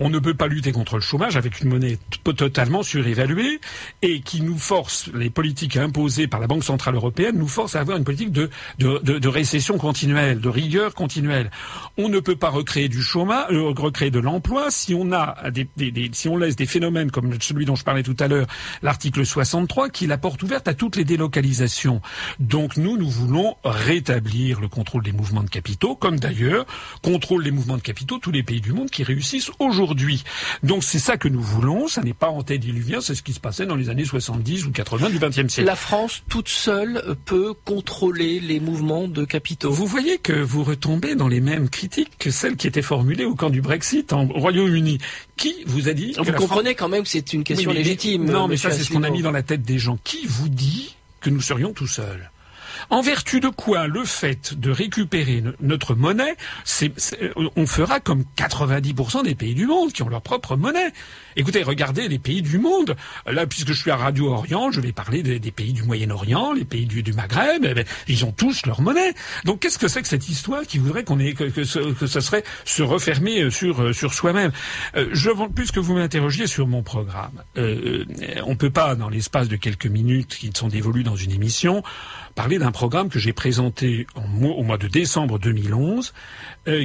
On 0.00 0.10
ne 0.10 0.18
peut 0.18 0.34
pas 0.34 0.46
lutter 0.46 0.72
contre 0.72 0.96
le 0.96 1.02
chômage 1.02 1.36
avec 1.36 1.60
une 1.60 1.68
monnaie 1.68 1.98
totalement 2.24 2.82
surévaluée 2.82 3.60
et 4.02 4.20
qui 4.20 4.42
nous 4.42 4.58
force, 4.58 5.10
les 5.14 5.30
politiques 5.30 5.76
imposées 5.76 6.26
par 6.26 6.40
la 6.40 6.46
Banque 6.46 6.64
Centrale 6.64 6.94
Européenne, 6.94 7.36
nous 7.36 7.48
forcent 7.48 7.76
à 7.76 7.80
avoir 7.80 7.96
une 7.96 8.04
politique 8.04 8.32
de, 8.32 8.50
de, 8.78 9.28
récession 9.28 9.78
continuelle, 9.78 10.40
de 10.40 10.48
rigueur 10.48 10.94
continuelle. 10.94 11.50
On 11.96 12.08
ne 12.08 12.20
peut 12.20 12.36
pas 12.36 12.50
recréer 12.50 12.88
du 12.88 13.02
chômage, 13.02 13.46
euh, 13.50 13.72
recréer 13.76 14.10
de 14.10 14.20
l'emploi 14.20 14.70
si 14.70 14.94
on 14.94 15.12
a 15.12 15.50
des, 15.50 15.68
si 16.12 16.28
on 16.28 16.36
laisse 16.36 16.56
des 16.56 16.66
phénomènes 16.66 17.10
comme 17.10 17.32
celui 17.40 17.64
dont 17.64 17.76
je 17.76 17.84
parlais 17.84 18.02
tout 18.02 18.16
à 18.18 18.28
l'heure, 18.28 18.46
l'article 18.82 19.24
63, 19.24 19.90
qui 19.90 20.04
est 20.04 20.08
la 20.08 20.18
porte 20.18 20.42
ouverte 20.42 20.68
à 20.68 20.74
toutes 20.74 20.96
les 20.96 21.04
délocalisations 21.04 21.65
donc 22.38 22.76
nous, 22.76 22.96
nous 22.96 23.08
voulons 23.08 23.56
rétablir 23.64 24.60
le 24.60 24.68
contrôle 24.68 25.02
des 25.02 25.12
mouvements 25.12 25.42
de 25.42 25.50
capitaux, 25.50 25.94
comme 25.94 26.18
d'ailleurs 26.18 26.66
contrôle 27.02 27.42
les 27.42 27.50
mouvements 27.50 27.76
de 27.76 27.82
capitaux 27.82 28.18
tous 28.18 28.32
les 28.32 28.42
pays 28.42 28.60
du 28.60 28.72
monde 28.72 28.90
qui 28.90 29.02
réussissent 29.02 29.50
aujourd'hui. 29.58 30.24
Donc 30.62 30.84
c'est 30.84 30.98
ça 30.98 31.16
que 31.16 31.28
nous 31.28 31.40
voulons, 31.40 31.88
ça 31.88 32.02
n'est 32.02 32.14
pas 32.14 32.28
antédiluvien, 32.28 33.00
c'est 33.00 33.14
ce 33.14 33.22
qui 33.22 33.32
se 33.32 33.40
passait 33.40 33.66
dans 33.66 33.76
les 33.76 33.90
années 33.90 34.04
70 34.04 34.66
ou 34.66 34.72
80 34.72 35.10
du 35.10 35.18
XXe 35.18 35.52
siècle. 35.52 35.66
La 35.66 35.76
France 35.76 36.22
toute 36.28 36.48
seule 36.48 37.16
peut 37.24 37.54
contrôler 37.64 38.40
les 38.40 38.60
mouvements 38.60 39.08
de 39.08 39.24
capitaux. 39.24 39.70
Vous 39.70 39.86
voyez 39.86 40.18
que 40.18 40.32
vous 40.32 40.64
retombez 40.64 41.14
dans 41.14 41.28
les 41.28 41.40
mêmes 41.40 41.68
critiques 41.68 42.12
que 42.18 42.30
celles 42.30 42.56
qui 42.56 42.66
étaient 42.66 42.82
formulées 42.82 43.24
au 43.24 43.34
camp 43.34 43.50
du 43.50 43.60
Brexit 43.60 44.12
en 44.12 44.26
Royaume-Uni. 44.26 44.98
Qui 45.36 45.54
vous 45.66 45.88
a 45.88 45.92
dit 45.92 46.14
Vous 46.18 46.32
comprenez 46.32 46.74
quand 46.74 46.88
même 46.88 47.02
que 47.02 47.08
c'est 47.08 47.32
une 47.32 47.44
question 47.44 47.70
légitime. 47.72 48.24
Non, 48.24 48.48
mais 48.48 48.56
ça 48.56 48.70
c'est 48.70 48.82
ce 48.82 48.92
qu'on 48.92 49.02
a 49.02 49.10
mis 49.10 49.22
dans 49.22 49.32
la 49.32 49.42
tête 49.42 49.62
des 49.62 49.78
gens. 49.78 49.98
Qui 50.04 50.26
vous 50.26 50.48
dit 50.48 50.96
que 51.26 51.30
nous 51.30 51.40
serions 51.40 51.72
tout 51.72 51.88
seuls. 51.88 52.30
En 52.90 53.00
vertu 53.00 53.40
de 53.40 53.48
quoi 53.48 53.86
le 53.86 54.04
fait 54.04 54.58
de 54.58 54.70
récupérer 54.70 55.42
notre 55.60 55.94
monnaie, 55.94 56.36
on 57.56 57.66
fera 57.66 58.00
comme 58.00 58.24
90% 58.36 59.24
des 59.24 59.34
pays 59.34 59.54
du 59.54 59.66
monde 59.66 59.92
qui 59.92 60.02
ont 60.02 60.08
leur 60.08 60.22
propre 60.22 60.56
monnaie. 60.56 60.92
Écoutez, 61.36 61.62
regardez 61.62 62.08
les 62.08 62.18
pays 62.18 62.42
du 62.42 62.58
monde. 62.58 62.96
Là, 63.26 63.46
puisque 63.46 63.68
je 63.68 63.80
suis 63.80 63.90
à 63.90 63.96
Radio 63.96 64.28
Orient, 64.28 64.70
je 64.70 64.80
vais 64.80 64.92
parler 64.92 65.22
des, 65.22 65.50
pays 65.50 65.72
du 65.72 65.82
Moyen-Orient, 65.82 66.52
les 66.52 66.64
pays 66.64 66.86
du, 66.86 67.12
Maghreb. 67.12 67.64
Eh 67.64 67.74
ben, 67.74 67.84
ils 68.08 68.24
ont 68.24 68.32
tous 68.32 68.64
leur 68.66 68.80
monnaie. 68.80 69.14
Donc, 69.44 69.60
qu'est-ce 69.60 69.78
que 69.78 69.88
c'est 69.88 70.02
que 70.02 70.08
cette 70.08 70.28
histoire 70.28 70.62
qui 70.62 70.78
voudrait 70.78 71.04
qu'on 71.04 71.18
ait 71.18 71.34
que, 71.34 71.64
ce, 71.64 72.20
serait 72.20 72.44
se 72.64 72.82
refermer 72.82 73.42
euh, 73.42 73.50
sur 73.50 73.82
euh, 73.82 73.92
sur 73.92 74.14
soi-même? 74.14 74.52
Euh, 74.96 75.14
puisque 75.54 75.78
vous 75.78 75.94
m'interrogiez 75.94 76.46
sur 76.46 76.66
mon 76.66 76.82
programme, 76.82 77.42
euh, 77.58 78.04
on 78.44 78.56
peut 78.56 78.70
pas 78.70 78.94
dans 78.94 79.08
l'espace 79.08 79.48
de 79.48 79.56
quelques 79.56 79.86
minutes 79.86 80.36
qui 80.36 80.50
sont 80.54 80.68
dévolues 80.68 81.04
dans 81.04 81.16
une 81.16 81.32
émission 81.32 81.82
parler 82.36 82.58
d'un 82.58 82.70
programme 82.70 83.08
que 83.08 83.18
j'ai 83.18 83.32
présenté 83.32 84.06
au 84.14 84.62
mois 84.62 84.78
de 84.78 84.86
décembre 84.86 85.40
2011, 85.40 86.14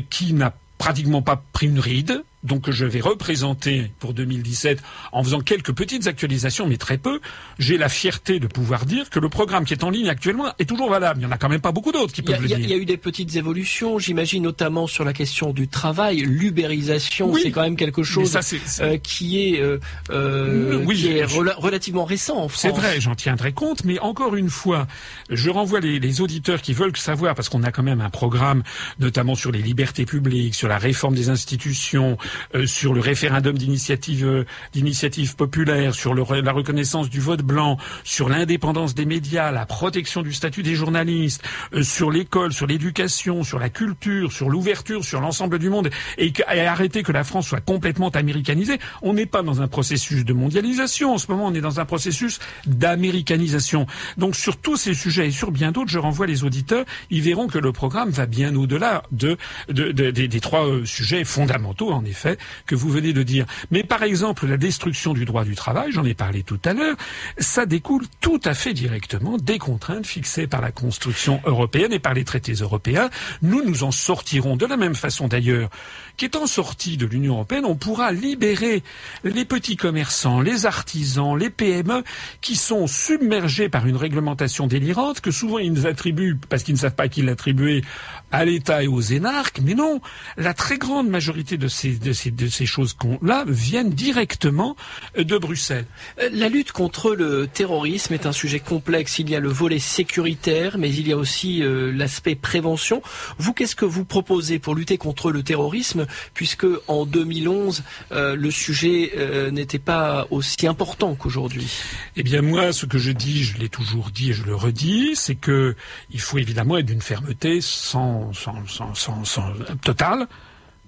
qui 0.09 0.33
n'a 0.33 0.55
pratiquement 0.79 1.21
pas 1.21 1.43
pris 1.53 1.67
une 1.67 1.79
ride, 1.79 2.23
donc 2.43 2.69
je 2.71 2.85
vais 2.85 3.01
représenter 3.01 3.91
pour 3.99 4.13
2017 4.13 4.81
en 5.11 5.23
faisant 5.23 5.41
quelques 5.41 5.73
petites 5.73 6.07
actualisations, 6.07 6.67
mais 6.67 6.77
très 6.77 6.97
peu. 6.97 7.19
J'ai 7.59 7.77
la 7.77 7.89
fierté 7.89 8.39
de 8.39 8.47
pouvoir 8.47 8.85
dire 8.85 9.09
que 9.09 9.19
le 9.19 9.29
programme 9.29 9.65
qui 9.65 9.73
est 9.73 9.83
en 9.83 9.89
ligne 9.89 10.09
actuellement 10.09 10.53
est 10.59 10.65
toujours 10.65 10.89
valable. 10.89 11.19
Il 11.19 11.25
n'y 11.25 11.31
en 11.31 11.31
a 11.31 11.37
quand 11.37 11.49
même 11.49 11.61
pas 11.61 11.71
beaucoup 11.71 11.91
d'autres 11.91 12.13
qui 12.13 12.21
peuvent 12.21 12.41
le 12.41 12.47
dire. 12.47 12.59
Il 12.59 12.69
y 12.69 12.73
a 12.73 12.77
eu 12.77 12.85
des 12.85 12.97
petites 12.97 13.35
évolutions, 13.35 13.99
j'imagine 13.99 14.43
notamment 14.43 14.87
sur 14.87 15.03
la 15.03 15.13
question 15.13 15.53
du 15.53 15.67
travail, 15.67 16.21
l'ubérisation, 16.21 17.33
c'est 17.35 17.51
quand 17.51 17.61
même 17.61 17.75
quelque 17.75 18.03
chose 18.03 18.37
euh, 18.81 18.97
qui 18.97 19.55
est, 19.55 19.61
euh, 19.61 19.79
euh 20.09 20.85
qui 20.85 21.07
est 21.07 21.25
relativement 21.25 22.05
récent 22.05 22.37
en 22.37 22.47
France. 22.47 22.61
C'est 22.61 22.69
vrai, 22.69 22.99
j'en 22.99 23.15
tiendrai 23.15 23.53
compte, 23.53 23.83
mais 23.83 23.99
encore 23.99 24.35
une 24.35 24.49
fois, 24.49 24.87
je 25.29 25.49
renvoie 25.49 25.79
les, 25.79 25.99
les 25.99 26.21
auditeurs 26.21 26.61
qui 26.61 26.73
veulent 26.73 26.95
savoir, 26.97 27.35
parce 27.35 27.49
qu'on 27.49 27.63
a 27.63 27.71
quand 27.71 27.83
même 27.83 28.01
un 28.01 28.09
programme, 28.09 28.63
notamment 28.99 29.35
sur 29.35 29.51
les 29.51 29.61
libertés 29.61 30.05
publiques, 30.05 30.55
sur 30.55 30.67
la 30.67 30.77
réforme 30.77 31.15
des 31.15 31.29
institutions, 31.29 32.17
sur 32.65 32.93
le 32.93 33.01
référendum 33.01 33.57
d'initiative 33.57 34.25
euh, 34.25 34.45
d'initiative 34.73 35.35
populaire, 35.35 35.93
sur 35.93 36.13
la 36.13 36.51
reconnaissance 36.51 37.09
du 37.09 37.19
vote 37.19 37.41
blanc, 37.41 37.77
sur 38.03 38.29
l'indépendance 38.29 38.95
des 38.95 39.05
médias, 39.05 39.51
la 39.51 39.65
protection 39.65 40.21
du 40.21 40.33
statut 40.33 40.63
des 40.63 40.75
journalistes, 40.75 41.43
euh, 41.73 41.83
sur 41.83 42.11
l'école, 42.11 42.53
sur 42.53 42.67
l'éducation, 42.67 43.43
sur 43.43 43.59
la 43.59 43.69
culture, 43.69 44.31
sur 44.31 44.49
l'ouverture 44.49 45.03
sur 45.03 45.21
l'ensemble 45.21 45.59
du 45.59 45.69
monde, 45.69 45.89
et, 46.17 46.31
arrêter 46.47 47.03
que 47.03 47.11
la 47.11 47.23
France 47.23 47.47
soit 47.47 47.61
complètement 47.61 48.09
américanisée. 48.09 48.79
On 49.01 49.13
n'est 49.13 49.25
pas 49.25 49.41
dans 49.41 49.61
un 49.61 49.67
processus 49.67 50.25
de 50.25 50.33
mondialisation 50.33 51.13
en 51.13 51.17
ce 51.17 51.29
moment, 51.29 51.47
on 51.47 51.53
est 51.53 51.61
dans 51.61 51.79
un 51.79 51.85
processus 51.85 52.39
d'américanisation. 52.65 53.87
Donc 54.17 54.35
sur 54.35 54.57
tous 54.57 54.77
ces 54.77 54.93
sujets 54.93 55.27
et 55.27 55.31
sur 55.31 55.51
bien 55.51 55.71
d'autres, 55.71 55.91
je 55.91 55.99
renvoie 55.99 56.27
les 56.27 56.43
auditeurs, 56.43 56.85
ils 57.09 57.21
verront 57.21 57.47
que 57.47 57.59
le 57.59 57.71
programme 57.71 58.09
va 58.09 58.25
bien 58.25 58.55
au-delà 58.55 59.03
de, 59.11 59.37
de, 59.69 59.91
de, 59.91 60.11
des 60.11 60.39
trois 60.39 60.65
sujets 60.85 61.23
fondamentaux, 61.23 61.91
en 61.91 62.05
effet 62.05 62.20
que 62.65 62.75
vous 62.75 62.89
venez 62.89 63.13
de 63.13 63.23
dire. 63.23 63.45
Mais 63.71 63.83
par 63.83 64.03
exemple, 64.03 64.47
la 64.47 64.57
destruction 64.57 65.13
du 65.13 65.25
droit 65.25 65.43
du 65.43 65.55
travail, 65.55 65.91
j'en 65.91 66.05
ai 66.05 66.13
parlé 66.13 66.43
tout 66.43 66.59
à 66.65 66.73
l'heure, 66.73 66.95
ça 67.37 67.65
découle 67.65 68.05
tout 68.19 68.39
à 68.43 68.53
fait 68.53 68.73
directement 68.73 69.37
des 69.37 69.57
contraintes 69.57 70.05
fixées 70.05 70.47
par 70.47 70.61
la 70.61 70.71
construction 70.71 71.41
européenne 71.45 71.93
et 71.93 71.99
par 71.99 72.13
les 72.13 72.23
traités 72.23 72.53
européens. 72.53 73.09
Nous 73.41 73.63
nous 73.63 73.83
en 73.83 73.91
sortirons 73.91 74.55
de 74.55 74.65
la 74.65 74.77
même 74.77 74.95
façon 74.95 75.27
d'ailleurs 75.27 75.69
qu'étant 76.17 76.45
sortis 76.45 76.97
de 76.97 77.05
l'Union 77.05 77.33
européenne, 77.33 77.65
on 77.65 77.75
pourra 77.75 78.11
libérer 78.11 78.83
les 79.23 79.45
petits 79.45 79.77
commerçants, 79.77 80.41
les 80.41 80.65
artisans, 80.65 81.37
les 81.37 81.49
PME 81.49 82.03
qui 82.41 82.55
sont 82.55 82.87
submergés 82.87 83.69
par 83.69 83.87
une 83.87 83.95
réglementation 83.95 84.67
délirante 84.67 85.21
que 85.21 85.31
souvent 85.31 85.59
ils 85.59 85.73
nous 85.73 85.87
attribuent, 85.87 86.37
parce 86.49 86.63
qu'ils 86.63 86.75
ne 86.75 86.79
savent 86.79 86.95
pas 86.95 87.07
qui 87.07 87.21
l'attribuer, 87.21 87.83
à 88.31 88.45
l'État 88.45 88.83
et 88.83 88.87
aux 88.87 89.01
énarques. 89.01 89.59
Mais 89.63 89.73
non, 89.73 90.01
la 90.37 90.53
très 90.53 90.77
grande 90.77 91.09
majorité 91.09 91.57
de 91.57 91.67
ces, 91.67 91.97
de 91.97 92.13
ces, 92.13 92.31
de 92.31 92.47
ces 92.47 92.65
choses-là 92.65 93.43
viennent 93.47 93.89
directement 93.89 94.75
de 95.17 95.37
Bruxelles. 95.37 95.85
Euh, 96.19 96.29
la 96.31 96.49
lutte 96.49 96.71
contre 96.71 97.13
le 97.13 97.47
terrorisme 97.47 98.13
est 98.13 98.25
un 98.25 98.31
sujet 98.31 98.59
complexe. 98.59 99.19
Il 99.19 99.29
y 99.29 99.35
a 99.35 99.39
le 99.39 99.49
volet 99.49 99.79
sécuritaire, 99.79 100.77
mais 100.77 100.89
il 100.89 101.07
y 101.07 101.11
a 101.11 101.17
aussi 101.17 101.63
euh, 101.63 101.91
l'aspect 101.91 102.35
prévention. 102.35 103.01
Vous, 103.37 103.53
qu'est-ce 103.53 103.75
que 103.75 103.85
vous 103.85 104.05
proposez 104.05 104.59
pour 104.59 104.75
lutter 104.75 104.97
contre 104.97 105.31
le 105.31 105.43
terrorisme, 105.43 106.05
puisque 106.33 106.67
en 106.87 107.05
2011, 107.05 107.83
euh, 108.11 108.35
le 108.35 108.51
sujet 108.51 109.11
n'était 109.51 109.79
pas 109.79 110.27
aussi 110.29 110.67
important 110.67 111.15
qu'aujourd'hui? 111.15 111.67
Eh 112.15 112.23
bien, 112.23 112.41
moi, 112.41 112.73
ce 112.73 112.85
que 112.85 112.97
je 112.97 113.11
dis, 113.11 113.43
je 113.43 113.57
l'ai 113.57 113.69
toujours 113.69 114.11
dit 114.11 114.31
et 114.31 114.33
je 114.33 114.43
le 114.43 114.55
redis, 114.55 115.15
c'est 115.15 115.35
que 115.35 115.75
il 116.11 116.19
faut 116.19 116.37
évidemment 116.37 116.77
être 116.77 116.85
d'une 116.85 117.01
fermeté 117.01 117.61
sans, 117.61 118.20
sans, 118.33 119.53
totale 119.81 120.27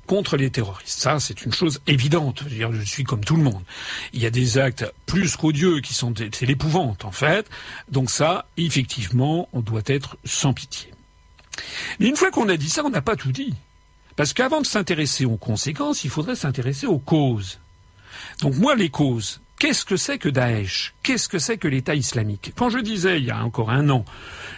contre 0.06 0.36
les 0.36 0.50
terroristes. 0.50 1.00
Ça, 1.00 1.20
c'est 1.20 1.46
une 1.46 1.54
chose 1.54 1.82
évidente. 1.88 2.44
Je 2.48 2.84
suis 2.84 3.04
comme 3.04 3.24
tout 3.24 3.36
le 3.36 3.44
monde. 3.44 3.64
Il 4.12 4.22
y 4.22 4.26
a 4.26 4.30
des 4.30 4.58
actes 4.58 4.86
plus 5.06 5.38
qu'odieux 5.38 5.80
qui 5.80 5.94
sont, 5.94 6.14
c'est 6.18 6.46
l'épouvante 6.46 7.06
en 7.06 7.12
fait. 7.12 7.50
Donc 7.90 8.10
ça, 8.10 8.46
effectivement, 8.58 9.48
on 9.54 9.62
doit 9.62 9.84
être 9.86 10.18
sans 10.26 10.54
pitié. 10.54 10.92
Mais 12.00 12.08
une 12.08 12.16
fois 12.16 12.32
qu'on 12.32 12.50
a 12.50 12.58
dit 12.58 12.70
ça, 12.70 12.84
on 12.84 12.90
n'a 12.90 13.02
pas 13.02 13.16
tout 13.16 13.32
dit. 13.32 13.54
Parce 14.16 14.34
qu'avant 14.34 14.62
de 14.62 14.66
s'intéresser 14.66 15.26
aux 15.26 15.38
conséquences, 15.38 16.04
il 16.04 16.10
faudrait 16.10 16.36
s'intéresser 16.36 16.86
aux 16.86 17.00
causes. 17.00 17.60
Donc 18.42 18.56
moi, 18.56 18.76
les 18.76 18.90
causes, 18.90 19.42
qu'est-ce 19.64 19.86
que 19.86 19.96
c'est 19.96 20.18
que 20.18 20.28
Daesh? 20.28 20.94
Qu'est-ce 21.04 21.30
que 21.30 21.40
c'est 21.40 21.58
que 21.58 21.70
l'État 21.70 21.96
islamique? 21.96 22.52
Quand 22.58 22.70
je 22.70 22.80
disais, 22.80 23.20
il 23.20 23.24
y 23.24 23.32
a 23.32 23.42
encore 23.46 23.72
un 23.72 23.90
an, 23.90 24.04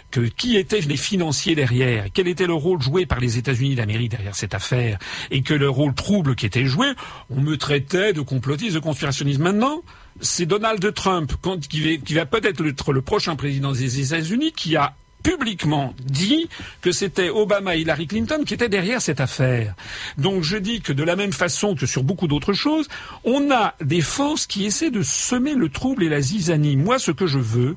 que 0.10 0.22
qui 0.22 0.58
étaient 0.58 0.82
les 0.82 0.97
financiers 0.97 1.53
derrière, 1.53 2.08
quel 2.12 2.28
était 2.28 2.47
le 2.47 2.56
rôle 2.56 2.82
joué 2.82 3.06
par 3.06 3.20
les 3.20 3.38
États-Unis 3.38 3.76
d'Amérique 3.76 4.10
derrière 4.10 4.36
cette 4.36 4.56
affaire, 4.56 4.97
et 5.30 5.43
que 5.43 5.53
le 5.53 5.70
rôle 5.70 5.93
trouble 5.93 6.34
qui 6.34 6.47
était 6.47 6.66
joué, 6.66 6.88
on 7.30 7.39
me 7.39 7.56
traitait 7.56 8.14
de 8.14 8.22
complotiste, 8.22 8.74
de 8.74 8.80
conspirationniste. 8.80 9.39
Maintenant, 9.39 9.84
c'est 10.22 10.47
Donald 10.47 10.91
Trump, 10.95 11.34
qui 11.70 11.99
va, 12.16 12.26
peut-être 12.26 12.66
être 12.66 12.91
le 12.91 13.01
prochain 13.03 13.36
président 13.36 13.74
des 13.74 13.99
États-Unis, 14.01 14.53
qui 14.53 14.76
a 14.76 14.95
publiquement 15.26 15.96
dit 16.04 16.50
que 16.82 16.92
c'était 16.92 17.30
Obama 17.30 17.76
et 17.76 17.82
Hillary 17.82 18.06
Clinton 18.06 18.44
qui 18.46 18.54
étaient 18.54 18.70
derrière 18.70 19.02
cette 19.02 19.20
affaire. 19.20 19.74
Donc 20.20 20.44
je 20.44 20.56
dis 20.56 20.82
que 20.82 20.94
de 20.94 21.04
la 21.04 21.16
même 21.16 21.34
façon 21.34 21.74
que 21.74 21.88
sur 21.88 22.04
beaucoup 22.04 22.28
d'autres 22.28 22.54
choses, 22.54 22.88
on 23.24 23.50
a 23.50 23.74
des 23.82 24.02
forces 24.02 24.46
qui 24.46 24.66
essaient 24.66 24.92
de 24.92 25.02
semer 25.02 25.56
le 25.56 25.70
trouble 25.70 26.04
et 26.04 26.10
la 26.10 26.22
zizanie. 26.22 26.78
Moi, 26.78 27.00
ce 27.00 27.10
que 27.10 27.26
je 27.26 27.40
veux, 27.40 27.76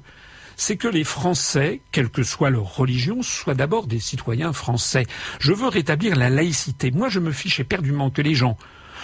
c'est 0.56 0.76
que 0.76 0.88
les 0.88 1.04
Français, 1.04 1.80
quelle 1.90 2.10
que 2.10 2.22
soit 2.22 2.50
leur 2.50 2.76
religion, 2.76 3.22
soient 3.22 3.54
d'abord 3.54 3.86
des 3.86 4.00
citoyens 4.00 4.52
français. 4.52 5.06
Je 5.40 5.54
veux 5.54 5.68
rétablir 5.68 6.16
la 6.16 6.28
laïcité. 6.28 6.90
Moi, 6.90 7.08
je 7.08 7.18
me 7.18 7.32
fiche 7.32 7.60
éperdument 7.60 8.10
que 8.10 8.20
les 8.20 8.34
gens 8.34 8.58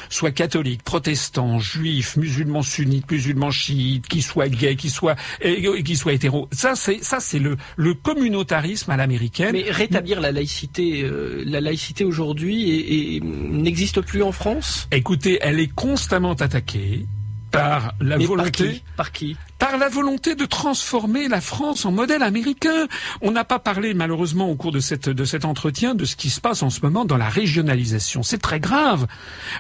soient 0.08 0.30
catholiques, 0.30 0.82
protestants, 0.82 1.58
juifs, 1.58 2.16
musulmans 2.16 2.62
sunnites, 2.62 3.10
musulmans 3.10 3.50
chiites, 3.50 4.06
qui 4.06 4.22
soient 4.22 4.48
gays, 4.48 4.76
qui 4.76 4.90
soient 4.90 5.16
qui 5.40 5.96
soient 5.96 6.12
hétéros. 6.12 6.48
Ça 6.52 6.74
c'est 6.74 7.02
ça 7.02 7.20
c'est 7.20 7.38
le 7.38 7.56
le 7.76 7.94
communautarisme 7.94 8.90
à 8.90 8.96
l'américaine. 8.96 9.52
Mais 9.52 9.70
rétablir 9.70 10.20
la 10.20 10.32
laïcité, 10.32 11.02
euh, 11.02 11.42
la 11.46 11.60
laïcité 11.60 12.04
aujourd'hui 12.04 13.20
n'existe 13.22 14.00
plus 14.00 14.22
en 14.22 14.32
France? 14.32 14.88
Écoutez, 14.90 15.38
elle 15.40 15.60
est 15.60 15.72
constamment 15.72 16.32
attaquée 16.32 17.06
par 17.50 17.94
la 18.00 18.18
volonté. 18.18 18.82
Par 18.96 19.12
qui? 19.12 19.36
Par 19.36 19.53
la 19.76 19.88
volonté 19.88 20.34
de 20.34 20.44
transformer 20.44 21.28
la 21.28 21.40
France 21.40 21.84
en 21.84 21.92
modèle 21.92 22.22
américain. 22.22 22.86
On 23.20 23.30
n'a 23.30 23.44
pas 23.44 23.58
parlé 23.58 23.94
malheureusement 23.94 24.50
au 24.50 24.54
cours 24.54 24.72
de, 24.72 24.80
cet 24.80 25.44
entretien 25.44 25.94
de 25.94 26.04
ce 26.04 26.16
qui 26.16 26.30
se 26.30 26.40
passe 26.40 26.62
en 26.62 26.70
ce 26.70 26.80
moment 26.82 27.04
dans 27.04 27.16
la 27.16 27.28
régionalisation. 27.28 28.22
C'est 28.22 28.38
très 28.38 28.60
grave. 28.60 29.06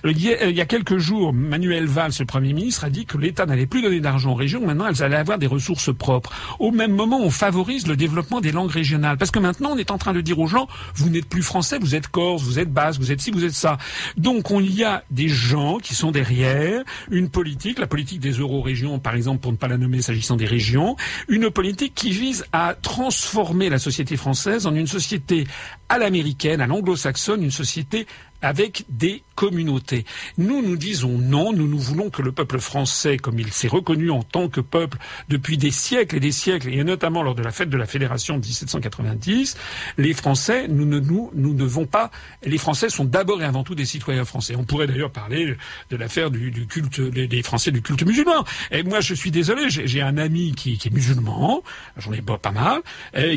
Il 0.04 0.20
y 0.20 0.60
a 0.60 0.66
quelques 0.66 0.98
jours, 0.98 1.32
Manuel 1.32 1.86
Valls, 1.86 2.12
le 2.18 2.26
Premier 2.26 2.52
ministre, 2.52 2.84
a 2.84 2.90
dit 2.90 3.06
que 3.06 3.18
l'État 3.18 3.46
n'allait 3.46 3.66
plus 3.66 3.82
donner 3.82 4.00
d'argent 4.00 4.32
aux 4.32 4.36
régions, 4.36 4.64
maintenant 4.64 4.86
elles 4.86 5.02
allaient 5.02 5.16
avoir 5.16 5.38
des 5.38 5.46
ressources 5.46 5.94
propres. 5.94 6.32
Au 6.58 6.70
même 6.70 6.92
moment, 6.92 7.20
on 7.20 7.30
favorise 7.30 7.86
le 7.86 7.96
développement 7.96 8.40
des 8.40 8.52
langues 8.52 8.70
régionales. 8.70 9.18
Parce 9.18 9.30
que 9.30 9.38
maintenant, 9.38 9.70
on 9.72 9.78
est 9.78 9.90
en 9.90 9.98
train 9.98 10.12
de 10.12 10.20
dire 10.20 10.38
aux 10.38 10.46
gens, 10.46 10.68
vous 10.94 11.10
n'êtes 11.10 11.28
plus 11.28 11.42
français, 11.42 11.78
vous 11.80 11.94
êtes 11.94 12.08
corse, 12.08 12.42
vous 12.42 12.58
êtes 12.58 12.72
basque, 12.72 13.00
vous 13.00 13.12
êtes 13.12 13.20
ci, 13.20 13.30
vous 13.30 13.44
êtes 13.44 13.52
ça. 13.52 13.78
Donc 14.16 14.50
on 14.50 14.60
y 14.60 14.84
a 14.84 15.04
des 15.10 15.28
gens 15.28 15.78
qui 15.78 15.94
sont 15.94 16.10
derrière 16.10 16.82
une 17.10 17.28
politique, 17.28 17.78
la 17.78 17.86
politique 17.86 18.20
des 18.20 18.32
euro-régions, 18.32 18.98
par 18.98 19.14
exemple, 19.14 19.40
pour 19.40 19.52
ne 19.52 19.56
pas 19.56 19.68
la 19.68 19.76
nommer 19.76 20.02
s'agissant 20.04 20.36
des 20.36 20.46
régions, 20.46 20.96
une 21.28 21.50
politique 21.50 21.94
qui 21.94 22.10
vise 22.10 22.44
à 22.52 22.74
transformer 22.80 23.68
la 23.68 23.78
société 23.78 24.16
française 24.16 24.66
en 24.66 24.74
une 24.74 24.86
société 24.86 25.46
à 25.88 25.98
l'américaine, 25.98 26.60
à 26.60 26.66
l'anglo-saxonne, 26.66 27.42
une 27.42 27.50
société 27.50 28.06
avec 28.44 28.84
des 28.88 29.22
communautés. 29.34 30.04
Nous, 30.38 30.62
nous 30.62 30.76
disons 30.76 31.18
non, 31.18 31.52
nous, 31.52 31.66
nous 31.66 31.78
voulons 31.78 32.10
que 32.10 32.22
le 32.22 32.30
peuple 32.30 32.60
français, 32.60 33.16
comme 33.16 33.38
il 33.38 33.52
s'est 33.52 33.68
reconnu 33.68 34.10
en 34.10 34.22
tant 34.22 34.48
que 34.48 34.60
peuple 34.60 34.98
depuis 35.28 35.58
des 35.58 35.70
siècles 35.70 36.16
et 36.16 36.20
des 36.20 36.30
siècles, 36.30 36.68
et 36.68 36.84
notamment 36.84 37.22
lors 37.22 37.34
de 37.34 37.42
la 37.42 37.50
fête 37.50 37.70
de 37.70 37.76
la 37.76 37.86
Fédération 37.86 38.38
de 38.38 38.44
1790, 38.44 39.56
les 39.98 40.12
Français, 40.12 40.68
nous 40.68 40.84
ne 40.84 41.00
nous, 41.00 41.30
nous 41.34 41.54
devons 41.54 41.86
pas, 41.86 42.10
les 42.44 42.58
Français 42.58 42.90
sont 42.90 43.04
d'abord 43.04 43.42
et 43.42 43.44
avant 43.44 43.64
tout 43.64 43.74
des 43.74 43.84
citoyens 43.84 44.24
français. 44.24 44.54
On 44.56 44.64
pourrait 44.64 44.86
d'ailleurs 44.86 45.10
parler 45.10 45.56
de 45.90 45.96
l'affaire 45.96 46.30
du, 46.30 46.66
culte, 46.66 47.00
des, 47.00 47.42
Français 47.42 47.70
du 47.70 47.82
culte 47.82 48.04
musulman. 48.04 48.44
Et 48.70 48.82
moi, 48.82 49.00
je 49.00 49.14
suis 49.14 49.30
désolé, 49.30 49.68
j'ai 49.68 50.02
un 50.02 50.16
ami 50.18 50.54
qui, 50.54 50.74
est 50.74 50.92
musulman, 50.92 51.62
j'en 51.96 52.12
ai 52.12 52.22
pas 52.22 52.52
mal, 52.52 52.82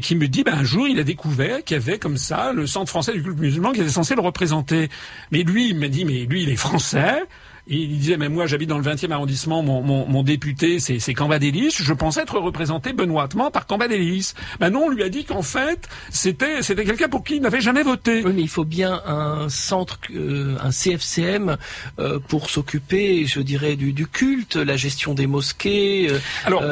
qui 0.02 0.16
me 0.16 0.28
dit, 0.28 0.44
ben, 0.44 0.56
un 0.60 0.64
jour, 0.64 0.88
il 0.88 1.00
a 1.00 1.04
découvert 1.04 1.64
qu'il 1.64 1.76
y 1.76 1.80
avait 1.80 1.98
comme 1.98 2.18
ça 2.18 2.54
le 2.54 2.68
centre 2.68 2.90
français 2.90 3.14
du 3.14 3.24
culte 3.24 3.40
musulman 3.40 3.72
qui 3.72 3.82
était 3.82 3.90
censé 3.90 4.14
le 4.14 4.22
représenter. 4.22 4.90
Mais 5.32 5.44
lui, 5.44 5.70
il 5.70 5.78
m'a 5.78 5.88
dit, 5.88 6.06
mais 6.06 6.26
lui, 6.26 6.44
il 6.44 6.50
est 6.50 6.56
français. 6.56 7.24
Et 7.70 7.76
il 7.76 8.00
disait, 8.00 8.18
mais 8.18 8.30
moi 8.30 8.48
j'habite 8.48 8.70
dans 8.70 8.78
le 8.78 8.84
20e 8.84 9.12
arrondissement, 9.12 9.62
mon, 9.62 9.82
mon, 9.84 10.24
député 10.24 10.80
c'est, 10.80 11.00
c'est 11.00 11.14
Cambadélis, 11.14 11.76
je 11.78 11.94
pensais 11.94 12.22
être 12.22 12.40
représenté 12.40 12.94
benoîtement 12.94 13.52
par 13.52 13.68
Cambadélis. 13.68 14.34
Ben 14.60 14.70
non, 14.70 14.86
on 14.86 14.90
lui 14.90 15.04
a 15.04 15.10
dit 15.10 15.26
qu'en 15.26 15.42
fait, 15.42 15.90
c'était, 16.10 16.62
c'était 16.62 16.86
quelqu'un 16.86 17.10
pour 17.10 17.26
qui 17.26 17.36
il 17.36 17.42
n'avait 17.42 17.60
jamais 17.60 17.84
voté. 17.84 18.24
Oui, 18.24 18.32
mais 18.34 18.42
il 18.42 18.50
faut 18.50 18.64
bien 18.64 19.02
un 19.06 19.50
centre, 19.50 20.00
euh, 20.16 20.58
un 20.62 20.72
CFCM 20.72 21.58
euh, 22.00 22.20
pour 22.20 22.50
s'occuper, 22.50 23.26
je 23.26 23.42
dirais, 23.42 23.76
du, 23.76 23.92
du, 23.92 24.08
culte, 24.08 24.56
la 24.56 24.78
gestion 24.78 25.14
des 25.14 25.28
mosquées. 25.28 26.08
Euh, 26.10 26.20
Alors, 26.46 26.64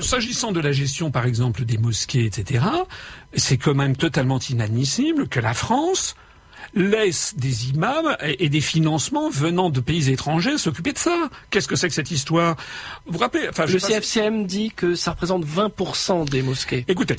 s'agissant 0.00 0.52
de 0.52 0.60
la 0.60 0.72
gestion, 0.72 1.10
par 1.10 1.24
exemple, 1.24 1.64
des 1.64 1.78
mosquées, 1.78 2.26
etc., 2.26 2.64
c'est 3.34 3.56
quand 3.56 3.74
même 3.74 3.96
totalement 3.96 4.38
inadmissible 4.38 5.26
que 5.28 5.40
la 5.40 5.54
France 5.54 6.16
laisse 6.74 7.34
des 7.36 7.68
imams 7.70 8.16
et, 8.22 8.48
des 8.48 8.60
financements 8.60 9.30
venant 9.30 9.70
de 9.70 9.80
pays 9.80 10.10
étrangers 10.10 10.58
s'occuper 10.58 10.92
de 10.92 10.98
ça. 10.98 11.30
Qu'est-ce 11.50 11.68
que 11.68 11.76
c'est 11.76 11.88
que 11.88 11.94
cette 11.94 12.10
histoire? 12.10 12.56
Vous, 13.06 13.18
rappelez 13.18 13.48
enfin, 13.48 13.66
Le 13.66 13.78
CFCM 13.78 14.46
dit 14.46 14.72
que 14.74 14.94
ça 14.94 15.12
représente 15.12 15.44
20% 15.46 16.28
des 16.28 16.42
mosquées. 16.42 16.84
Écoutez, 16.88 17.16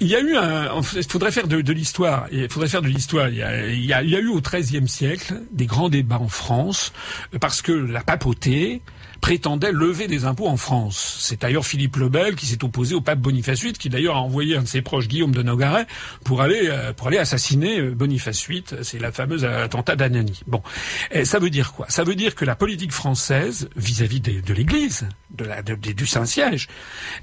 il 0.00 0.08
y 0.08 0.16
a 0.16 0.20
eu 0.20 0.36
un, 0.36 0.80
il 0.94 1.04
faudrait 1.04 1.30
faire 1.30 1.46
de, 1.46 1.72
l'histoire. 1.72 2.26
Il 2.30 2.48
faudrait 2.50 2.68
faire 2.68 2.82
de 2.82 2.88
l'histoire. 2.88 3.28
Il, 3.28 3.36
y 3.84 3.92
a, 3.92 4.02
eu 4.02 4.28
au 4.28 4.40
XIIIe 4.40 4.88
siècle 4.88 5.40
des 5.52 5.66
grands 5.66 5.88
débats 5.88 6.18
en 6.18 6.28
France 6.28 6.92
parce 7.40 7.62
que 7.62 7.72
la 7.72 8.02
papauté 8.02 8.82
prétendait 9.20 9.72
lever 9.72 10.06
des 10.06 10.24
impôts 10.24 10.48
en 10.48 10.56
France. 10.56 11.18
C'est 11.20 11.40
d'ailleurs 11.40 11.66
Philippe 11.66 11.96
le 11.96 12.08
Bel 12.08 12.36
qui 12.36 12.46
s'est 12.46 12.62
opposé 12.64 12.94
au 12.94 13.00
pape 13.00 13.18
Boniface 13.18 13.62
VIII, 13.62 13.72
qui 13.72 13.88
d'ailleurs 13.88 14.16
a 14.16 14.20
envoyé 14.20 14.56
un 14.56 14.62
de 14.62 14.68
ses 14.68 14.82
proches, 14.82 15.08
Guillaume 15.08 15.34
de 15.34 15.42
Nogaret, 15.42 15.86
pour 16.24 16.42
aller 16.42 16.68
euh, 16.68 16.92
pour 16.92 17.08
aller 17.08 17.18
assassiner 17.18 17.80
euh, 17.80 17.94
Boniface 17.94 18.46
VIII. 18.48 18.64
C'est 18.82 18.98
la 18.98 19.12
fameuse 19.12 19.44
attentat 19.44 19.96
d'Anani. 19.96 20.40
Bon, 20.46 20.62
Et 21.10 21.24
ça 21.24 21.38
veut 21.38 21.50
dire 21.50 21.72
quoi? 21.72 21.86
Ça 21.88 22.04
veut 22.04 22.14
dire 22.14 22.34
que 22.34 22.44
la 22.44 22.54
politique 22.54 22.92
française 22.92 23.68
vis-à-vis 23.76 24.20
de, 24.20 24.52
l'Église, 24.52 25.08
de 25.30 25.74
du 25.74 26.06
Saint-Siège, 26.06 26.68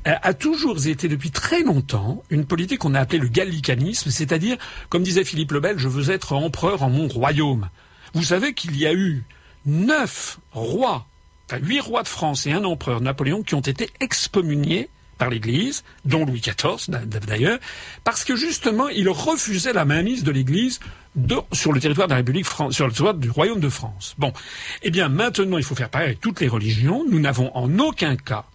euh, 0.07 0.13
a 0.21 0.33
toujours 0.33 0.85
été 0.85 1.07
depuis 1.07 1.31
très 1.31 1.63
longtemps 1.63 2.23
une 2.29 2.45
politique 2.45 2.79
qu'on 2.79 2.95
a 2.95 2.99
appelée 2.99 3.19
le 3.19 3.27
gallicanisme, 3.27 4.09
c'est-à-dire, 4.09 4.57
comme 4.89 5.03
disait 5.03 5.23
Philippe 5.23 5.51
le 5.51 5.59
Bel, 5.59 5.77
je 5.77 5.87
veux 5.87 6.11
être 6.11 6.33
empereur 6.33 6.83
en 6.83 6.89
mon 6.89 7.07
royaume. 7.07 7.69
Vous 8.13 8.23
savez 8.23 8.53
qu'il 8.53 8.77
y 8.77 8.85
a 8.85 8.93
eu 8.93 9.23
neuf 9.65 10.39
rois 10.51 11.07
huit 11.57 11.79
rois 11.79 12.03
de 12.03 12.07
France 12.07 12.45
et 12.45 12.51
un 12.51 12.63
empereur 12.63 13.01
Napoléon 13.01 13.43
qui 13.43 13.55
ont 13.55 13.61
été 13.61 13.89
excommuniés 13.99 14.89
par 15.17 15.29
l'Église, 15.29 15.83
dont 16.05 16.25
Louis 16.25 16.41
XIV 16.41 16.89
d'ailleurs, 17.27 17.59
parce 18.03 18.23
que 18.23 18.35
justement 18.35 18.89
il 18.89 19.07
refusait 19.09 19.73
la 19.73 19.85
mainmise 19.85 20.23
de 20.23 20.31
l'Église 20.31 20.79
sur 21.51 21.71
le 21.71 21.79
territoire 21.79 22.07
de 22.07 22.13
la 22.13 22.17
République, 22.17 22.47
sur 22.71 22.87
le 22.87 22.91
territoire 22.91 23.13
du 23.13 23.29
Royaume 23.29 23.59
de 23.59 23.69
France. 23.69 24.15
Bon, 24.17 24.33
eh 24.81 24.89
bien 24.89 25.09
maintenant 25.09 25.57
il 25.57 25.63
faut 25.63 25.75
faire 25.75 25.89
pareil 25.89 26.07
avec 26.07 26.21
toutes 26.21 26.41
les 26.41 26.47
religions. 26.47 27.05
Nous 27.09 27.19
n'avons 27.19 27.55
en 27.55 27.77
aucun 27.79 28.15
cas 28.15 28.45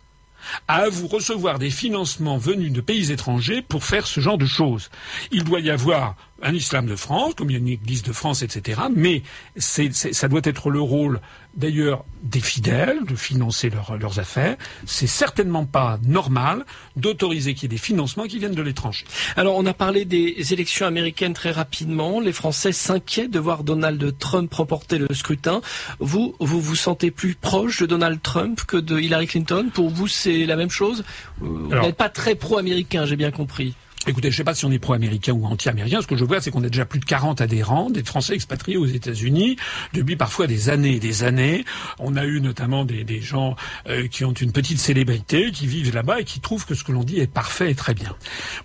à 0.66 0.88
vous 0.88 1.06
recevoir 1.08 1.58
des 1.58 1.70
financements 1.70 2.38
venus 2.38 2.72
de 2.72 2.80
pays 2.80 3.12
étrangers 3.12 3.62
pour 3.62 3.84
faire 3.84 4.06
ce 4.06 4.20
genre 4.20 4.38
de 4.38 4.46
choses. 4.46 4.90
Il 5.30 5.44
doit 5.44 5.60
y 5.60 5.70
avoir 5.70 6.16
un 6.42 6.54
islam 6.54 6.86
de 6.86 6.96
France, 6.96 7.34
comme 7.34 7.50
il 7.50 7.54
y 7.54 7.56
a 7.56 7.58
une 7.58 7.68
église 7.68 8.02
de 8.02 8.12
France, 8.12 8.42
etc. 8.42 8.80
Mais 8.94 9.22
ça 9.58 10.28
doit 10.28 10.40
être 10.44 10.70
le 10.70 10.80
rôle, 10.80 11.20
d'ailleurs, 11.56 12.04
des 12.22 12.40
fidèles 12.40 13.04
de 13.04 13.16
financer 13.16 13.70
leurs 13.70 14.18
affaires. 14.18 14.56
C'est 14.86 15.06
certainement 15.06 15.64
pas 15.64 15.98
normal 16.04 16.64
d'autoriser 16.96 17.54
qu'il 17.54 17.64
y 17.64 17.66
ait 17.66 17.76
des 17.76 17.82
financements 17.82 18.24
qui 18.24 18.38
viennent 18.38 18.54
de 18.54 18.62
l'étranger. 18.62 19.04
Alors, 19.36 19.56
on 19.56 19.66
a 19.66 19.74
parlé 19.74 20.04
des 20.04 20.52
élections 20.52 20.86
américaines 20.86 21.34
très 21.34 21.50
rapidement. 21.50 22.20
Les 22.20 22.32
Français 22.32 22.72
s'inquiètent 22.72 23.30
de 23.30 23.40
voir 23.40 23.64
Donald 23.64 24.16
Trump 24.18 24.52
remporter 24.54 24.98
le 24.98 25.08
scrutin. 25.12 25.60
Vous, 25.98 26.34
vous 26.38 26.60
vous 26.60 26.76
sentez 26.76 27.10
plus 27.10 27.34
proche 27.34 27.80
de 27.80 27.86
Donald 27.86 28.22
Trump 28.22 28.60
que 28.66 28.76
de 28.76 28.98
Hillary 28.98 29.26
Clinton? 29.26 29.70
Pour 29.72 29.90
vous, 29.90 30.06
c'est 30.06 30.46
la 30.46 30.56
même 30.56 30.70
chose? 30.70 31.04
Vous 31.38 31.68
n'êtes 31.68 31.96
pas 31.96 32.08
très 32.08 32.36
pro-américain, 32.36 33.06
j'ai 33.06 33.16
bien 33.16 33.32
compris. 33.32 33.74
Écoutez, 34.06 34.30
je 34.30 34.34
ne 34.34 34.36
sais 34.38 34.44
pas 34.44 34.54
si 34.54 34.64
on 34.64 34.70
est 34.70 34.78
pro-américain 34.78 35.32
ou 35.32 35.44
anti-américain. 35.44 36.00
Ce 36.00 36.06
que 36.06 36.16
je 36.16 36.24
vois, 36.24 36.40
c'est 36.40 36.50
qu'on 36.50 36.62
a 36.62 36.68
déjà 36.68 36.86
plus 36.86 37.00
de 37.00 37.04
40 37.04 37.40
adhérents, 37.40 37.90
des 37.90 38.04
Français 38.04 38.34
expatriés 38.34 38.76
aux 38.76 38.86
États-Unis, 38.86 39.56
depuis 39.92 40.16
parfois 40.16 40.46
des 40.46 40.70
années 40.70 40.94
et 40.96 41.00
des 41.00 41.24
années. 41.24 41.64
On 41.98 42.16
a 42.16 42.24
eu 42.24 42.40
notamment 42.40 42.84
des, 42.84 43.04
des 43.04 43.20
gens 43.20 43.56
euh, 43.88 44.06
qui 44.06 44.24
ont 44.24 44.32
une 44.32 44.52
petite 44.52 44.78
célébrité, 44.78 45.50
qui 45.50 45.66
vivent 45.66 45.94
là-bas 45.94 46.20
et 46.20 46.24
qui 46.24 46.40
trouvent 46.40 46.64
que 46.64 46.74
ce 46.74 46.84
que 46.84 46.92
l'on 46.92 47.02
dit 47.02 47.18
est 47.18 47.26
parfait 47.26 47.70
et 47.70 47.74
très 47.74 47.94
bien. 47.94 48.14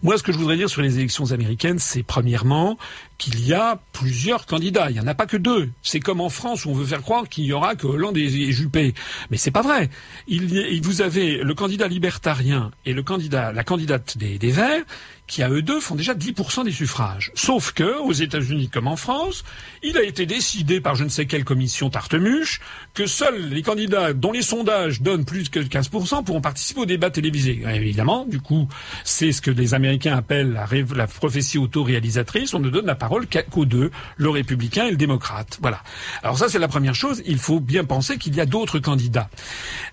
Moi, 0.02 0.18
ce 0.18 0.24
que 0.24 0.32
je 0.32 0.38
voudrais 0.38 0.56
dire 0.56 0.70
sur 0.70 0.82
les 0.82 1.00
élections 1.00 1.32
américaines, 1.32 1.80
c'est 1.80 2.04
premièrement 2.04 2.78
qu'il 3.24 3.48
y 3.48 3.54
a 3.54 3.80
plusieurs 3.94 4.46
candidats. 4.46 4.90
Il 4.90 4.96
n'y 4.96 5.00
en 5.00 5.08
a 5.08 5.14
pas 5.14 5.26
que 5.26 5.38
deux. 5.38 5.70
C'est 5.82 6.02
comme 6.02 6.20
en 6.20 6.28
France 6.28 6.66
où 6.66 6.72
on 6.72 6.74
veut 6.74 6.86
faire 6.86 7.02
croire 7.02 7.30
qu'il 7.30 7.46
y 7.46 7.54
aura 7.54 7.76
que 7.76 7.88
Hollande 7.88 8.18
et 8.18 8.52
Juppé. 8.52 8.94
Mais 9.32 9.38
c'est 9.38 9.52
pas 9.52 9.62
vrai. 9.62 9.90
Il, 10.28 10.82
vous 10.84 11.02
avez 11.02 11.38
le 11.38 11.54
candidat 11.54 11.88
libertarien 11.88 12.72
et 12.86 12.94
la 12.94 13.64
candidate 13.64 14.18
des, 14.18 14.38
des 14.38 14.52
Verts 14.52 14.84
qui 15.26 15.42
à 15.42 15.50
eux 15.50 15.62
deux 15.62 15.80
font 15.80 15.96
déjà 15.96 16.14
10% 16.14 16.66
des 16.66 16.72
suffrages. 16.72 17.32
Sauf 17.34 17.72
que, 17.72 18.00
aux 18.02 18.12
États-Unis 18.12 18.70
comme 18.70 18.88
en 18.88 18.96
France, 18.96 19.44
il 19.82 19.98
a 19.98 20.04
été 20.04 20.26
décidé 20.26 20.82
par 20.82 20.96
je 20.96 21.04
ne 21.04 21.10
sais 21.10 21.26
quelle 21.26 21.46
commission 21.46 21.90
tartemuche 21.90 22.60
que 22.94 23.08
seuls 23.08 23.50
les 23.50 23.62
candidats 23.62 24.14
dont 24.14 24.32
les 24.32 24.42
sondages 24.42 25.02
donnent 25.02 25.26
plus 25.26 25.50
que 25.50 25.60
15% 25.60 26.24
pourront 26.26 26.42
participer 26.42 26.82
au 26.82 26.86
débat 26.86 27.10
télévisé. 27.10 27.64
évidemment, 27.74 28.26
du 28.26 28.42
coup, 28.42 28.68
c'est 29.04 29.32
ce 29.32 29.42
que 29.42 29.52
les 29.52 29.74
Américains 29.74 30.16
appellent 30.16 30.52
la, 30.52 30.68
la 30.96 31.08
prophétie 31.08 31.58
autoréalisatrice. 31.58 32.54
On 32.54 32.60
ne 32.60 32.70
donne 32.70 32.86
la 32.86 32.96
parole 32.96 33.13
qu'aux 33.22 33.66
deux, 33.66 33.92
le 34.18 34.30
républicain 34.30 34.86
et 34.86 34.92
le 34.92 34.98
démocrate. 34.98 35.58
Voilà. 35.62 35.82
Alors 36.22 36.38
ça, 36.38 36.50
c'est 36.50 36.60
la 36.60 36.68
première 36.68 36.96
chose. 36.96 37.22
Il 37.26 37.38
faut 37.38 37.60
bien 37.60 37.84
penser 37.84 38.18
qu'il 38.18 38.36
y 38.36 38.42
a 38.42 38.46
d'autres 38.46 38.80
candidats. 38.80 39.30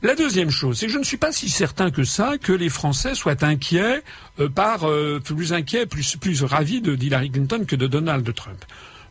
La 0.03 0.15
deuxième 0.15 0.51
chose, 0.51 0.79
c'est 0.79 0.87
que 0.87 0.93
je 0.93 0.99
ne 0.99 1.05
suis 1.05 1.17
pas 1.17 1.33
si 1.33 1.49
certain 1.49 1.91
que 1.91 2.05
ça 2.05 2.39
que 2.39 2.53
les 2.53 2.69
Français 2.69 3.15
soient 3.15 3.45
inquiets 3.45 4.03
euh, 4.39 4.49
par 4.49 4.89
euh, 4.89 5.21
plus 5.25 5.53
inquiet, 5.53 5.87
plus, 5.87 6.17
plus 6.17 6.43
ravi 6.43 6.81
de 6.81 6.97
Hillary 6.97 7.31
Clinton 7.31 7.65
que 7.67 7.77
de 7.77 7.87
Donald 7.87 8.35
Trump. 8.35 8.65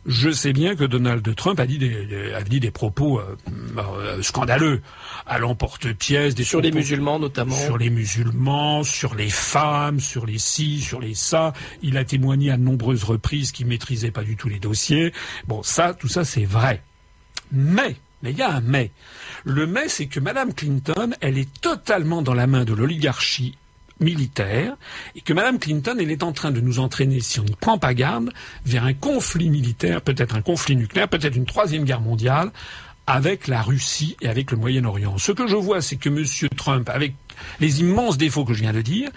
Je 0.06 0.30
sais 0.30 0.52
bien 0.52 0.76
que 0.76 0.84
Donald 0.84 1.34
Trump 1.36 1.60
a 1.60 1.66
dit 1.66 1.78
des, 1.78 2.32
a 2.32 2.42
dit 2.42 2.58
des 2.58 2.70
propos 2.70 3.20
euh, 3.20 3.36
euh, 3.78 4.22
scandaleux 4.22 4.80
à 5.26 5.38
l'emporte-pièce, 5.38 6.34
des 6.34 6.44
sur 6.44 6.62
les 6.62 6.72
musulmans 6.72 7.18
notamment, 7.18 7.54
sur 7.54 7.76
les 7.76 7.90
musulmans, 7.90 8.82
sur 8.82 9.14
les 9.14 9.28
femmes, 9.28 10.00
sur 10.00 10.24
les 10.24 10.38
ci, 10.38 10.80
sur 10.80 11.00
les 11.00 11.14
ça. 11.14 11.52
Il 11.82 11.98
a 11.98 12.04
témoigné 12.04 12.50
à 12.50 12.56
de 12.56 12.62
nombreuses 12.62 13.04
reprises 13.04 13.52
qu'il 13.52 13.66
maîtrisait 13.66 14.10
pas 14.10 14.22
du 14.22 14.36
tout 14.36 14.48
les 14.48 14.58
dossiers. 14.58 15.12
Bon, 15.46 15.62
ça, 15.62 15.92
tout 15.92 16.08
ça, 16.08 16.24
c'est 16.24 16.46
vrai. 16.46 16.82
Mais 17.52 17.96
mais 18.22 18.32
il 18.32 18.38
y 18.38 18.42
a 18.42 18.52
un 18.52 18.60
mais. 18.60 18.90
Le 19.44 19.66
mais, 19.66 19.88
c'est 19.88 20.06
que 20.06 20.20
Madame 20.20 20.52
Clinton, 20.52 21.14
elle 21.20 21.38
est 21.38 21.60
totalement 21.60 22.22
dans 22.22 22.34
la 22.34 22.46
main 22.46 22.64
de 22.64 22.74
l'oligarchie 22.74 23.56
militaire 24.00 24.76
et 25.14 25.20
que 25.20 25.32
Mme 25.32 25.58
Clinton, 25.58 25.96
est 25.98 26.22
en 26.22 26.32
train 26.32 26.50
de 26.50 26.60
nous 26.60 26.78
entraîner, 26.78 27.20
si 27.20 27.40
on 27.40 27.44
n'y 27.44 27.54
prend 27.54 27.78
pas 27.78 27.94
garde, 27.94 28.30
vers 28.64 28.84
un 28.84 28.94
conflit 28.94 29.50
militaire, 29.50 30.02
peut-être 30.02 30.34
un 30.34 30.42
conflit 30.42 30.76
nucléaire, 30.76 31.08
peut-être 31.08 31.36
une 31.36 31.46
troisième 31.46 31.84
guerre 31.84 32.00
mondiale 32.00 32.50
avec 33.06 33.48
la 33.48 33.62
Russie 33.62 34.16
et 34.20 34.28
avec 34.28 34.50
le 34.52 34.56
Moyen-Orient. 34.56 35.18
Ce 35.18 35.32
que 35.32 35.46
je 35.46 35.56
vois, 35.56 35.80
c'est 35.82 35.96
que 35.96 36.08
M. 36.08 36.24
Trump, 36.56 36.88
avec 36.88 37.14
les 37.60 37.80
immenses 37.80 38.18
défauts 38.18 38.44
que 38.44 38.54
je 38.54 38.60
viens 38.60 38.72
de 38.72 38.82
dire, 38.82 39.10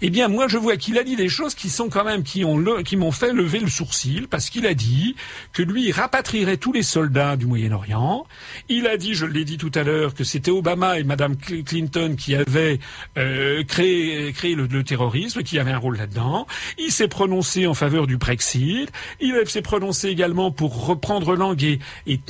eh 0.00 0.10
bien 0.10 0.28
moi 0.28 0.48
je 0.48 0.58
vois 0.58 0.76
qu'il 0.76 0.98
a 0.98 1.04
dit 1.04 1.16
des 1.16 1.28
choses 1.28 1.54
qui 1.54 1.68
sont 1.68 1.88
quand 1.88 2.04
même 2.04 2.22
qui 2.22 2.44
ont 2.44 2.62
qui 2.84 2.96
m'ont 2.96 3.12
fait 3.12 3.32
lever 3.32 3.60
le 3.60 3.68
sourcil 3.68 4.28
parce 4.28 4.50
qu'il 4.50 4.66
a 4.66 4.74
dit 4.74 5.16
que 5.52 5.62
lui 5.62 5.92
rapatrierait 5.92 6.56
tous 6.56 6.72
les 6.72 6.82
soldats 6.82 7.36
du 7.36 7.46
Moyen-Orient. 7.46 8.26
Il 8.68 8.86
a 8.86 8.96
dit, 8.96 9.14
je 9.14 9.26
l'ai 9.26 9.44
dit 9.44 9.58
tout 9.58 9.72
à 9.74 9.82
l'heure, 9.82 10.14
que 10.14 10.24
c'était 10.24 10.50
Obama 10.50 10.98
et 10.98 11.04
Madame 11.04 11.36
Clinton 11.36 12.14
qui 12.18 12.34
avaient 12.34 12.78
euh, 13.18 13.62
créé 13.64 14.32
créé 14.32 14.54
le, 14.54 14.84
terrorisme, 14.84 15.42
qui 15.42 15.58
avaient 15.58 15.72
un 15.72 15.78
rôle 15.78 15.96
là-dedans. 15.96 16.46
Il 16.78 16.90
s'est 16.90 17.08
prononcé 17.08 17.66
en 17.66 17.74
faveur 17.74 18.06
du 18.06 18.16
Brexit. 18.16 18.90
Il 19.20 19.34
s'est 19.46 19.62
prononcé 19.62 20.08
également 20.08 20.50
pour 20.50 20.86
reprendre 20.86 21.34
langue 21.34 21.62
et, 21.62 21.80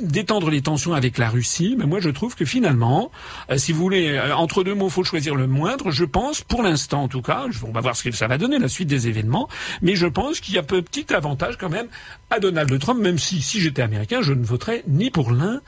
détendre 0.01 0.51
les 0.51 0.63
tensions 0.63 0.95
avec 0.95 1.19
la 1.19 1.29
Russie. 1.29 1.77
Mais 1.79 1.87
moi 1.87 2.01
je 2.01 2.11
trouve 2.11 2.35
que 2.35 2.45
finalement, 2.45 3.11
euh, 3.51 3.59
si 3.59 3.73
vous 3.73 3.81
voulez, 3.81 4.11
euh, 4.11 4.35
entre 4.35 4.65
deux 4.65 4.75
mots, 4.75 4.89
faut 4.89 5.05
choisir 5.05 5.32
le 5.35 5.47
moindre, 5.47 5.91
je 5.91 6.05
pense, 6.05 6.43
pour 6.43 6.63
l'instant 6.63 7.05
en 7.05 7.09
tout 7.09 7.23
cas, 7.23 7.47
on 7.67 7.73
va 7.73 7.81
voir 7.81 7.97
ce 7.97 8.05
que 8.05 8.13
ça 8.13 8.27
va 8.27 8.39
donner, 8.39 8.59
la 8.59 8.69
suite 8.69 8.89
des 8.89 9.09
événements, 9.09 9.49
mais 9.81 9.95
je 9.95 10.07
pense 10.07 10.41
qu'il 10.41 10.55
y 10.55 10.59
a 10.59 10.61
un 10.61 10.65
petit 10.65 11.13
avantage 11.15 11.57
quand 11.59 11.71
même 11.71 11.89
à 12.31 12.41
Donald 12.41 12.79
Trump, 12.79 13.01
même 13.01 13.19
si, 13.19 13.43
si 13.43 13.61
j'étais 13.61 13.83
américain, 13.83 14.21
je 14.23 14.33
ne 14.33 14.45
voterais 14.45 14.85
ni 14.87 15.11
pour 15.11 15.33
l'un 15.33 15.61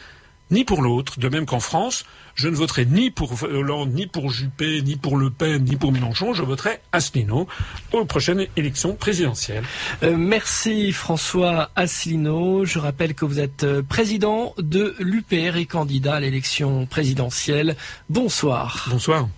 ni 0.51 0.65
pour 0.65 0.83
l'autre. 0.83 1.19
De 1.19 1.29
même 1.29 1.47
qu'en 1.47 1.61
France, 1.61 2.05
je 2.35 2.49
ne 2.49 2.55
voterai 2.55 2.87
ni 2.87 3.11
pour 3.11 3.43
Hollande, 3.43 3.93
ni 3.93 4.07
pour 4.07 4.31
Juppé, 4.31 4.83
ni 4.83 4.97
pour 4.97 5.17
Le 5.17 5.31
Pen, 5.31 5.65
ni 5.65 5.77
pour 5.77 5.93
Mélenchon. 5.93 6.35
Je 6.35 6.43
voterai 6.43 6.81
Asselineau 6.93 7.47
aux 7.93 8.05
prochaines 8.05 8.47
élections 8.57 8.95
présidentielles. 8.95 9.65
Euh, 10.03 10.17
merci 10.17 10.93
François 10.93 11.71
Asselineau. 11.77 12.65
Je 12.65 12.79
rappelle 12.79 13.15
que 13.15 13.25
vous 13.25 13.41
êtes 13.41 13.65
euh, 13.65 13.83
président 13.83 14.55
de 14.59 14.95
l'UPR 14.99 15.57
et 15.57 15.67
candidat 15.67 16.15
à 16.15 16.21
l'élection 16.21 16.87
présidentielle. 16.87 17.77
Bonsoir. 18.09 18.87
Bonsoir. 18.91 19.29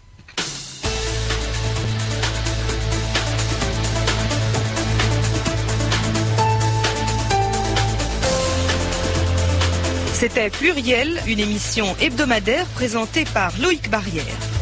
C'était 10.19 10.49
Pluriel, 10.49 11.21
une 11.27 11.41
émission 11.41 11.95
hebdomadaire 12.01 12.65
présentée 12.69 13.27
par 13.35 13.53
Loïc 13.61 13.91
Barrière. 13.91 14.56